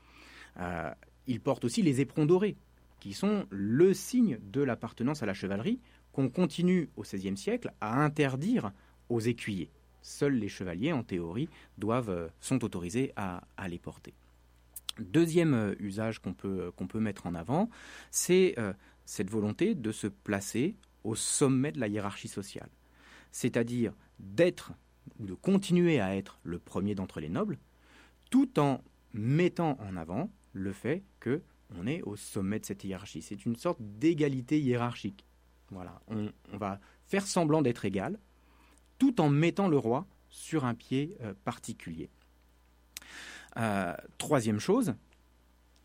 Euh, 0.57 0.93
il 1.27 1.41
porte 1.41 1.65
aussi 1.65 1.81
les 1.81 2.01
éperons 2.01 2.25
dorés, 2.25 2.57
qui 2.99 3.13
sont 3.13 3.45
le 3.49 3.93
signe 3.93 4.39
de 4.41 4.61
l'appartenance 4.61 5.23
à 5.23 5.25
la 5.25 5.33
chevalerie 5.33 5.79
qu'on 6.11 6.29
continue 6.29 6.89
au 6.97 7.03
XVIe 7.03 7.37
siècle 7.37 7.73
à 7.81 8.03
interdire 8.03 8.71
aux 9.09 9.19
écuyers. 9.19 9.71
Seuls 10.01 10.33
les 10.33 10.49
chevaliers, 10.49 10.93
en 10.93 11.03
théorie, 11.03 11.49
doivent, 11.77 12.09
euh, 12.09 12.27
sont 12.39 12.63
autorisés 12.63 13.11
à, 13.15 13.41
les 13.67 13.79
porter. 13.79 14.13
Deuxième 14.99 15.53
euh, 15.53 15.75
usage 15.79 16.19
qu'on 16.19 16.33
peut, 16.33 16.61
euh, 16.61 16.71
qu'on 16.71 16.87
peut 16.87 16.99
mettre 16.99 17.27
en 17.27 17.35
avant, 17.35 17.69
c'est 18.11 18.55
cette 19.05 19.29
volonté 19.29 19.75
de 19.75 19.91
se 19.91 20.07
placer 20.07 20.75
au 21.03 21.15
sommet 21.15 21.71
de 21.71 21.79
la 21.79 21.87
hiérarchie 21.87 22.27
sociale. 22.27 22.69
C'est-à-dire 23.31 23.93
d'être 24.19 24.71
ou 25.19 25.25
de 25.25 25.33
continuer 25.33 25.99
à 25.99 26.15
être 26.15 26.39
le 26.43 26.59
premier 26.59 26.95
d'entre 26.95 27.19
les 27.19 27.29
nobles, 27.29 27.57
tout 28.29 28.59
en 28.59 28.83
mettant 29.13 29.77
en 29.79 29.97
avant 29.97 30.29
le 30.53 30.71
fait 30.71 31.03
que 31.19 31.41
on 31.75 31.87
est 31.87 32.01
au 32.03 32.15
sommet 32.15 32.59
de 32.59 32.65
cette 32.65 32.83
hiérarchie. 32.83 33.21
C'est 33.21 33.45
une 33.45 33.55
sorte 33.55 33.79
d'égalité 33.81 34.59
hiérarchique. 34.59 35.25
Voilà, 35.71 36.01
on, 36.07 36.31
va 36.53 36.79
faire 37.05 37.27
semblant 37.27 37.61
d'être 37.61 37.85
égal, 37.85 38.17
tout 38.97 39.21
en 39.21 39.29
mettant 39.29 39.67
le 39.67 39.77
roi 39.77 40.07
sur 40.29 40.65
un 40.65 40.73
pied 40.73 41.15
euh, 41.21 41.33
particulier. 41.45 42.09
Euh, 43.57 43.93
troisième 44.17 44.59
chose, 44.59 44.95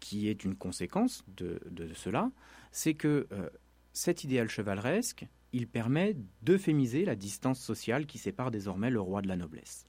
qui 0.01 0.29
est 0.29 0.45
une 0.45 0.55
conséquence 0.55 1.25
de, 1.37 1.61
de 1.71 1.93
cela, 1.93 2.31
c'est 2.73 2.95
que 2.95 3.27
euh, 3.33 3.49
cet 3.93 4.25
idéal 4.25 4.49
chevaleresque, 4.49 5.27
il 5.53 5.69
permet 5.69 6.17
d'euphémiser 6.43 7.05
la 7.05 7.15
distance 7.15 7.61
sociale 7.61 8.07
qui 8.07 8.19
sépare 8.19 8.51
désormais 8.51 8.91
le 8.91 9.01
roi 9.01 9.23
de 9.23 9.29
la 9.29 9.37
noblesse. 9.37 9.87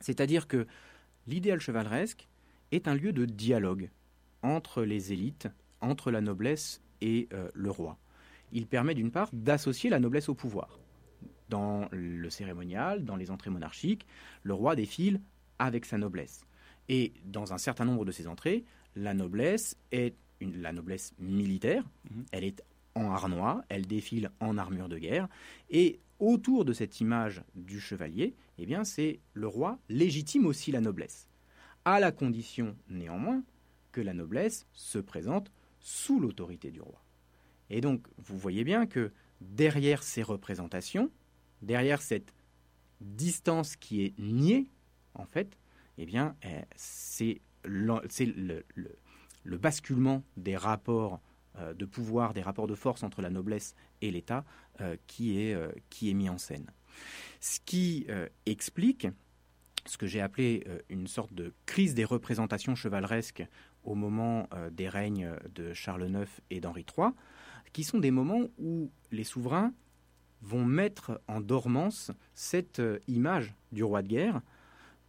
C'est-à-dire 0.00 0.48
que 0.48 0.66
l'idéal 1.26 1.60
chevaleresque 1.60 2.28
est 2.72 2.88
un 2.88 2.94
lieu 2.94 3.12
de 3.12 3.24
dialogue 3.24 3.90
entre 4.46 4.84
les 4.84 5.12
élites, 5.12 5.48
entre 5.80 6.10
la 6.10 6.20
noblesse 6.20 6.80
et 7.00 7.28
euh, 7.32 7.50
le 7.52 7.70
roi. 7.70 7.98
Il 8.52 8.66
permet 8.66 8.94
d'une 8.94 9.10
part 9.10 9.28
d'associer 9.32 9.90
la 9.90 9.98
noblesse 9.98 10.28
au 10.28 10.34
pouvoir. 10.34 10.78
Dans 11.48 11.88
le 11.90 12.30
cérémonial, 12.30 13.04
dans 13.04 13.16
les 13.16 13.30
entrées 13.30 13.50
monarchiques, 13.50 14.06
le 14.42 14.54
roi 14.54 14.76
défile 14.76 15.20
avec 15.58 15.84
sa 15.84 15.98
noblesse. 15.98 16.44
Et 16.88 17.12
dans 17.24 17.52
un 17.52 17.58
certain 17.58 17.84
nombre 17.84 18.04
de 18.04 18.12
ces 18.12 18.28
entrées, 18.28 18.64
la 18.94 19.14
noblesse 19.14 19.76
est 19.90 20.14
une, 20.40 20.62
la 20.62 20.72
noblesse 20.72 21.12
militaire, 21.18 21.84
elle 22.30 22.44
est 22.44 22.62
en 22.94 23.10
harnois, 23.10 23.64
elle 23.68 23.86
défile 23.86 24.30
en 24.40 24.58
armure 24.58 24.88
de 24.88 24.98
guerre, 24.98 25.28
et 25.70 25.98
autour 26.18 26.64
de 26.64 26.72
cette 26.72 27.00
image 27.00 27.42
du 27.54 27.80
chevalier, 27.80 28.34
eh 28.58 28.66
bien, 28.66 28.84
c'est 28.84 29.20
le 29.34 29.48
roi 29.48 29.78
légitime 29.88 30.46
aussi 30.46 30.72
la 30.72 30.80
noblesse, 30.80 31.28
à 31.84 32.00
la 32.00 32.12
condition 32.12 32.76
néanmoins 32.88 33.42
que 33.96 34.02
la 34.02 34.12
noblesse 34.12 34.66
se 34.74 34.98
présente 34.98 35.50
sous 35.80 36.20
l'autorité 36.20 36.70
du 36.70 36.82
roi. 36.82 37.02
Et 37.70 37.80
donc, 37.80 38.06
vous 38.18 38.36
voyez 38.36 38.62
bien 38.62 38.84
que 38.86 39.10
derrière 39.40 40.02
ces 40.02 40.22
représentations, 40.22 41.10
derrière 41.62 42.02
cette 42.02 42.34
distance 43.00 43.74
qui 43.74 44.04
est 44.04 44.18
niée, 44.18 44.68
en 45.14 45.24
fait, 45.24 45.56
eh 45.96 46.04
bien, 46.04 46.36
eh, 46.42 46.60
c'est 46.76 47.40
le, 47.64 48.00
le- 48.74 48.98
le 49.44 49.56
basculement 49.56 50.22
des 50.36 50.56
rapports 50.58 51.22
euh, 51.58 51.72
de 51.72 51.86
pouvoir, 51.86 52.34
des 52.34 52.42
rapports 52.42 52.66
de 52.66 52.74
force 52.74 53.02
entre 53.02 53.22
la 53.22 53.30
noblesse 53.30 53.74
et 54.02 54.10
l'État 54.10 54.44
euh, 54.82 54.96
qui, 55.06 55.40
est, 55.40 55.54
euh, 55.54 55.72
qui 55.88 56.10
est 56.10 56.14
mis 56.14 56.28
en 56.28 56.36
scène. 56.36 56.70
Ce 57.40 57.60
qui 57.64 58.04
euh, 58.10 58.28
explique 58.44 59.06
ce 59.86 59.96
que 59.96 60.06
j'ai 60.06 60.20
appelé 60.20 60.64
euh, 60.66 60.80
une 60.90 61.06
sorte 61.06 61.32
de 61.32 61.54
crise 61.64 61.94
des 61.94 62.04
représentations 62.04 62.74
chevaleresques 62.74 63.44
au 63.86 63.94
moment 63.94 64.48
euh, 64.52 64.68
des 64.70 64.88
règnes 64.88 65.30
de 65.54 65.72
Charles 65.72 66.08
IX 66.08 66.28
et 66.50 66.60
d'Henri 66.60 66.84
III, 66.96 67.08
qui 67.72 67.84
sont 67.84 67.98
des 67.98 68.10
moments 68.10 68.42
où 68.58 68.90
les 69.12 69.24
souverains 69.24 69.72
vont 70.42 70.64
mettre 70.64 71.20
en 71.28 71.40
dormance 71.40 72.10
cette 72.34 72.80
euh, 72.80 72.98
image 73.08 73.54
du 73.72 73.82
roi 73.82 74.02
de 74.02 74.08
guerre 74.08 74.42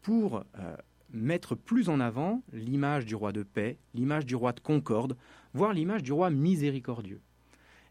pour 0.01 0.43
euh, 0.57 0.75
mettre 1.11 1.55
plus 1.55 1.89
en 1.89 1.99
avant 1.99 2.43
l'image 2.53 3.05
du 3.05 3.15
roi 3.15 3.31
de 3.31 3.43
paix, 3.43 3.77
l'image 3.93 4.25
du 4.25 4.35
roi 4.35 4.53
de 4.53 4.59
concorde, 4.59 5.17
voire 5.53 5.73
l'image 5.73 6.03
du 6.03 6.13
roi 6.13 6.29
miséricordieux. 6.29 7.21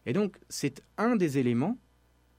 Et 0.05 0.13
donc 0.13 0.39
c'est 0.49 0.83
un 0.97 1.15
des 1.15 1.37
éléments 1.37 1.77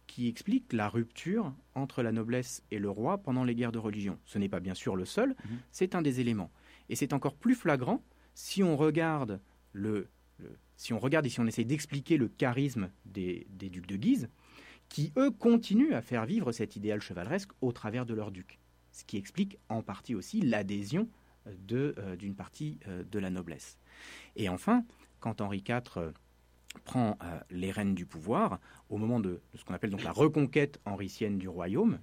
qui 0.07 0.27
explique 0.27 0.73
la 0.73 0.89
rupture 0.89 1.53
entre 1.75 2.03
la 2.03 2.13
noblesse 2.13 2.63
et 2.71 2.79
le 2.79 2.89
roi 2.89 3.19
pendant 3.19 3.45
les 3.45 3.55
guerres 3.55 3.73
de 3.73 3.79
religion. 3.79 4.19
Ce 4.25 4.39
n'est 4.39 4.49
pas 4.49 4.59
bien 4.59 4.75
sûr 4.75 4.97
le 4.97 5.05
seul, 5.05 5.37
c'est 5.71 5.95
un 5.95 6.03
des 6.03 6.21
éléments. 6.21 6.51
Et 6.89 6.97
c'est 6.97 7.13
encore 7.13 7.35
plus 7.35 7.55
flagrant 7.55 8.03
si 8.39 8.63
on 8.63 8.77
regarde 8.77 9.41
le, 9.73 10.07
si 10.77 10.93
on 10.93 11.01
regarde 11.01 11.27
et 11.27 11.29
si 11.29 11.41
on 11.41 11.47
essaie 11.49 11.65
d'expliquer 11.65 12.17
le 12.17 12.29
charisme 12.29 12.89
des, 13.05 13.49
des 13.51 13.69
ducs 13.69 13.89
de 13.89 13.97
Guise, 13.97 14.29
qui 14.89 15.13
eux 15.19 15.33
continuent 15.33 15.93
à 15.93 16.03
faire 16.03 16.25
vivre 16.25 16.53
cet 16.53 16.77
idéal 16.77 17.01
chevaleresque 17.01 17.51
au 17.63 17.73
travers 17.73 18.07
de 18.07 18.15
leurs 18.15 18.31
ducs. 18.31 18.61
Ce 18.93 19.03
qui 19.03 19.17
explique 19.17 19.59
en 19.69 19.83
partie 19.83 20.15
aussi 20.15 20.41
l'adhésion 20.41 21.09
de, 21.47 21.97
euh, 21.99 22.15
d'une 22.15 22.37
partie 22.37 22.79
euh, 22.87 23.03
de 23.11 23.19
la 23.19 23.31
noblesse. 23.31 23.77
Et 24.37 24.49
enfin, 24.49 24.85
quand 25.19 25.41
Henri 25.41 25.65
IV 25.69 25.83
euh, 25.97 26.13
prend 26.85 27.19
euh, 27.25 27.41
les 27.51 27.73
rênes 27.73 27.97
du 27.97 28.07
pouvoir, 28.07 28.61
au 28.89 28.99
moment 28.99 29.19
de, 29.19 29.41
de 29.53 29.59
ce 29.59 29.65
qu'on 29.65 29.75
appelle 29.75 29.91
donc 29.91 30.05
la 30.05 30.13
reconquête 30.13 30.81
henricienne 30.85 31.39
du 31.39 31.49
royaume, 31.49 31.99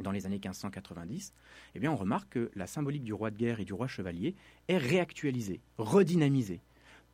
dans 0.00 0.12
les 0.12 0.26
années 0.26 0.36
1590, 0.36 1.32
eh 1.74 1.78
bien 1.78 1.92
on 1.92 1.96
remarque 1.96 2.30
que 2.30 2.50
la 2.54 2.66
symbolique 2.66 3.04
du 3.04 3.12
roi 3.12 3.30
de 3.30 3.36
guerre 3.36 3.60
et 3.60 3.64
du 3.64 3.72
roi 3.72 3.86
chevalier 3.86 4.34
est 4.68 4.78
réactualisée, 4.78 5.60
redynamisée. 5.78 6.60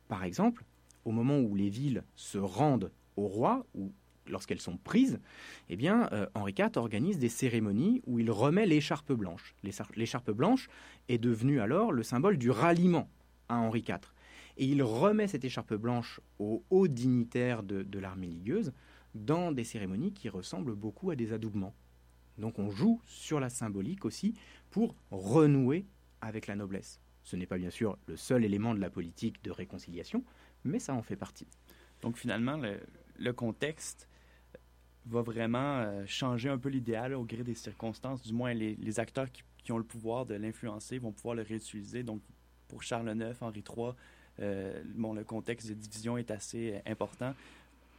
Par 0.07 0.23
exemple, 0.23 0.63
au 1.05 1.11
moment 1.11 1.39
où 1.39 1.55
les 1.55 1.69
villes 1.69 2.03
se 2.15 2.37
rendent 2.37 2.91
au 3.15 3.27
roi, 3.27 3.65
ou 3.75 3.91
lorsqu'elles 4.27 4.61
sont 4.61 4.77
prises, 4.77 5.19
eh 5.69 5.75
bien, 5.77 6.09
euh, 6.11 6.27
Henri 6.33 6.53
IV 6.57 6.71
organise 6.75 7.17
des 7.19 7.29
cérémonies 7.29 8.01
où 8.05 8.19
il 8.19 8.29
remet 8.29 8.65
l'écharpe 8.65 9.11
blanche. 9.13 9.55
L'échar- 9.63 9.91
L'écharpe 9.95 10.31
blanche 10.31 10.67
est 11.07 11.17
devenue 11.17 11.61
alors 11.61 11.91
le 11.93 12.03
symbole 12.03 12.37
du 12.37 12.51
ralliement 12.51 13.09
à 13.49 13.55
Henri 13.57 13.79
IV. 13.87 13.99
Et 14.57 14.65
il 14.65 14.81
remet 14.83 15.27
cette 15.27 15.45
écharpe 15.45 15.73
blanche 15.75 16.19
aux 16.39 16.63
hauts 16.69 16.87
dignitaires 16.87 17.63
de, 17.63 17.83
de 17.83 17.99
l'armée 17.99 18.27
ligueuse 18.27 18.73
dans 19.15 19.51
des 19.51 19.63
cérémonies 19.63 20.11
qui 20.13 20.29
ressemblent 20.29 20.75
beaucoup 20.75 21.09
à 21.11 21.15
des 21.15 21.31
adoubements. 21.31 21.73
Donc 22.37 22.59
on 22.59 22.69
joue 22.69 23.01
sur 23.05 23.39
la 23.39 23.49
symbolique 23.49 24.05
aussi 24.05 24.35
pour 24.69 24.95
renouer 25.11 25.85
avec 26.21 26.47
la 26.47 26.55
noblesse. 26.55 26.99
Ce 27.23 27.35
n'est 27.35 27.45
pas 27.45 27.57
bien 27.57 27.69
sûr 27.69 27.97
le 28.07 28.15
seul 28.15 28.45
élément 28.45 28.73
de 28.73 28.79
la 28.79 28.89
politique 28.89 29.43
de 29.43 29.51
réconciliation, 29.51 30.23
mais 30.63 30.79
ça 30.79 30.93
en 30.93 31.01
fait 31.01 31.15
partie. 31.15 31.47
Donc 32.01 32.17
finalement, 32.17 32.57
le, 33.17 33.33
contexte 33.33 34.07
va 35.05 35.21
vraiment 35.21 35.79
euh, 35.79 36.05
changer 36.05 36.49
un 36.49 36.57
peu 36.57 36.69
l'idéal 36.69 37.13
au 37.13 37.23
gré 37.23 37.43
des 37.43 37.55
circonstances. 37.55 38.21
Du 38.21 38.33
moins, 38.33 38.53
les, 38.53 38.99
acteurs 38.99 39.27
qui, 39.31 39.71
ont 39.71 39.77
le 39.77 39.83
pouvoir 39.83 40.25
de 40.25 40.35
l'influencer 40.35 40.97
vont 40.97 41.11
pouvoir 41.11 41.35
le 41.35 41.41
réutiliser. 41.41 42.03
Donc, 42.03 42.21
pour 42.69 42.83
Charles 42.83 43.09
IX, 43.09 43.35
Henri 43.41 43.63
III, 43.67 43.91
euh, 44.39 44.81
bon, 44.95 45.13
le 45.13 45.23
contexte 45.23 45.67
de 45.67 45.73
division 45.73 46.17
est 46.17 46.31
assez 46.31 46.81
important. 46.85 47.33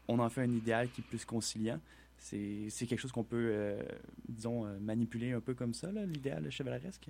On 0.06 0.18
en 0.18 0.30
fait 0.30 0.42
un 0.42 0.52
idéal 0.52 0.88
qui 0.90 1.02
est 1.02 1.04
plus 1.04 1.24
conciliant. 1.24 1.80
C'est 2.18 2.86
quelque 2.86 3.00
chose 3.00 3.12
qu'on 3.12 3.24
peut, 3.24 3.50
euh, 3.52 3.82
disons, 4.28 4.66
euh, 4.66 4.78
manipuler 4.80 5.32
un 5.32 5.40
peu 5.40 5.54
comme 5.54 5.74
ça, 5.74 5.90
l'idéal 5.92 6.50
chevaleresque? 6.50 7.08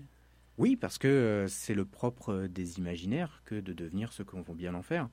Oui, 0.59 0.75
parce 0.75 0.99
que 0.99 1.07
euh, 1.07 1.47
c'est 1.47 1.75
le 1.75 1.85
propre 1.85 2.49
des 2.51 2.79
imaginaires 2.79 3.43
que 3.45 3.55
de 3.55 3.73
devenir 3.73 4.13
ce 4.13 4.25
qu'on 4.25 4.43
veut 4.43 4.55
bien 4.55 4.75
en 4.75 4.83
faire. 4.83 5.09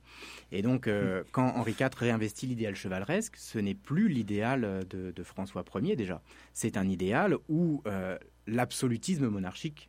Et 0.50 0.60
donc, 0.60 0.88
euh, 0.88 1.22
quand 1.30 1.46
Henri 1.54 1.72
IV 1.78 1.90
réinvestit 1.96 2.48
l'idéal 2.48 2.74
chevaleresque, 2.74 3.36
ce 3.36 3.60
n'est 3.60 3.74
plus 3.76 4.08
l'idéal 4.08 4.84
de, 4.90 5.12
de, 5.12 5.22
François 5.22 5.64
Ier 5.76 5.94
déjà. 5.94 6.20
C'est 6.52 6.76
un 6.76 6.88
idéal 6.88 7.36
où 7.48 7.82
euh, 7.86 8.18
l'absolutisme 8.48 9.28
monarchique 9.28 9.88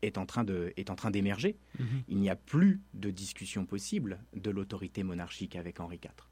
est 0.00 0.16
en 0.16 0.24
train 0.24 0.42
de 0.42 0.72
est 0.76 0.88
en 0.90 0.96
train 0.96 1.10
d'émerger. 1.10 1.56
Mm 1.78 1.84
-hmm. 1.84 2.02
Il 2.08 2.18
n'y 2.18 2.30
a 2.30 2.36
plus 2.36 2.80
de 2.94 3.10
discussion 3.10 3.66
possible 3.66 4.18
de 4.34 4.50
l'autorité 4.50 5.04
monarchique 5.04 5.54
avec 5.54 5.80
Henri 5.80 6.00
IV. 6.02 6.31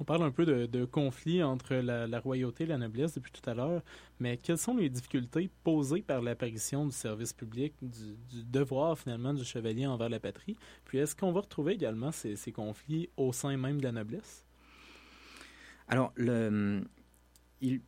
On 0.00 0.04
parle 0.04 0.22
un 0.22 0.30
peu 0.30 0.46
de, 0.46 0.64
de 0.64 0.86
conflit 0.86 1.42
entre 1.42 1.74
la, 1.74 2.20
royauté 2.20 2.64
et 2.64 2.66
la 2.66 2.78
noblesse 2.78 3.12
depuis 3.12 3.30
tout 3.30 3.48
à 3.48 3.52
l'heure, 3.52 3.82
mais 4.18 4.38
quelles 4.38 4.56
sont 4.56 4.74
les 4.74 4.88
difficultés 4.88 5.50
posées 5.62 6.00
par 6.00 6.22
l'apparition 6.22 6.86
du 6.86 6.92
service 6.92 7.34
public, 7.34 7.74
du, 7.82 8.16
devoir 8.44 8.98
finalement 8.98 9.34
du 9.34 9.44
chevalier 9.44 9.86
envers 9.86 10.08
la 10.08 10.18
patrie? 10.18 10.56
Puis 10.86 10.96
est-ce 10.96 11.14
qu'on 11.14 11.32
va 11.32 11.40
retrouver 11.40 11.74
également 11.74 12.12
ces, 12.12 12.36
conflits 12.50 13.10
au 13.18 13.34
sein 13.34 13.54
même 13.58 13.78
de 13.78 13.84
la 13.84 13.92
noblesse? 13.92 14.46
Alors, 15.86 16.14
il, 16.16 17.82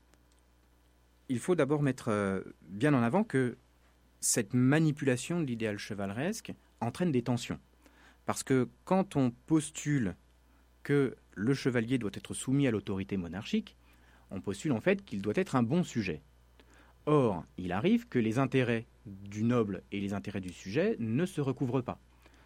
il 1.31 1.39
faut 1.39 1.55
d'abord 1.55 1.81
mettre 1.81 2.09
euh, 2.09 2.43
bien 2.69 2.93
en 2.93 3.03
avant 3.03 3.25
que 3.25 3.57
cette 4.21 4.53
manipulation 4.53 5.41
de 5.41 5.47
l'idéal 5.47 5.79
chevaleresque 5.79 6.53
entraîne 6.81 7.11
des 7.11 7.23
tensions. 7.23 7.59
Parce 8.27 8.43
que 8.43 8.69
quand 8.85 9.17
on 9.17 9.31
postule 9.31 10.15
que 10.83 11.17
le 11.35 11.55
chevalier 11.55 11.99
doit 11.99 12.11
être 12.15 12.35
soumis 12.35 12.67
à 12.67 12.71
l'autorité 12.71 13.17
monarchique, 13.17 13.77
on 14.31 14.41
postule 14.41 14.73
en 14.73 14.81
fait 14.81 15.05
qu'il 15.05 15.23
doit 15.23 15.35
être 15.37 15.57
un 15.57 15.63
bon 15.63 15.83
sujet. 15.83 16.23
Or, 17.07 17.45
il 17.59 17.73
arrive 17.73 18.09
que 18.09 18.19
les 18.19 18.39
intérêts 18.39 18.87
du 19.07 19.43
noble 19.43 19.83
et 19.91 20.01
les 20.01 20.15
intérêts 20.15 20.41
du 20.41 20.53
sujet 20.53 20.97
ne 21.01 21.27
se 21.27 21.41
recouvrent 21.41 21.81
pas. 21.81 21.99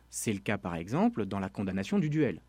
C'est 0.08 0.32
le 0.32 0.38
cas 0.38 0.58
par 0.58 0.76
exemple 0.76 1.26
dans 1.26 1.38
la 1.38 1.48
condamnation 1.48 1.98
du 1.98 2.08
duel. 2.08 2.40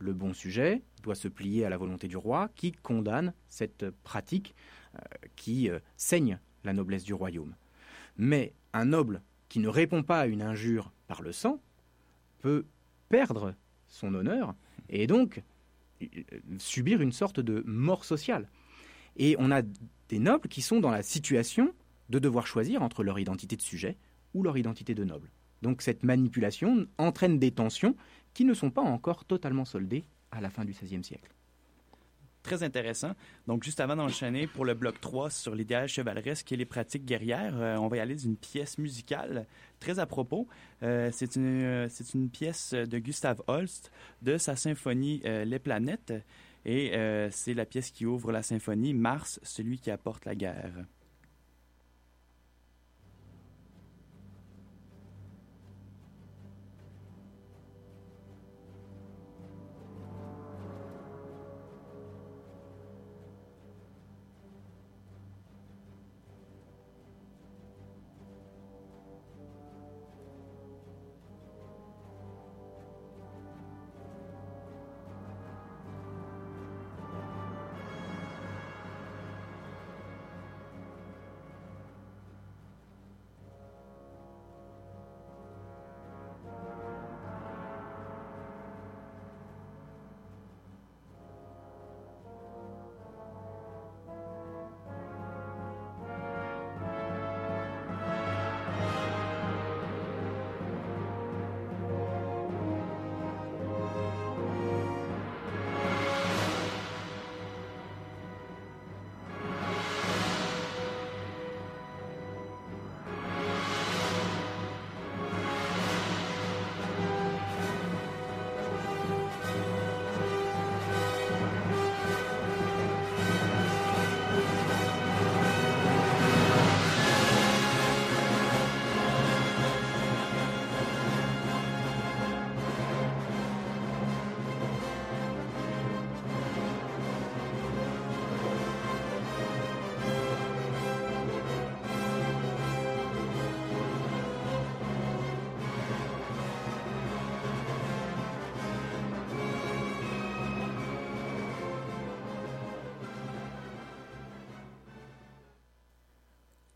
Le 0.00 0.12
bon 0.12 0.32
sujet 0.32 0.82
doit 1.02 1.14
se 1.14 1.28
plier 1.28 1.64
à 1.64 1.70
la 1.70 1.76
volonté 1.76 2.08
du 2.08 2.16
roi 2.16 2.50
qui 2.56 2.72
condamne 2.72 3.32
cette 3.48 3.88
pratique 4.02 4.54
euh, 4.96 5.00
qui 5.36 5.70
euh, 5.70 5.78
saigne 5.96 6.38
la 6.64 6.72
noblesse 6.72 7.04
du 7.04 7.14
royaume. 7.14 7.54
Mais 8.16 8.52
un 8.72 8.86
noble 8.86 9.22
qui 9.48 9.60
ne 9.60 9.68
répond 9.68 10.02
pas 10.02 10.20
à 10.20 10.26
une 10.26 10.42
injure 10.42 10.92
par 11.06 11.22
le 11.22 11.32
sang 11.32 11.60
peut 12.40 12.64
perdre 13.08 13.54
son 13.86 14.14
honneur 14.14 14.54
et 14.88 15.06
donc 15.06 15.42
subir 16.58 17.00
une 17.00 17.12
sorte 17.12 17.40
de 17.40 17.62
mort 17.66 18.04
sociale. 18.04 18.48
Et 19.16 19.36
on 19.38 19.50
a 19.50 19.62
des 20.08 20.18
nobles 20.18 20.48
qui 20.48 20.62
sont 20.62 20.80
dans 20.80 20.90
la 20.90 21.02
situation 21.02 21.72
de 22.10 22.18
devoir 22.18 22.46
choisir 22.46 22.82
entre 22.82 23.02
leur 23.02 23.18
identité 23.18 23.56
de 23.56 23.62
sujet 23.62 23.96
ou 24.34 24.42
leur 24.42 24.58
identité 24.58 24.94
de 24.94 25.04
noble. 25.04 25.30
Donc 25.62 25.80
cette 25.82 26.02
manipulation 26.02 26.86
entraîne 26.98 27.38
des 27.38 27.50
tensions 27.50 27.96
qui 28.34 28.44
ne 28.44 28.54
sont 28.54 28.70
pas 28.70 28.82
encore 28.82 29.24
totalement 29.24 29.64
soldées 29.64 30.04
à 30.30 30.40
la 30.40 30.50
fin 30.50 30.64
du 30.64 30.72
XVIe 30.72 31.04
siècle. 31.04 31.32
Très 32.44 32.62
intéressant. 32.62 33.12
Donc, 33.46 33.64
juste 33.64 33.80
avant 33.80 33.96
d'enchaîner 33.96 34.46
pour 34.46 34.66
le 34.66 34.74
bloc 34.74 35.00
3 35.00 35.30
sur 35.30 35.54
l'idéal 35.54 35.88
chevaleresque 35.88 36.52
et 36.52 36.56
les 36.56 36.66
pratiques 36.66 37.06
guerrières, 37.06 37.58
euh, 37.58 37.76
on 37.78 37.88
va 37.88 37.96
y 37.96 38.00
aller 38.00 38.16
d'une 38.16 38.36
pièce 38.36 38.76
musicale 38.76 39.46
très 39.80 39.98
à 39.98 40.04
propos. 40.04 40.46
Euh, 40.82 41.08
c'est 41.10 41.36
une, 41.36 41.62
euh, 41.64 41.88
une 42.12 42.28
pièce 42.28 42.74
de 42.74 42.98
Gustave 42.98 43.42
Holst 43.46 43.90
de 44.20 44.36
sa 44.36 44.56
symphonie 44.56 45.22
Les 45.24 45.58
planètes. 45.58 46.12
Et 46.66 46.92
c'est 47.30 47.54
la 47.54 47.64
pièce 47.64 47.90
qui 47.90 48.06
ouvre 48.06 48.30
la 48.30 48.42
symphonie 48.42 48.94
Mars, 48.94 49.40
celui 49.42 49.78
qui 49.78 49.90
apporte 49.90 50.24
la 50.26 50.34
guerre. 50.34 50.72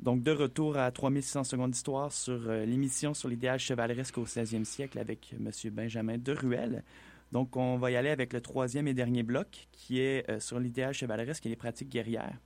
Donc, 0.08 0.22
de 0.22 0.32
retour 0.32 0.78
à 0.78 0.90
3600 0.90 1.44
secondes 1.44 1.72
d'histoire 1.72 2.10
sur 2.14 2.48
euh, 2.48 2.64
l'émission 2.64 3.12
sur 3.12 3.28
l'idéal 3.28 3.58
chevaleresque 3.58 4.16
au 4.16 4.24
16e 4.24 4.64
siècle 4.64 4.98
avec 4.98 5.34
M. 5.38 5.50
Benjamin 5.70 6.16
de 6.16 6.32
Ruel. 6.32 6.82
Donc, 7.30 7.58
on 7.58 7.76
va 7.76 7.90
y 7.90 7.96
aller 7.96 8.08
avec 8.08 8.32
le 8.32 8.40
troisième 8.40 8.88
et 8.88 8.94
dernier 8.94 9.22
bloc 9.22 9.68
qui 9.70 10.00
est 10.00 10.26
euh, 10.30 10.40
sur 10.40 10.60
l'idéal 10.60 10.94
chevaleresque 10.94 11.44
et 11.44 11.50
les 11.50 11.56
pratiques 11.56 11.90
guerrières. 11.90 12.38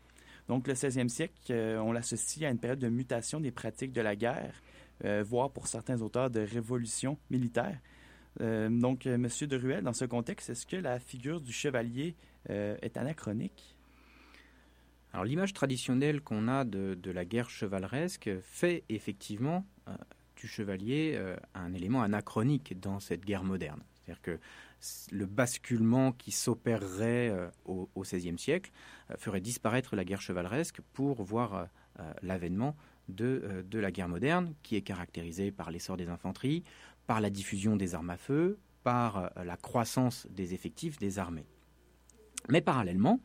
Donc, 0.49 0.67
le 0.67 0.75
16e 0.75 1.07
siècle, 1.07 1.53
euh, 1.53 1.79
on 1.79 1.93
l'associe 1.93 2.49
à 2.49 2.51
une 2.51 2.59
période 2.59 2.81
de 2.81 2.89
mutation 2.89 3.39
des 3.39 3.53
pratiques 3.53 3.93
de 3.93 4.01
la 4.01 4.17
guerre, 4.17 4.61
euh, 5.05 5.23
voire 5.25 5.53
pour 5.53 5.69
certains 5.69 6.03
auteurs 6.03 6.31
de 6.31 6.41
révolution 6.41 7.17
militaire. 7.31 7.79
Euh, 8.41 8.71
donc, 8.71 9.07
M. 9.07 9.29
de 9.41 9.57
Ruel, 9.57 9.85
dans 9.85 9.93
ce 9.93 10.05
contexte, 10.05 10.51
est-ce 10.51 10.67
que 10.67 10.75
la 10.75 10.99
figure 10.99 11.41
du 11.41 11.53
chevalier 11.53 12.17
est 12.49 12.97
anachronique? 12.97 13.72
Alors 15.13 15.25
l'image 15.25 15.53
traditionnelle 15.53 16.23
qu'on 16.23 16.49
a 16.49 16.65
de, 16.65 17.11
la 17.11 17.25
guerre 17.25 17.51
chevaleresque 17.51 18.31
fait 18.43 18.85
effectivement 18.89 19.67
euh, 19.89 19.95
du 20.37 20.47
chevalier 20.47 21.13
euh, 21.17 21.37
un 21.55 21.75
élément 21.75 22.03
anachronique 22.03 22.81
dans 22.81 22.99
cette 22.99 23.25
guerre 23.25 23.45
moderne. 23.45 23.83
C'est-à-dire 23.95 24.23
que 24.23 24.41
le 25.13 25.27
basculement 25.27 26.13
qui 26.13 26.31
s'opérerait 26.31 27.29
euh, 27.29 27.49
au, 27.67 27.91
XVIe 27.97 28.39
siècle 28.39 28.73
ferait 29.19 29.43
disparaître 29.43 29.97
la 29.97 30.05
guerre 30.05 30.23
chevaleresque 30.23 30.81
pour 30.93 31.23
voir 31.23 31.69
l'avènement 32.23 32.75
de, 33.09 33.65
la 33.71 33.91
guerre 33.91 34.09
moderne, 34.09 34.55
qui 34.63 34.77
est 34.77 34.81
caractérisée 34.81 35.53
par 35.53 35.71
l'essor 35.71 35.99
des 35.99 36.09
infanteries, 36.09 36.65
par 37.07 37.21
la 37.21 37.29
diffusion 37.29 37.77
des 37.77 37.95
armes 37.95 38.11
à 38.11 38.17
feu, 38.17 38.59
par 38.83 39.31
la 39.37 39.57
croissance 39.57 40.27
des 40.31 40.55
effectifs 40.55 40.99
des 40.99 41.19
armées. 41.19 41.45
Mais 42.49 42.63
parallèlement, 42.63 43.21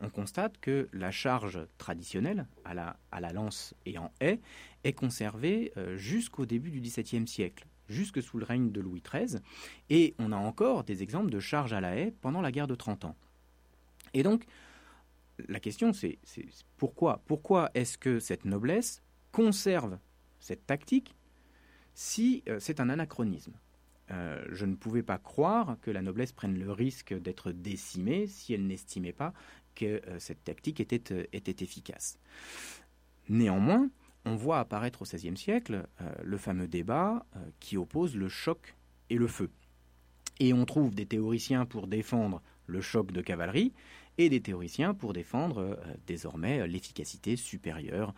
on 0.00 0.10
constate 0.10 0.58
que 0.58 0.88
la 0.92 1.10
charge 1.10 1.66
traditionnelle 1.78 2.46
à 2.64 2.74
la, 2.74 3.32
lance 3.32 3.74
et 3.86 3.98
en 3.98 4.12
haie 4.20 4.40
est 4.84 4.92
conservée 4.92 5.72
jusqu'au 5.96 6.46
début 6.46 6.70
du 6.70 6.80
XVIIe 6.80 7.26
siècle 7.26 7.66
jusque 7.88 8.22
sous 8.22 8.38
le 8.38 8.44
règne 8.44 8.70
de 8.70 8.80
Louis 8.80 9.02
XIII, 9.02 9.40
et 9.90 10.14
on 10.18 10.32
a 10.32 10.36
encore 10.36 10.84
des 10.84 11.02
exemples 11.02 11.30
de 11.30 11.40
charges 11.40 11.72
à 11.72 11.80
la 11.80 11.96
haie 11.96 12.12
pendant 12.20 12.40
la 12.40 12.52
guerre 12.52 12.66
de 12.66 12.74
30 12.74 13.04
ans. 13.04 13.16
Et 14.14 14.22
donc, 14.22 14.46
la 15.48 15.60
question 15.60 15.92
c'est 15.92 16.18
pourquoi 16.76 17.22
Pourquoi 17.26 17.70
est-ce 17.74 17.98
que 17.98 18.20
cette 18.20 18.44
noblesse 18.44 19.02
conserve 19.32 19.98
cette 20.40 20.66
tactique 20.66 21.14
si 21.94 22.42
euh, 22.48 22.58
c'est 22.60 22.80
un 22.80 22.88
anachronisme? 22.88 23.52
Euh, 24.12 24.42
je 24.52 24.64
ne 24.66 24.76
pouvais 24.76 25.02
pas 25.02 25.18
croire 25.18 25.78
que 25.82 25.90
la 25.90 26.00
noblesse 26.00 26.32
prenne 26.32 26.56
le 26.56 26.70
risque 26.70 27.12
d'être 27.12 27.50
décimée 27.50 28.28
si 28.28 28.54
elle 28.54 28.66
n'estimait 28.66 29.12
pas 29.12 29.32
que 29.76 30.02
euh, 30.08 30.18
cette 30.18 30.42
tactique 30.42 30.80
était, 30.80 31.28
était 31.32 31.62
efficace. 31.62 32.18
Néanmoins, 33.28 33.88
on 34.26 34.34
voit 34.34 34.58
apparaître 34.58 35.02
au 35.02 35.04
XVIe 35.04 35.36
siècle 35.36 35.86
euh, 36.00 36.12
le 36.22 36.36
fameux 36.36 36.66
débat 36.66 37.24
euh, 37.36 37.38
qui 37.60 37.76
oppose 37.76 38.16
le 38.16 38.28
choc 38.28 38.74
et 39.08 39.16
le 39.16 39.28
feu. 39.28 39.50
Et 40.40 40.52
on 40.52 40.66
trouve 40.66 40.94
des 40.94 41.06
théoriciens 41.06 41.64
pour 41.64 41.86
défendre 41.86 42.42
le 42.66 42.80
choc 42.80 43.12
de 43.12 43.22
cavalerie 43.22 43.72
et 44.18 44.28
des 44.28 44.40
théoriciens 44.40 44.94
pour 44.94 45.12
défendre 45.12 45.58
euh, 45.58 45.76
désormais 46.06 46.66
l'efficacité 46.66 47.36
supérieure 47.36 48.14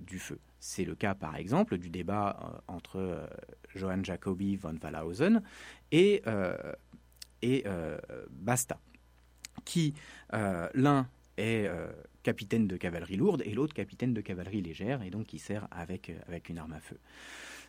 du 0.00 0.18
feu. 0.18 0.38
C'est 0.60 0.84
le 0.84 0.94
cas 0.94 1.14
par 1.14 1.36
exemple 1.36 1.76
du 1.78 1.90
débat 1.90 2.62
entre 2.68 3.28
Johann 3.74 4.04
Jacobi 4.04 4.56
von 4.56 4.76
Wallhausen 4.82 5.42
et, 5.90 6.22
et 7.42 7.64
Basta, 8.30 8.80
qui 9.64 9.94
l'un 10.30 11.08
est 11.36 11.68
capitaine 12.22 12.66
de 12.66 12.76
cavalerie 12.76 13.16
lourde 13.16 13.42
et 13.44 13.52
l'autre 13.52 13.74
capitaine 13.74 14.14
de 14.14 14.20
cavalerie 14.20 14.62
légère, 14.62 15.02
et 15.02 15.10
donc 15.10 15.26
qui 15.26 15.38
sert 15.38 15.66
avec, 15.70 16.10
euh, 16.10 16.18
avec 16.26 16.48
une 16.48 16.58
arme 16.58 16.72
à 16.72 16.80
feu. 16.80 16.98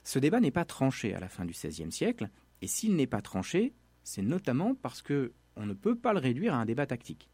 Ce 0.03 0.19
débat 0.19 0.39
n'est 0.39 0.51
pas 0.51 0.65
tranché 0.65 1.13
à 1.13 1.19
la 1.19 1.29
fin 1.29 1.45
du 1.45 1.53
XVIe 1.53 1.91
siècle, 1.91 2.29
et 2.61 2.67
s'il 2.67 2.95
n'est 2.95 3.07
pas 3.07 3.21
tranché, 3.21 3.73
c'est 4.03 4.21
notamment 4.21 4.75
parce 4.75 5.01
que 5.01 5.33
on 5.55 5.65
ne 5.65 5.73
peut 5.73 5.95
pas 5.95 6.13
le 6.13 6.19
réduire 6.19 6.53
à 6.53 6.57
un 6.57 6.65
débat 6.65 6.85
tactique. 6.85 7.29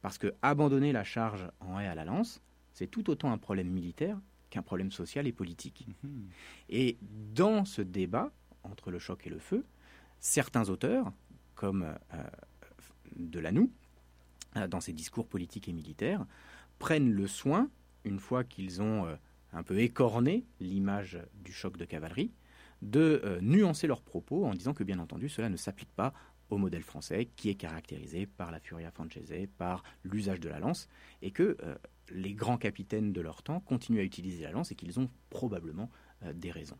Parce 0.00 0.16
que 0.16 0.34
abandonner 0.42 0.92
la 0.92 1.04
charge 1.04 1.48
en 1.60 1.78
haie 1.78 1.86
à 1.86 1.94
la 1.94 2.04
lance, 2.04 2.40
c'est 2.72 2.86
tout 2.86 3.10
autant 3.10 3.32
un 3.32 3.38
problème 3.38 3.68
militaire 3.68 4.18
qu'un 4.50 4.62
problème 4.62 4.90
social 4.90 5.26
et 5.26 5.32
politique. 5.32 5.86
Mhm. 6.02 6.28
Et 6.70 6.98
dans 7.34 7.64
ce 7.64 7.82
débat 7.82 8.32
entre 8.62 8.90
le 8.90 8.98
choc 8.98 9.26
et 9.26 9.30
le 9.30 9.38
feu, 9.38 9.64
certains 10.20 10.68
auteurs, 10.70 11.12
comme 11.54 11.82
euh, 12.14 12.22
Delanoux, 13.16 13.70
euh, 14.56 14.66
dans 14.66 14.80
ses 14.80 14.92
discours 14.92 15.26
politiques 15.26 15.68
et 15.68 15.72
militaires, 15.72 16.24
prennent 16.78 17.12
le 17.12 17.26
soin, 17.26 17.70
une 18.04 18.18
fois 18.18 18.44
qu'ils 18.44 18.80
ont 18.80 19.06
euh, 19.06 19.16
un 19.52 19.62
peu 19.62 19.78
écorné 19.78 20.46
l'image 20.60 21.18
du 21.44 21.52
choc 21.52 21.76
de 21.76 21.84
cavalerie, 21.84 22.32
de 22.80 23.20
euh, 23.24 23.40
nuancer 23.40 23.86
leurs 23.86 24.02
propos 24.02 24.46
en 24.46 24.54
disant 24.54 24.72
que 24.72 24.84
bien 24.84 24.98
entendu 24.98 25.28
cela 25.28 25.48
ne 25.48 25.56
s'applique 25.56 25.92
pas 25.92 26.14
au 26.50 26.56
modèle 26.56 26.82
français 26.82 27.28
qui 27.36 27.50
est 27.50 27.56
caractérisé 27.56 28.26
par 28.26 28.50
la 28.50 28.60
furia 28.60 28.90
francese, 28.90 29.48
par 29.58 29.82
l'usage 30.02 30.40
de 30.40 30.48
la 30.48 30.60
lance, 30.60 30.88
et 31.20 31.30
que 31.30 31.58
les 32.10 32.32
grands 32.32 32.56
capitaines 32.56 33.12
de 33.12 33.20
leur 33.20 33.42
temps 33.42 33.60
continuent 33.60 34.00
à 34.00 34.02
utiliser 34.02 34.44
la 34.44 34.52
lance 34.52 34.72
et 34.72 34.74
qu'ils 34.74 34.98
ont 34.98 35.10
probablement 35.28 35.90
des 36.32 36.50
raisons. 36.50 36.78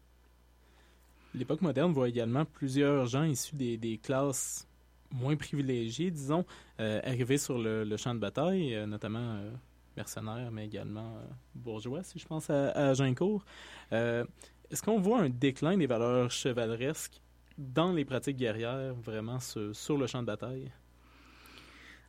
L'époque 1.35 1.61
moderne 1.61 1.93
voit 1.93 2.09
également 2.09 2.47
plusieurs 2.47 3.09
gens 3.09 3.24
issus 3.24 3.57
des 3.57 4.01
classes 4.03 4.67
moins 5.11 5.36
privilégiés, 5.36 6.11
disons, 6.11 6.44
euh, 6.80 7.00
arriver 7.04 7.38
sur 7.38 7.59
le, 7.59 7.96
champ 7.96 8.14
de 8.14 8.20
bataille, 8.20 8.74
euh, 8.74 8.86
notamment 8.86 9.36
euh, 9.36 9.50
mercenaires, 9.96 10.50
mais 10.50 10.66
également 10.66 11.18
bourgeois, 11.54 12.02
si 12.02 12.18
je 12.18 12.26
pense 12.26 12.50
à, 12.50 12.70
à 12.70 12.94
Gincourt. 12.94 13.44
Est-ce 13.90 14.82
qu'on 14.82 15.00
voit 15.00 15.20
un 15.20 15.30
déclin 15.30 15.76
des 15.76 15.86
valeurs 15.86 16.30
chevaleresques 16.30 17.22
dans 17.56 17.92
les 17.92 18.04
pratiques 18.04 18.36
guerrières, 18.36 18.94
vraiment 18.94 19.40
sur, 19.40 19.96
le 19.96 20.06
champ 20.06 20.20
de 20.20 20.26
bataille? 20.26 20.70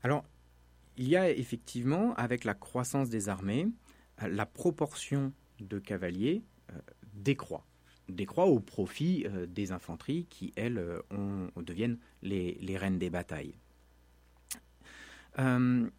Alors, 0.03 0.23
il 0.97 1.07
y 1.07 1.15
a 1.15 1.29
effectivement, 1.29 2.13
avec 2.15 2.43
la 2.43 2.53
croissance 2.53 3.09
des 3.09 3.29
armées, 3.29 3.67
la 4.21 4.45
proportion 4.45 5.31
de 5.61 5.79
cavaliers 5.79 6.43
décroît 7.13 7.65
décroît 8.09 8.45
au 8.45 8.59
profit 8.59 9.25
euh, 9.25 9.45
des 9.45 9.71
infanteries 9.71 10.25
qui, 10.29 10.51
elles, 10.55 10.77
euh, 10.77 11.47
deviennent 11.57 11.97
les, 12.21 12.77
reines 12.77 12.99
des 12.99 13.09
batailles. 13.09 13.55
Euh, 15.37 15.89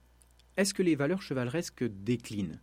est-ce 0.56 0.74
que 0.74 0.82
les 0.82 0.96
valeurs 0.96 1.22
chevaleresques 1.22 1.84
déclinent? 1.84 2.60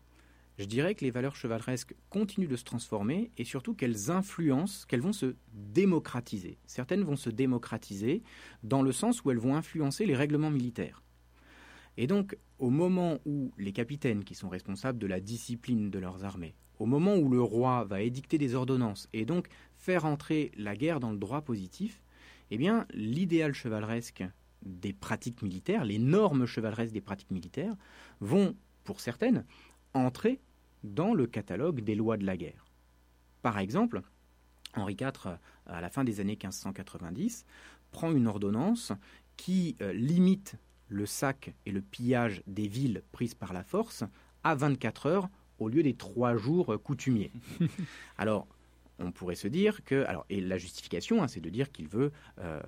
Je 0.57 0.65
dirais 0.65 0.95
que 0.95 1.05
les 1.05 1.11
valeurs 1.11 1.35
chevaleresques 1.35 1.95
continuent 2.09 2.47
de 2.47 2.55
se 2.55 2.63
transformer 2.63 3.31
et 3.37 3.43
surtout 3.43 3.75
qu'elles 3.75 4.09
influencent, 4.09 4.85
qu'elles 4.87 5.01
vont 5.01 5.13
se 5.13 5.35
démocratiser. 5.53 6.57
Certaines 6.65 7.03
vont 7.03 7.15
se 7.15 7.29
démocratiser 7.29 8.23
dans 8.63 8.81
le 8.81 8.91
sens 8.91 9.23
où 9.23 9.29
elles 9.29 9.37
vont 9.37 9.55
influencer 9.55 10.05
les 10.05 10.15
règlements 10.15 10.49
militaires. 10.49 11.03
Et 11.95 12.07
donc, 12.07 12.37
au 12.59 12.69
moment 12.69 13.19
où 13.25 13.51
les 13.57 13.71
capitaines 13.71 14.23
qui 14.23 14.35
sont 14.35 14.49
responsables 14.49 14.99
de 14.99 15.07
la 15.07 15.19
discipline 15.19 15.91
de 15.91 15.99
leurs 15.99 16.23
armées, 16.25 16.55
au 16.79 16.85
moment 16.85 17.15
où 17.15 17.29
le 17.29 17.41
roi 17.41 17.83
va 17.85 18.01
édicter 18.01 18.37
des 18.37 18.55
ordonnances 18.55 19.09
et 19.13 19.25
donc 19.25 19.47
faire 19.77 20.05
entrer 20.05 20.51
la 20.57 20.75
guerre 20.75 20.99
dans 20.99 21.11
le 21.11 21.17
droit 21.17 21.41
positif, 21.41 22.01
eh 22.51 22.57
bien, 22.57 22.85
l'idéal 22.93 23.53
chevaleresque 23.53 24.23
des 24.63 24.93
pratiques 24.93 25.41
militaires, 25.41 25.85
les 25.85 25.99
normes 25.99 26.45
chevaleresques 26.45 26.93
des 26.93 27.01
pratiques 27.01 27.31
militaires, 27.31 27.75
vont, 28.19 28.55
pour 28.83 29.01
certaines, 29.01 29.45
entrer 29.93 30.39
dans 30.83 31.13
le 31.13 31.27
catalogue 31.27 31.81
des 31.81 31.95
lois 31.95 32.17
de 32.17 32.25
la 32.25 32.37
guerre. 32.37 32.65
Par 33.41 33.59
exemple, 33.59 34.01
Henri 34.75 34.97
IV, 34.99 35.37
à 35.65 35.81
la 35.81 35.89
fin 35.89 36.03
des 36.03 36.19
années 36.19 36.33
1590, 36.33 37.45
prend 37.91 38.11
une 38.11 38.27
ordonnance 38.27 38.91
qui 39.37 39.75
euh, 39.81 39.93
limite 39.93 40.55
le 40.89 41.05
sac 41.05 41.53
et 41.65 41.71
le 41.71 41.81
pillage 41.81 42.41
des 42.47 42.67
villes 42.67 43.03
prises 43.11 43.35
par 43.35 43.53
la 43.53 43.63
force 43.63 44.03
à 44.43 44.55
24 44.55 45.05
heures 45.05 45.29
au 45.59 45.69
lieu 45.69 45.83
des 45.83 45.93
trois 45.93 46.35
jours 46.35 46.75
coutumiers. 46.83 47.31
alors, 48.17 48.47
on 48.99 49.11
pourrait 49.11 49.35
se 49.35 49.47
dire 49.47 49.83
que, 49.83 50.05
alors, 50.05 50.25
et 50.29 50.41
la 50.41 50.57
justification, 50.57 51.21
hein, 51.21 51.27
c'est 51.27 51.41
de 51.41 51.49
dire 51.49 51.71
qu'il 51.71 51.87
veut 51.87 52.11
euh, 52.39 52.59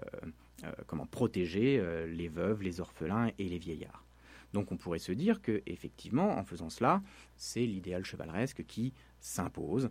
euh, 0.64 0.72
comment 0.88 1.06
protéger 1.06 1.80
euh, 1.80 2.06
les 2.08 2.28
veuves, 2.28 2.62
les 2.62 2.80
orphelins 2.80 3.32
et 3.38 3.50
les 3.50 3.58
vieillards. 3.58 4.06
Donc, 4.54 4.72
on 4.72 4.78
pourrait 4.78 5.00
se 5.00 5.12
dire 5.12 5.42
que, 5.42 5.62
effectivement, 5.66 6.38
en 6.38 6.44
faisant 6.44 6.70
cela, 6.70 7.02
c'est 7.38 7.66
l'idéal 7.66 8.04
chevaleresque 8.04 8.66
qui 8.66 8.94
s'impose 9.20 9.90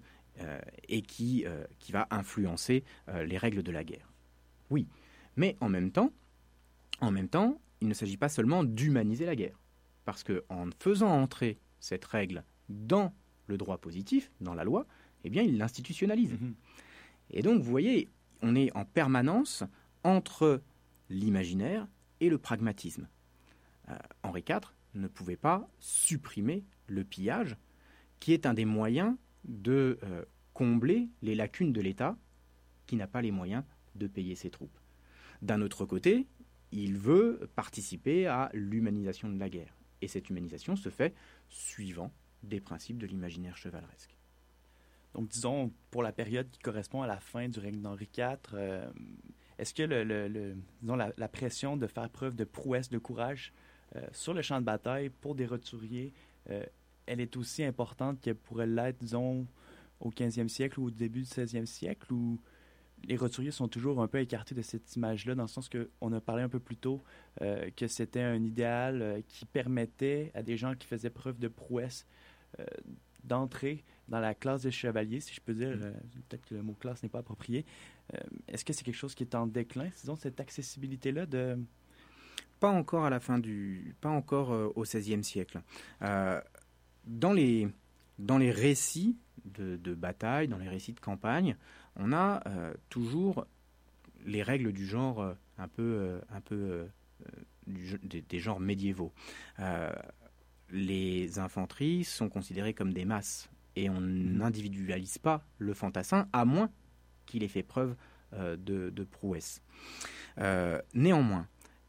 et 0.88 1.02
qui, 1.02 1.44
qui 1.80 1.90
va 1.90 2.06
influencer 2.10 2.84
les 3.24 3.36
règles 3.38 3.64
de 3.64 3.72
la 3.72 3.82
guerre. 3.82 4.12
Oui, 4.70 4.86
mais 5.36 5.56
en 5.60 5.68
même 5.68 5.90
temps, 5.90 6.12
en 7.00 7.10
même 7.10 7.28
temps, 7.28 7.60
il 7.80 7.88
ne 7.88 7.94
s'agit 7.94 8.16
pas 8.16 8.28
seulement 8.28 8.64
d'humaniser 8.64 9.26
la 9.26 9.36
guerre, 9.36 9.58
parce 10.04 10.24
que 10.24 10.44
en 10.48 10.68
faisant 10.78 11.10
entrer 11.10 11.58
cette 11.80 12.04
règle 12.04 12.44
dans 12.68 13.14
le 13.46 13.56
droit 13.56 13.78
positif, 13.78 14.30
dans 14.40 14.54
la 14.54 14.64
loi, 14.64 14.86
eh 15.24 15.30
bien, 15.30 15.42
il 15.42 15.58
l'institutionnalise. 15.58 16.32
Mhm. 16.32 16.54
Et 17.30 17.42
donc, 17.42 17.62
vous 17.62 17.70
voyez, 17.70 18.08
on 18.42 18.54
est 18.54 18.74
en 18.76 18.84
permanence 18.84 19.64
entre 20.04 20.62
l'imaginaire 21.10 21.86
et 22.20 22.28
le 22.28 22.38
pragmatisme. 22.38 23.08
Euh, 23.88 23.96
Henri 24.22 24.44
IV 24.48 24.72
ne 24.94 25.08
pouvait 25.08 25.36
pas 25.36 25.68
supprimer 25.78 26.64
le 26.86 27.04
pillage, 27.04 27.56
qui 28.20 28.32
est 28.32 28.46
un 28.46 28.54
des 28.54 28.64
moyens 28.64 29.14
de 29.44 29.98
euh, 30.02 30.24
combler 30.54 31.08
les 31.22 31.34
lacunes 31.34 31.72
de 31.72 31.80
l'État, 31.80 32.16
qui 32.86 32.96
n'a 32.96 33.06
pas 33.06 33.22
les 33.22 33.30
moyens 33.30 33.64
de 33.94 34.06
payer 34.06 34.34
ses 34.34 34.50
troupes. 34.50 34.78
D'un 35.42 35.60
autre 35.60 35.84
côté, 35.84 36.26
il 36.72 36.98
veut 36.98 37.48
participer 37.54 38.26
à 38.26 38.50
l'humanisation 38.52 39.28
de 39.28 39.38
la 39.38 39.48
guerre. 39.48 39.76
Et 40.00 40.08
cette 40.08 40.30
humanisation 40.30 40.76
se 40.76 40.88
fait 40.90 41.14
suivant 41.48 42.12
des 42.42 42.60
principes 42.60 42.98
de 42.98 43.06
l'imaginaire 43.06 43.56
chevaleresque. 43.56 44.18
Donc, 45.14 45.28
disons, 45.28 45.72
pour 45.90 46.02
la 46.02 46.12
période 46.12 46.48
qui 46.50 46.60
correspond 46.60 47.02
à 47.02 47.06
la 47.06 47.18
fin 47.18 47.48
du 47.48 47.58
règne 47.58 47.80
d'Henri 47.80 48.08
IV, 48.16 48.36
euh, 48.54 48.88
est-ce 49.58 49.74
que 49.74 49.82
le, 49.82 50.54
disons, 50.80 50.96
la, 50.96 51.28
pression 51.28 51.76
de 51.76 51.86
faire 51.86 52.08
preuve 52.10 52.36
de 52.36 52.44
prouesse, 52.44 52.88
de 52.88 52.98
courage 52.98 53.52
euh, 53.96 54.06
sur 54.12 54.34
le 54.34 54.42
champ 54.42 54.60
de 54.60 54.64
bataille 54.64 55.08
pour 55.08 55.34
des 55.34 55.46
roturiers, 55.46 56.12
euh, 56.50 56.64
elle 57.06 57.20
est 57.20 57.36
aussi 57.36 57.64
importante 57.64 58.20
qu'elle 58.20 58.36
pourrait 58.36 58.66
l'être, 58.66 58.98
disons, 59.00 59.46
au 60.00 60.10
15e 60.10 60.48
siècle 60.48 60.78
ou 60.78 60.86
au 60.86 60.90
début 60.90 61.22
du 61.22 61.26
16e 61.26 61.66
siècle, 61.66 62.12
ou 62.12 62.38
les 63.04 63.16
roturiers 63.16 63.50
sont 63.50 63.68
toujours 63.68 64.00
un 64.02 64.08
peu 64.08 64.20
écartés 64.20 64.54
de 64.54 64.62
cette 64.62 64.94
image-là, 64.94 65.34
dans 65.34 65.44
le 65.44 65.48
sens 65.48 65.68
qu'on 65.68 66.12
a 66.12 66.20
parlé 66.20 66.42
un 66.42 66.48
peu 66.48 66.58
plus 66.58 66.76
tôt 66.76 67.02
que 67.38 67.86
c'était 67.86 68.22
un 68.22 68.42
idéal 68.42 69.22
qui 69.28 69.46
permettait 69.46 70.32
à 70.34 70.42
des 70.42 70.56
gens 70.56 70.74
qui 70.74 70.86
faisaient 70.86 71.08
preuve 71.08 71.38
de 71.38 71.46
prouesse 71.46 72.06
d'entrer 73.24 73.84
dans 74.08 74.20
la 74.20 74.34
classe 74.34 74.62
des 74.62 74.70
chevaliers, 74.70 75.20
si 75.20 75.34
je 75.34 75.40
peux 75.40 75.54
dire. 75.54 75.68
Euh, 75.68 75.92
Peut-être 76.28 76.46
que 76.46 76.54
le 76.54 76.62
mot 76.62 76.74
classe 76.74 77.02
n'est 77.02 77.08
pas 77.08 77.18
approprié. 77.20 77.64
Euh, 78.14 78.18
Est-ce 78.48 78.64
que 78.64 78.72
c'est 78.72 78.84
quelque 78.84 78.94
chose 78.94 79.14
qui 79.14 79.22
est 79.22 79.34
en 79.34 79.46
déclin, 79.46 79.90
disons, 80.00 80.16
cette 80.16 80.40
accessibilité-là 80.40 81.26
de... 81.26 81.58
Pas 82.60 82.70
encore 82.70 83.04
à 83.04 83.10
la 83.10 83.20
fin 83.20 83.38
du, 83.38 83.94
pas 84.00 84.08
encore 84.08 84.52
euh, 84.52 84.72
au 84.74 84.82
XVIe 84.82 85.22
siècle. 85.22 85.60
Euh, 86.02 86.40
dans 87.06 87.32
les 87.32 87.68
dans 88.18 88.36
les 88.36 88.50
récits 88.50 89.16
de, 89.44 89.94
bataille, 89.94 90.48
dans 90.48 90.58
les 90.58 90.68
récits 90.68 90.92
de 90.92 90.98
campagne, 90.98 91.56
on 91.94 92.12
a 92.12 92.42
euh, 92.48 92.74
toujours 92.88 93.46
les 94.26 94.42
règles 94.42 94.72
du 94.72 94.86
genre 94.86 95.20
euh, 95.20 95.34
un 95.56 95.68
peu 95.68 95.82
euh, 95.82 96.20
un 96.30 96.40
peu 96.40 96.88
euh, 97.24 97.98
des 98.02 98.38
genres 98.40 98.58
médiévaux. 98.58 99.12
Les 100.70 101.38
infanteries 101.38 102.04
sont 102.04 102.28
considérées 102.28 102.74
comme 102.74 102.92
des 102.92 103.04
masses 103.04 103.48
et 103.76 103.88
on 103.88 104.00
n'individualise 104.00 105.18
pas 105.18 105.46
le 105.58 105.74
fantassin 105.74 106.28
à 106.32 106.44
moins 106.44 106.70
qu'il 107.26 107.42
ait 107.42 107.48
fait 107.48 107.62
preuve 107.62 107.94
euh, 108.34 108.56
de, 108.56 108.90
de 108.90 109.04
prouesse. 109.04 109.62
Euh, 110.38 110.80
néanmoins, 110.94 111.46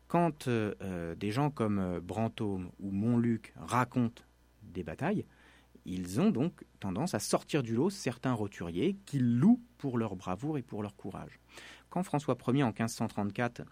quand 0.07 0.47
euh, 0.47 1.15
des 1.15 1.31
gens 1.31 1.49
comme 1.49 1.99
Brantôme 1.99 2.71
ou 2.79 2.91
Montluc 2.91 3.53
racontent 3.57 4.23
des 4.63 4.83
batailles, 4.83 5.25
ils 5.85 6.21
ont 6.21 6.29
donc 6.29 6.65
tendance 6.79 7.13
à 7.13 7.19
sortir 7.19 7.63
du 7.63 7.73
lot 7.73 7.89
certains 7.89 8.33
roturiers 8.33 8.97
qu'ils 9.05 9.37
louent 9.37 9.61
pour 9.77 9.97
leur 9.97 10.15
bravoure 10.15 10.57
et 10.57 10.61
pour 10.61 10.83
leur 10.83 10.95
courage. 10.95 11.39
Quand 11.89 12.03
François 12.03 12.37
Ier 12.47 12.63
en 12.63 12.67
1534 12.67 13.63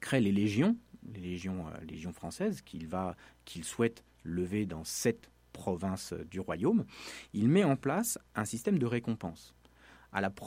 crée 0.00 0.20
les 0.20 0.32
légions, 0.32 0.76
les 1.14 1.20
légions, 1.20 1.66
euh, 1.68 1.84
légions 1.84 2.12
françaises 2.12 2.62
qu'il 2.62 2.88
va, 2.88 3.16
qu'il 3.44 3.64
souhaite 3.64 4.02
lever 4.26 4.66
dans 4.66 4.84
sept 4.84 5.30
provinces 5.52 6.12
du 6.30 6.40
royaume, 6.40 6.84
il 7.32 7.48
met 7.48 7.64
en 7.64 7.76
place 7.76 8.18
un 8.34 8.44
système 8.44 8.78
de 8.78 8.86
récompense. 8.86 9.54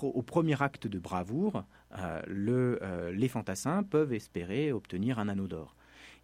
Au 0.02 0.22
premier 0.24 0.62
acte 0.62 0.88
de 0.88 0.98
bravoure, 0.98 1.64
euh, 1.98 2.22
euh, 2.28 3.12
les 3.12 3.28
fantassins 3.28 3.84
peuvent 3.84 4.14
espérer 4.14 4.72
obtenir 4.72 5.20
un 5.20 5.28
anneau 5.28 5.48
d'or. 5.48 5.76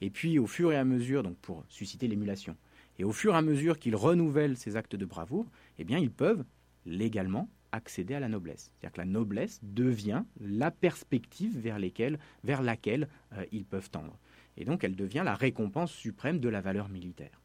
Et 0.01 0.10
puis, 0.10 0.39
au 0.39 0.47
fur 0.47 0.72
et 0.72 0.78
à 0.78 0.84
mesure, 0.84 1.24
donc 1.24 1.38
pour 1.38 1.64
susciter 1.70 2.08
l'émulation, 2.08 2.56
et 2.97 3.03
au 3.03 3.12
fur 3.12 3.34
et 3.34 3.38
à 3.38 3.41
mesure 3.41 3.78
qu'ils 3.78 3.95
renouvellent 3.95 4.58
ces 4.58 4.76
actes 4.78 4.95
de 4.95 5.06
bravoure, 5.06 5.45
eh 5.78 5.84
bien, 5.84 5.99
ils 5.99 6.12
peuvent 6.12 6.43
légalement 6.86 7.49
accéder 7.72 8.16
à 8.16 8.20
la 8.20 8.30
noblesse. 8.30 8.72
C'est-à-dire 8.72 8.93
que 8.93 9.01
la 9.01 9.06
noblesse 9.06 9.60
devient 9.64 10.24
la 10.39 10.72
perspective 10.72 11.58
vers 11.60 12.62
laquelle 12.62 13.08
euh, 13.34 13.45
ils 13.51 13.66
peuvent 13.66 13.89
tendre. 13.89 14.18
Et 14.58 14.66
donc, 14.66 14.84
elle 14.84 14.95
devient 14.95 15.24
la 15.26 15.36
récompense 15.36 15.91
suprême 15.91 16.39
de 16.39 16.49
la 16.49 16.62
valeur 16.62 16.89
militaire. 16.89 17.41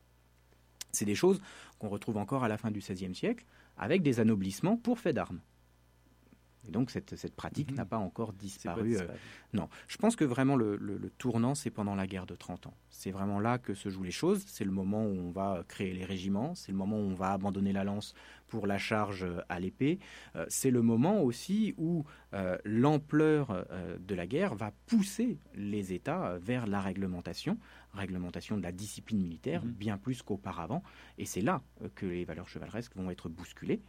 C'est 0.93 1.05
des 1.05 1.15
choses 1.15 1.41
qu'on 1.79 1.89
retrouve 1.89 2.17
encore 2.17 2.45
à 2.45 2.49
la 2.49 2.59
fin 2.59 2.71
du 2.71 2.81
XVIe 2.81 3.15
siècle, 3.15 3.45
avec 3.77 4.03
des 4.03 4.21
anoblissements 4.21 4.77
pour 4.77 4.99
fait 4.99 5.13
d'armes. 5.13 5.41
Et 6.69 6.71
donc 6.73 6.91
cette, 6.91 7.17
cette 7.17 7.35
pratique 7.35 7.71
Mhm. 7.71 7.77
n'a 7.79 7.85
pas 7.87 7.97
encore 7.97 8.33
pas 8.33 8.35
euh, 8.35 8.39
disparu. 8.39 8.97
non, 9.55 9.71
je 9.89 9.97
pense 9.97 10.15
que 10.15 10.27
vraiment 10.27 10.57
le, 10.57 10.77
le- 10.77 10.99
le 10.99 11.09
tournant, 11.09 11.55
c'est 11.55 11.71
pendant 11.71 11.95
la 11.95 12.07
guerre 12.07 12.27
de 12.27 12.35
30 12.35 12.67
ans. 12.67 12.75
C'est 12.91 13.11
vraiment 13.13 13.41
là 13.41 13.57
que 13.57 13.73
se 13.73 13.89
jouent 13.89 14.03
les 14.03 14.11
choses. 14.11 14.45
C'est 14.47 14.67
le 14.67 14.71
moment 14.71 15.03
où 15.07 15.09
on 15.17 15.31
va 15.31 15.65
créer 15.67 15.95
les 15.95 16.05
régiments. 16.05 16.55
C'est 16.55 16.71
le 16.71 16.77
moment 16.77 16.97
où 16.99 17.05
on 17.05 17.15
va 17.15 17.33
abandonner 17.33 17.73
la 17.73 17.83
lance 17.85 18.13
pour 18.47 18.67
la 18.67 18.77
charge 18.77 19.23
euh, 19.25 19.41
à 19.49 19.59
l'épée. 19.59 20.01
Euh, 20.37 20.45
c'est 20.51 20.71
le 20.71 20.83
moment 20.83 21.23
aussi 21.23 21.73
où 21.79 22.05
euh, 22.35 22.59
l'ampleur 22.67 23.67
de 23.99 24.15
la 24.15 24.27
guerre 24.27 24.55
va 24.55 24.71
pousser 24.87 25.39
les 25.55 25.95
États 25.95 26.37
vers 26.39 26.67
la 26.67 26.81
réglementation, 26.83 27.57
réglementation 27.93 28.57
de 28.57 28.63
la 28.63 28.73
discipline 28.73 29.21
militaire, 29.21 29.65
Mhm. 29.65 29.73
bien 29.73 29.99
plus 29.99 30.23
qu'auparavant. 30.23 30.83
Et 31.19 31.25
c'est 31.25 31.41
là 31.41 31.63
euh, 31.83 31.89
que 31.95 32.07
les 32.07 32.25
valeurs 32.25 32.49
chevaleresques 32.49 32.95
vont 32.97 33.11
être 33.11 33.29
bousculées 33.29 33.83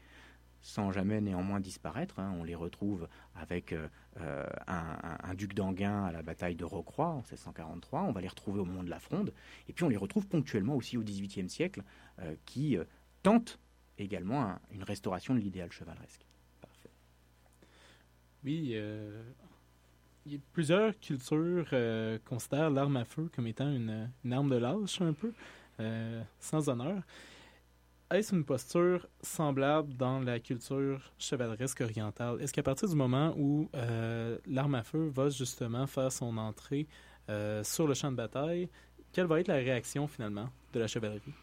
sans 0.63 0.91
jamais 0.91 1.21
néanmoins 1.21 1.59
disparaître. 1.59 2.19
hein. 2.19 2.35
On 2.37 2.43
les 2.43 2.53
retrouve 2.53 3.07
avec 3.35 3.73
euh, 3.73 3.87
euh, 4.17 4.45
un, 4.67 4.97
un- 5.03 5.17
un 5.23 5.33
duc 5.33 5.55
d'Anguin 5.55 6.03
à 6.05 6.11
la 6.11 6.21
bataille 6.21 6.55
de 6.55 6.63
Rocroi 6.65 7.07
en 7.07 7.17
1643. 7.23 8.03
On 8.03 8.11
va 8.11 8.21
les 8.21 8.27
retrouver 8.27 8.59
au 8.59 8.65
moment 8.65 8.83
de 8.83 8.89
la 8.91 8.99
Fronde. 8.99 9.33
Et 9.67 9.73
puis 9.73 9.83
on 9.85 9.89
les 9.89 9.97
retrouve 9.97 10.27
ponctuellement 10.27 10.75
aussi 10.75 10.97
au 10.97 11.01
XVIIIe 11.03 11.49
siècle, 11.49 11.81
euh, 12.19 12.35
qui 12.45 12.77
euh, 12.77 12.83
tentent 13.23 13.59
également 13.97 14.43
un- 14.43 14.59
une 14.71 14.83
restauration 14.83 15.33
de 15.33 15.39
l'idéal 15.39 15.71
chevaleresque. 15.71 16.25
Oui, 18.43 18.71
euh, 18.73 19.23
y 19.23 19.43
a 19.43 19.50
plusieurs 20.53 20.97
cultures 20.99 21.67
euh, 21.74 22.17
considèrent 22.26 22.69
l'arme 22.69 22.97
à 22.97 23.05
feu 23.05 23.30
comme 23.36 23.47
étant 23.47 23.69
une, 23.72 24.09
arme 24.32 24.49
de 24.49 24.57
lâche, 24.57 25.01
un 25.01 25.13
peu, 25.13 25.34
euh, 25.80 26.22
sans 26.39 26.69
honneur. 26.69 27.01
Est-ce 28.11 28.36
une 28.36 28.43
posture 28.43 29.07
semblable 29.22 29.95
dans 29.95 30.19
la 30.19 30.39
culture 30.39 31.13
chevaleresque 31.17 31.80
orientale? 31.82 32.41
Est-ce 32.41 32.51
qu'à 32.51 32.63
partir 32.63 32.89
du 32.89 32.95
moment 32.95 33.34
où 33.38 33.69
euh, 33.74 34.38
l'arme 34.47 34.76
à 34.76 34.84
feu 34.84 35.09
va 35.15 35.30
justement 35.30 35.88
faire 35.88 36.11
son 36.11 36.38
entrée 36.38 36.88
sur 37.63 37.88
le 37.88 37.93
champ 37.93 38.11
de 38.11 38.17
bataille, 38.17 38.67
quelle 39.13 39.26
va 39.26 39.39
être 39.39 39.47
la 39.47 39.55
réaction 39.55 40.05
finalement 40.05 40.49
de 40.74 40.80
la 40.82 40.88
chevalerie? 40.88 41.34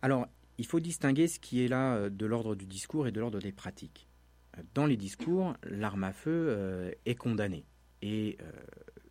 Alors, 0.00 0.26
il 0.56 0.64
faut 0.64 0.80
distinguer 0.80 1.28
ce 1.28 1.38
qui 1.38 1.62
est 1.62 1.68
là 1.68 2.08
de 2.08 2.24
l'ordre 2.24 2.54
du 2.54 2.64
discours 2.64 3.06
et 3.06 3.12
de 3.12 3.20
l'ordre 3.20 3.38
des 3.38 3.52
pratiques. 3.52 4.08
Dans 4.74 4.86
les 4.86 4.96
discours, 4.96 5.54
l'arme 5.64 6.04
à 6.04 6.12
feu 6.12 6.46
euh, 6.48 6.90
est 7.04 7.14
condamnée. 7.14 7.64
Et 8.02 8.38
euh, 8.40 8.50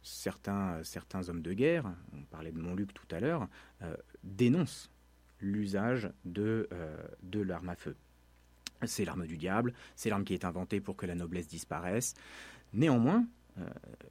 certains, 0.02 0.84
certains 0.84 1.30
hommes 1.30 1.42
de 1.42 1.54
guerre, 1.54 1.92
on 2.14 2.24
parlait 2.24 2.52
de 2.52 2.60
Montluc 2.60 2.94
tout 2.94 3.08
à 3.12 3.20
l'heure, 3.20 3.48
euh, 3.82 3.96
dénoncent 4.24 4.92
l'usage 5.42 6.10
de, 6.24 6.68
de 7.22 7.42
l'arme 7.42 7.70
à 7.70 7.76
feu. 7.76 7.96
C'est 8.86 9.04
l'arme 9.06 9.28
du 9.28 9.38
diable, 9.38 9.74
c'est 9.96 10.10
l'arme 10.10 10.24
qui 10.24 10.34
est 10.34 10.46
inventée 10.46 10.80
pour 10.80 10.96
que 10.96 11.06
la 11.06 11.14
noblesse 11.14 11.48
disparaisse. 11.48 12.14
Néanmoins, 12.74 13.28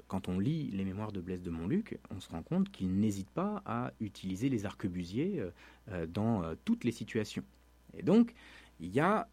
quand 0.07 0.29
on 0.29 0.39
lit 0.39 0.71
les 0.71 0.85
mémoires 0.85 1.13
de 1.13 1.21
Blaise 1.21 1.43
de 1.43 1.51
Montluc, 1.51 1.99
on 2.11 2.21
se 2.21 2.29
rend 2.29 2.43
compte 2.43 2.71
qu'il 2.71 2.95
n'hésite 2.95 3.31
pas 3.31 3.63
à 3.65 3.93
utiliser 4.01 4.51
les 4.51 4.67
arquebusiers 4.67 5.43
dans 6.09 6.55
toutes 6.65 6.85
les 6.85 6.93
situations. 6.93 7.45
Et 7.97 8.03
donc, 8.03 8.35
il 8.79 8.91
y 8.91 9.01
a 9.01 9.29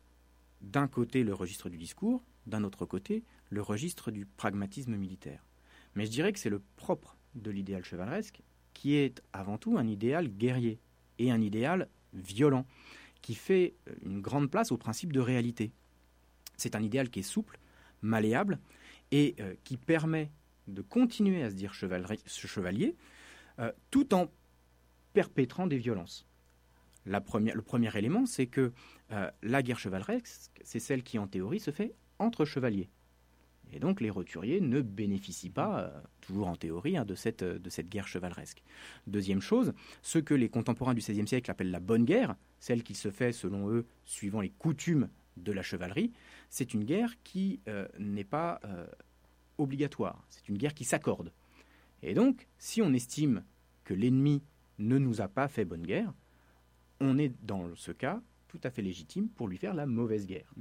d'un 0.62 0.88
côté 0.88 1.24
le 1.24 1.34
registre 1.34 1.70
du 1.70 1.78
discours, 1.78 2.24
d'un 2.46 2.64
autre 2.64 2.86
côté 2.86 3.24
le 3.50 3.62
registre 3.62 4.12
du 4.12 4.26
pragmatisme 4.26 4.96
militaire. 4.96 5.46
Mais 5.96 6.06
je 6.06 6.12
dirais 6.12 6.32
que 6.32 6.40
c'est 6.40 6.50
le 6.50 6.62
propre 6.78 7.18
de 7.36 7.52
l'idéal 7.52 7.84
chevaleresque, 7.84 8.42
qui 8.74 8.96
est 8.96 9.22
avant 9.34 9.58
tout 9.58 9.78
un 9.78 9.88
idéal 9.88 10.30
guerrier 10.30 10.80
et 11.20 11.32
un 11.32 11.42
idéal 11.42 11.90
violent, 12.14 12.66
qui 13.22 13.36
fait 13.36 13.76
euh, 13.88 13.94
une 14.04 14.22
grande 14.22 14.50
place 14.50 14.72
au 14.72 14.78
principe 14.78 15.14
de 15.14 15.20
réalité. 15.20 15.72
C'est 16.58 16.76
un 16.76 16.82
idéal 16.82 17.10
qui 17.10 17.20
est 17.20 17.24
souple, 17.24 17.60
malléable, 18.02 18.60
et 19.12 19.36
euh, 19.40 19.56
qui 19.64 19.78
permet 19.78 20.32
de 20.68 20.82
continuer 20.82 21.44
à 21.44 21.50
se 21.50 21.56
dire 21.56 21.74
chevalier, 21.74 22.96
euh, 23.60 23.72
tout 23.90 24.14
en 24.14 24.32
perpétrant 25.14 25.68
des 25.68 25.78
violences. 25.78 26.26
Le 27.06 27.62
premier 27.62 27.98
élément, 27.98 28.26
c'est 28.26 28.48
que 28.48 28.72
euh, 29.12 29.30
la 29.42 29.64
guerre 29.64 29.80
chevaleresque, 29.80 30.52
c'est 30.64 30.80
celle 30.80 31.04
qui, 31.04 31.18
en 31.18 31.28
théorie, 31.28 31.60
se 31.60 31.72
fait 31.72 31.96
entre 32.20 32.46
chevaliers. 32.46 32.90
Et 33.74 33.80
donc 33.80 34.02
les 34.02 34.10
roturiers 34.10 34.60
ne 34.60 34.82
bénéficient 34.82 35.50
pas, 35.50 35.80
euh, 35.80 36.02
toujours 36.20 36.48
en 36.48 36.56
théorie, 36.56 36.98
hein, 36.98 37.06
de, 37.06 37.16
cette, 37.16 37.42
euh, 37.42 37.58
de 37.58 37.70
cette 37.70 37.90
guerre 37.90 38.08
chevaleresque. 38.08 38.62
Deuxième 39.08 39.42
chose, 39.42 39.74
ce 40.02 40.20
que 40.20 40.34
les 40.34 40.50
contemporains 40.50 40.94
du 40.94 41.00
XVIe 41.00 41.28
siècle 41.28 41.50
appellent 41.50 41.72
la 41.72 41.80
bonne 41.80 42.04
guerre, 42.04 42.36
celle 42.60 42.84
qui 42.84 42.94
se 42.94 43.10
fait, 43.10 43.32
selon 43.32 43.70
eux, 43.70 43.86
suivant 44.04 44.42
les 44.42 44.50
coutumes 44.50 45.10
de 45.38 45.52
la 45.52 45.64
chevalerie, 45.64 46.12
c'est 46.50 46.74
une 46.74 46.84
guerre 46.84 47.16
qui 47.24 47.62
n'est 47.98 48.26
pas 48.26 48.60
obligatoire, 49.58 50.22
c'est 50.30 50.50
une 50.50 50.58
guerre 50.58 50.74
qui 50.74 50.84
s'accorde. 50.84 51.32
Et 52.04 52.14
donc, 52.14 52.48
si 52.58 52.82
on 52.82 52.94
estime 52.94 53.44
que 53.86 53.94
l'ennemi 53.94 54.44
ne 54.80 54.98
nous 54.98 55.22
a 55.22 55.30
pas 55.30 55.48
fait 55.48 55.64
bonne 55.64 55.86
guerre, 55.86 56.14
on 57.02 57.18
est 57.18 57.34
dans 57.44 57.76
ce 57.76 57.92
cas 57.92 58.22
tout 58.48 58.60
à 58.64 58.70
fait 58.70 58.82
légitime 58.82 59.30
pour 59.30 59.48
lui 59.48 59.58
faire 59.58 59.74
la 59.74 59.86
mauvaise 59.86 60.26
guerre. 60.26 60.54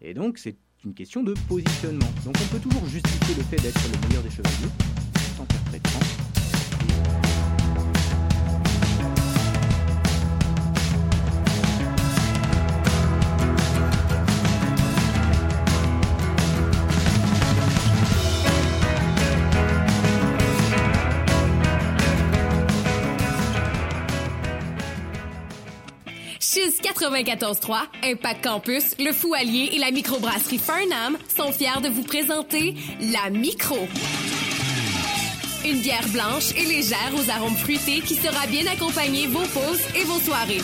Et 0.00 0.14
donc, 0.14 0.38
c'est 0.38 0.56
une 0.84 0.94
question 0.94 1.22
de 1.22 1.34
positionnement. 1.48 2.10
Donc, 2.24 2.34
on 2.42 2.54
peut 2.54 2.60
toujours 2.60 2.86
justifier 2.86 3.34
le 3.34 3.42
fait 3.42 3.56
d'être 3.56 3.80
le 3.90 4.08
meilleur 4.08 4.22
des 4.22 4.30
chevaliers, 4.30 4.72
tout 5.14 5.42
en 5.42 6.27
94.3, 27.10 27.76
Impact 28.04 28.44
Campus, 28.44 28.84
le 28.98 29.12
Fou 29.12 29.34
Allier 29.34 29.70
et 29.72 29.78
la 29.78 29.90
microbrasserie 29.90 30.58
Farnham 30.58 31.16
sont 31.34 31.52
fiers 31.52 31.80
de 31.82 31.88
vous 31.88 32.02
présenter 32.02 32.74
la 33.00 33.30
Micro. 33.30 33.78
Une 35.64 35.80
bière 35.80 36.06
blanche 36.08 36.52
et 36.56 36.64
légère 36.64 37.12
aux 37.14 37.30
arômes 37.30 37.56
fruités 37.56 38.00
qui 38.00 38.14
sera 38.14 38.46
bien 38.46 38.66
accompagner 38.70 39.26
vos 39.26 39.46
pauses 39.46 39.80
et 39.94 40.04
vos 40.04 40.20
soirées. 40.20 40.62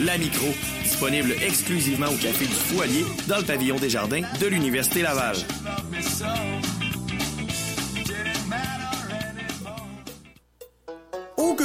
La 0.00 0.18
Micro, 0.18 0.46
disponible 0.82 1.32
exclusivement 1.46 2.08
au 2.08 2.16
Café 2.16 2.46
du 2.46 2.52
Fou 2.52 2.80
Allier 2.82 3.04
dans 3.26 3.38
le 3.38 3.44
pavillon 3.44 3.76
des 3.76 3.90
Jardins 3.90 4.22
de 4.40 4.46
l'Université 4.46 5.02
Laval. 5.02 5.36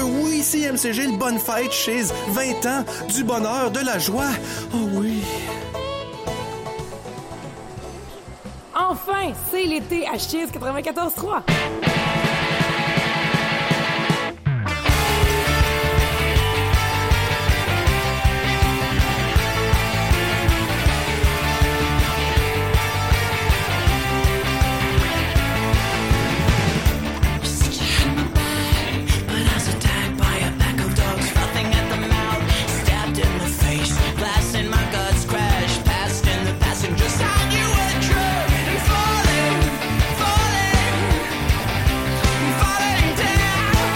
Oui, 0.04 0.42
CMCG, 0.42 1.08
le 1.08 1.18
bonne 1.18 1.40
fête 1.40 1.72
chez 1.72 2.04
20 2.30 2.66
ans, 2.66 2.86
du 3.10 3.24
bonheur, 3.24 3.72
de 3.72 3.80
la 3.80 4.00
joie. 4.00 4.32
Oh 4.74 4.88
oui. 4.94 5.24
Enfin, 8.76 9.34
c'est 9.52 9.64
l'été 9.64 10.08
à 10.08 10.18
Chiz 10.18 10.50
94.3. 10.52 12.23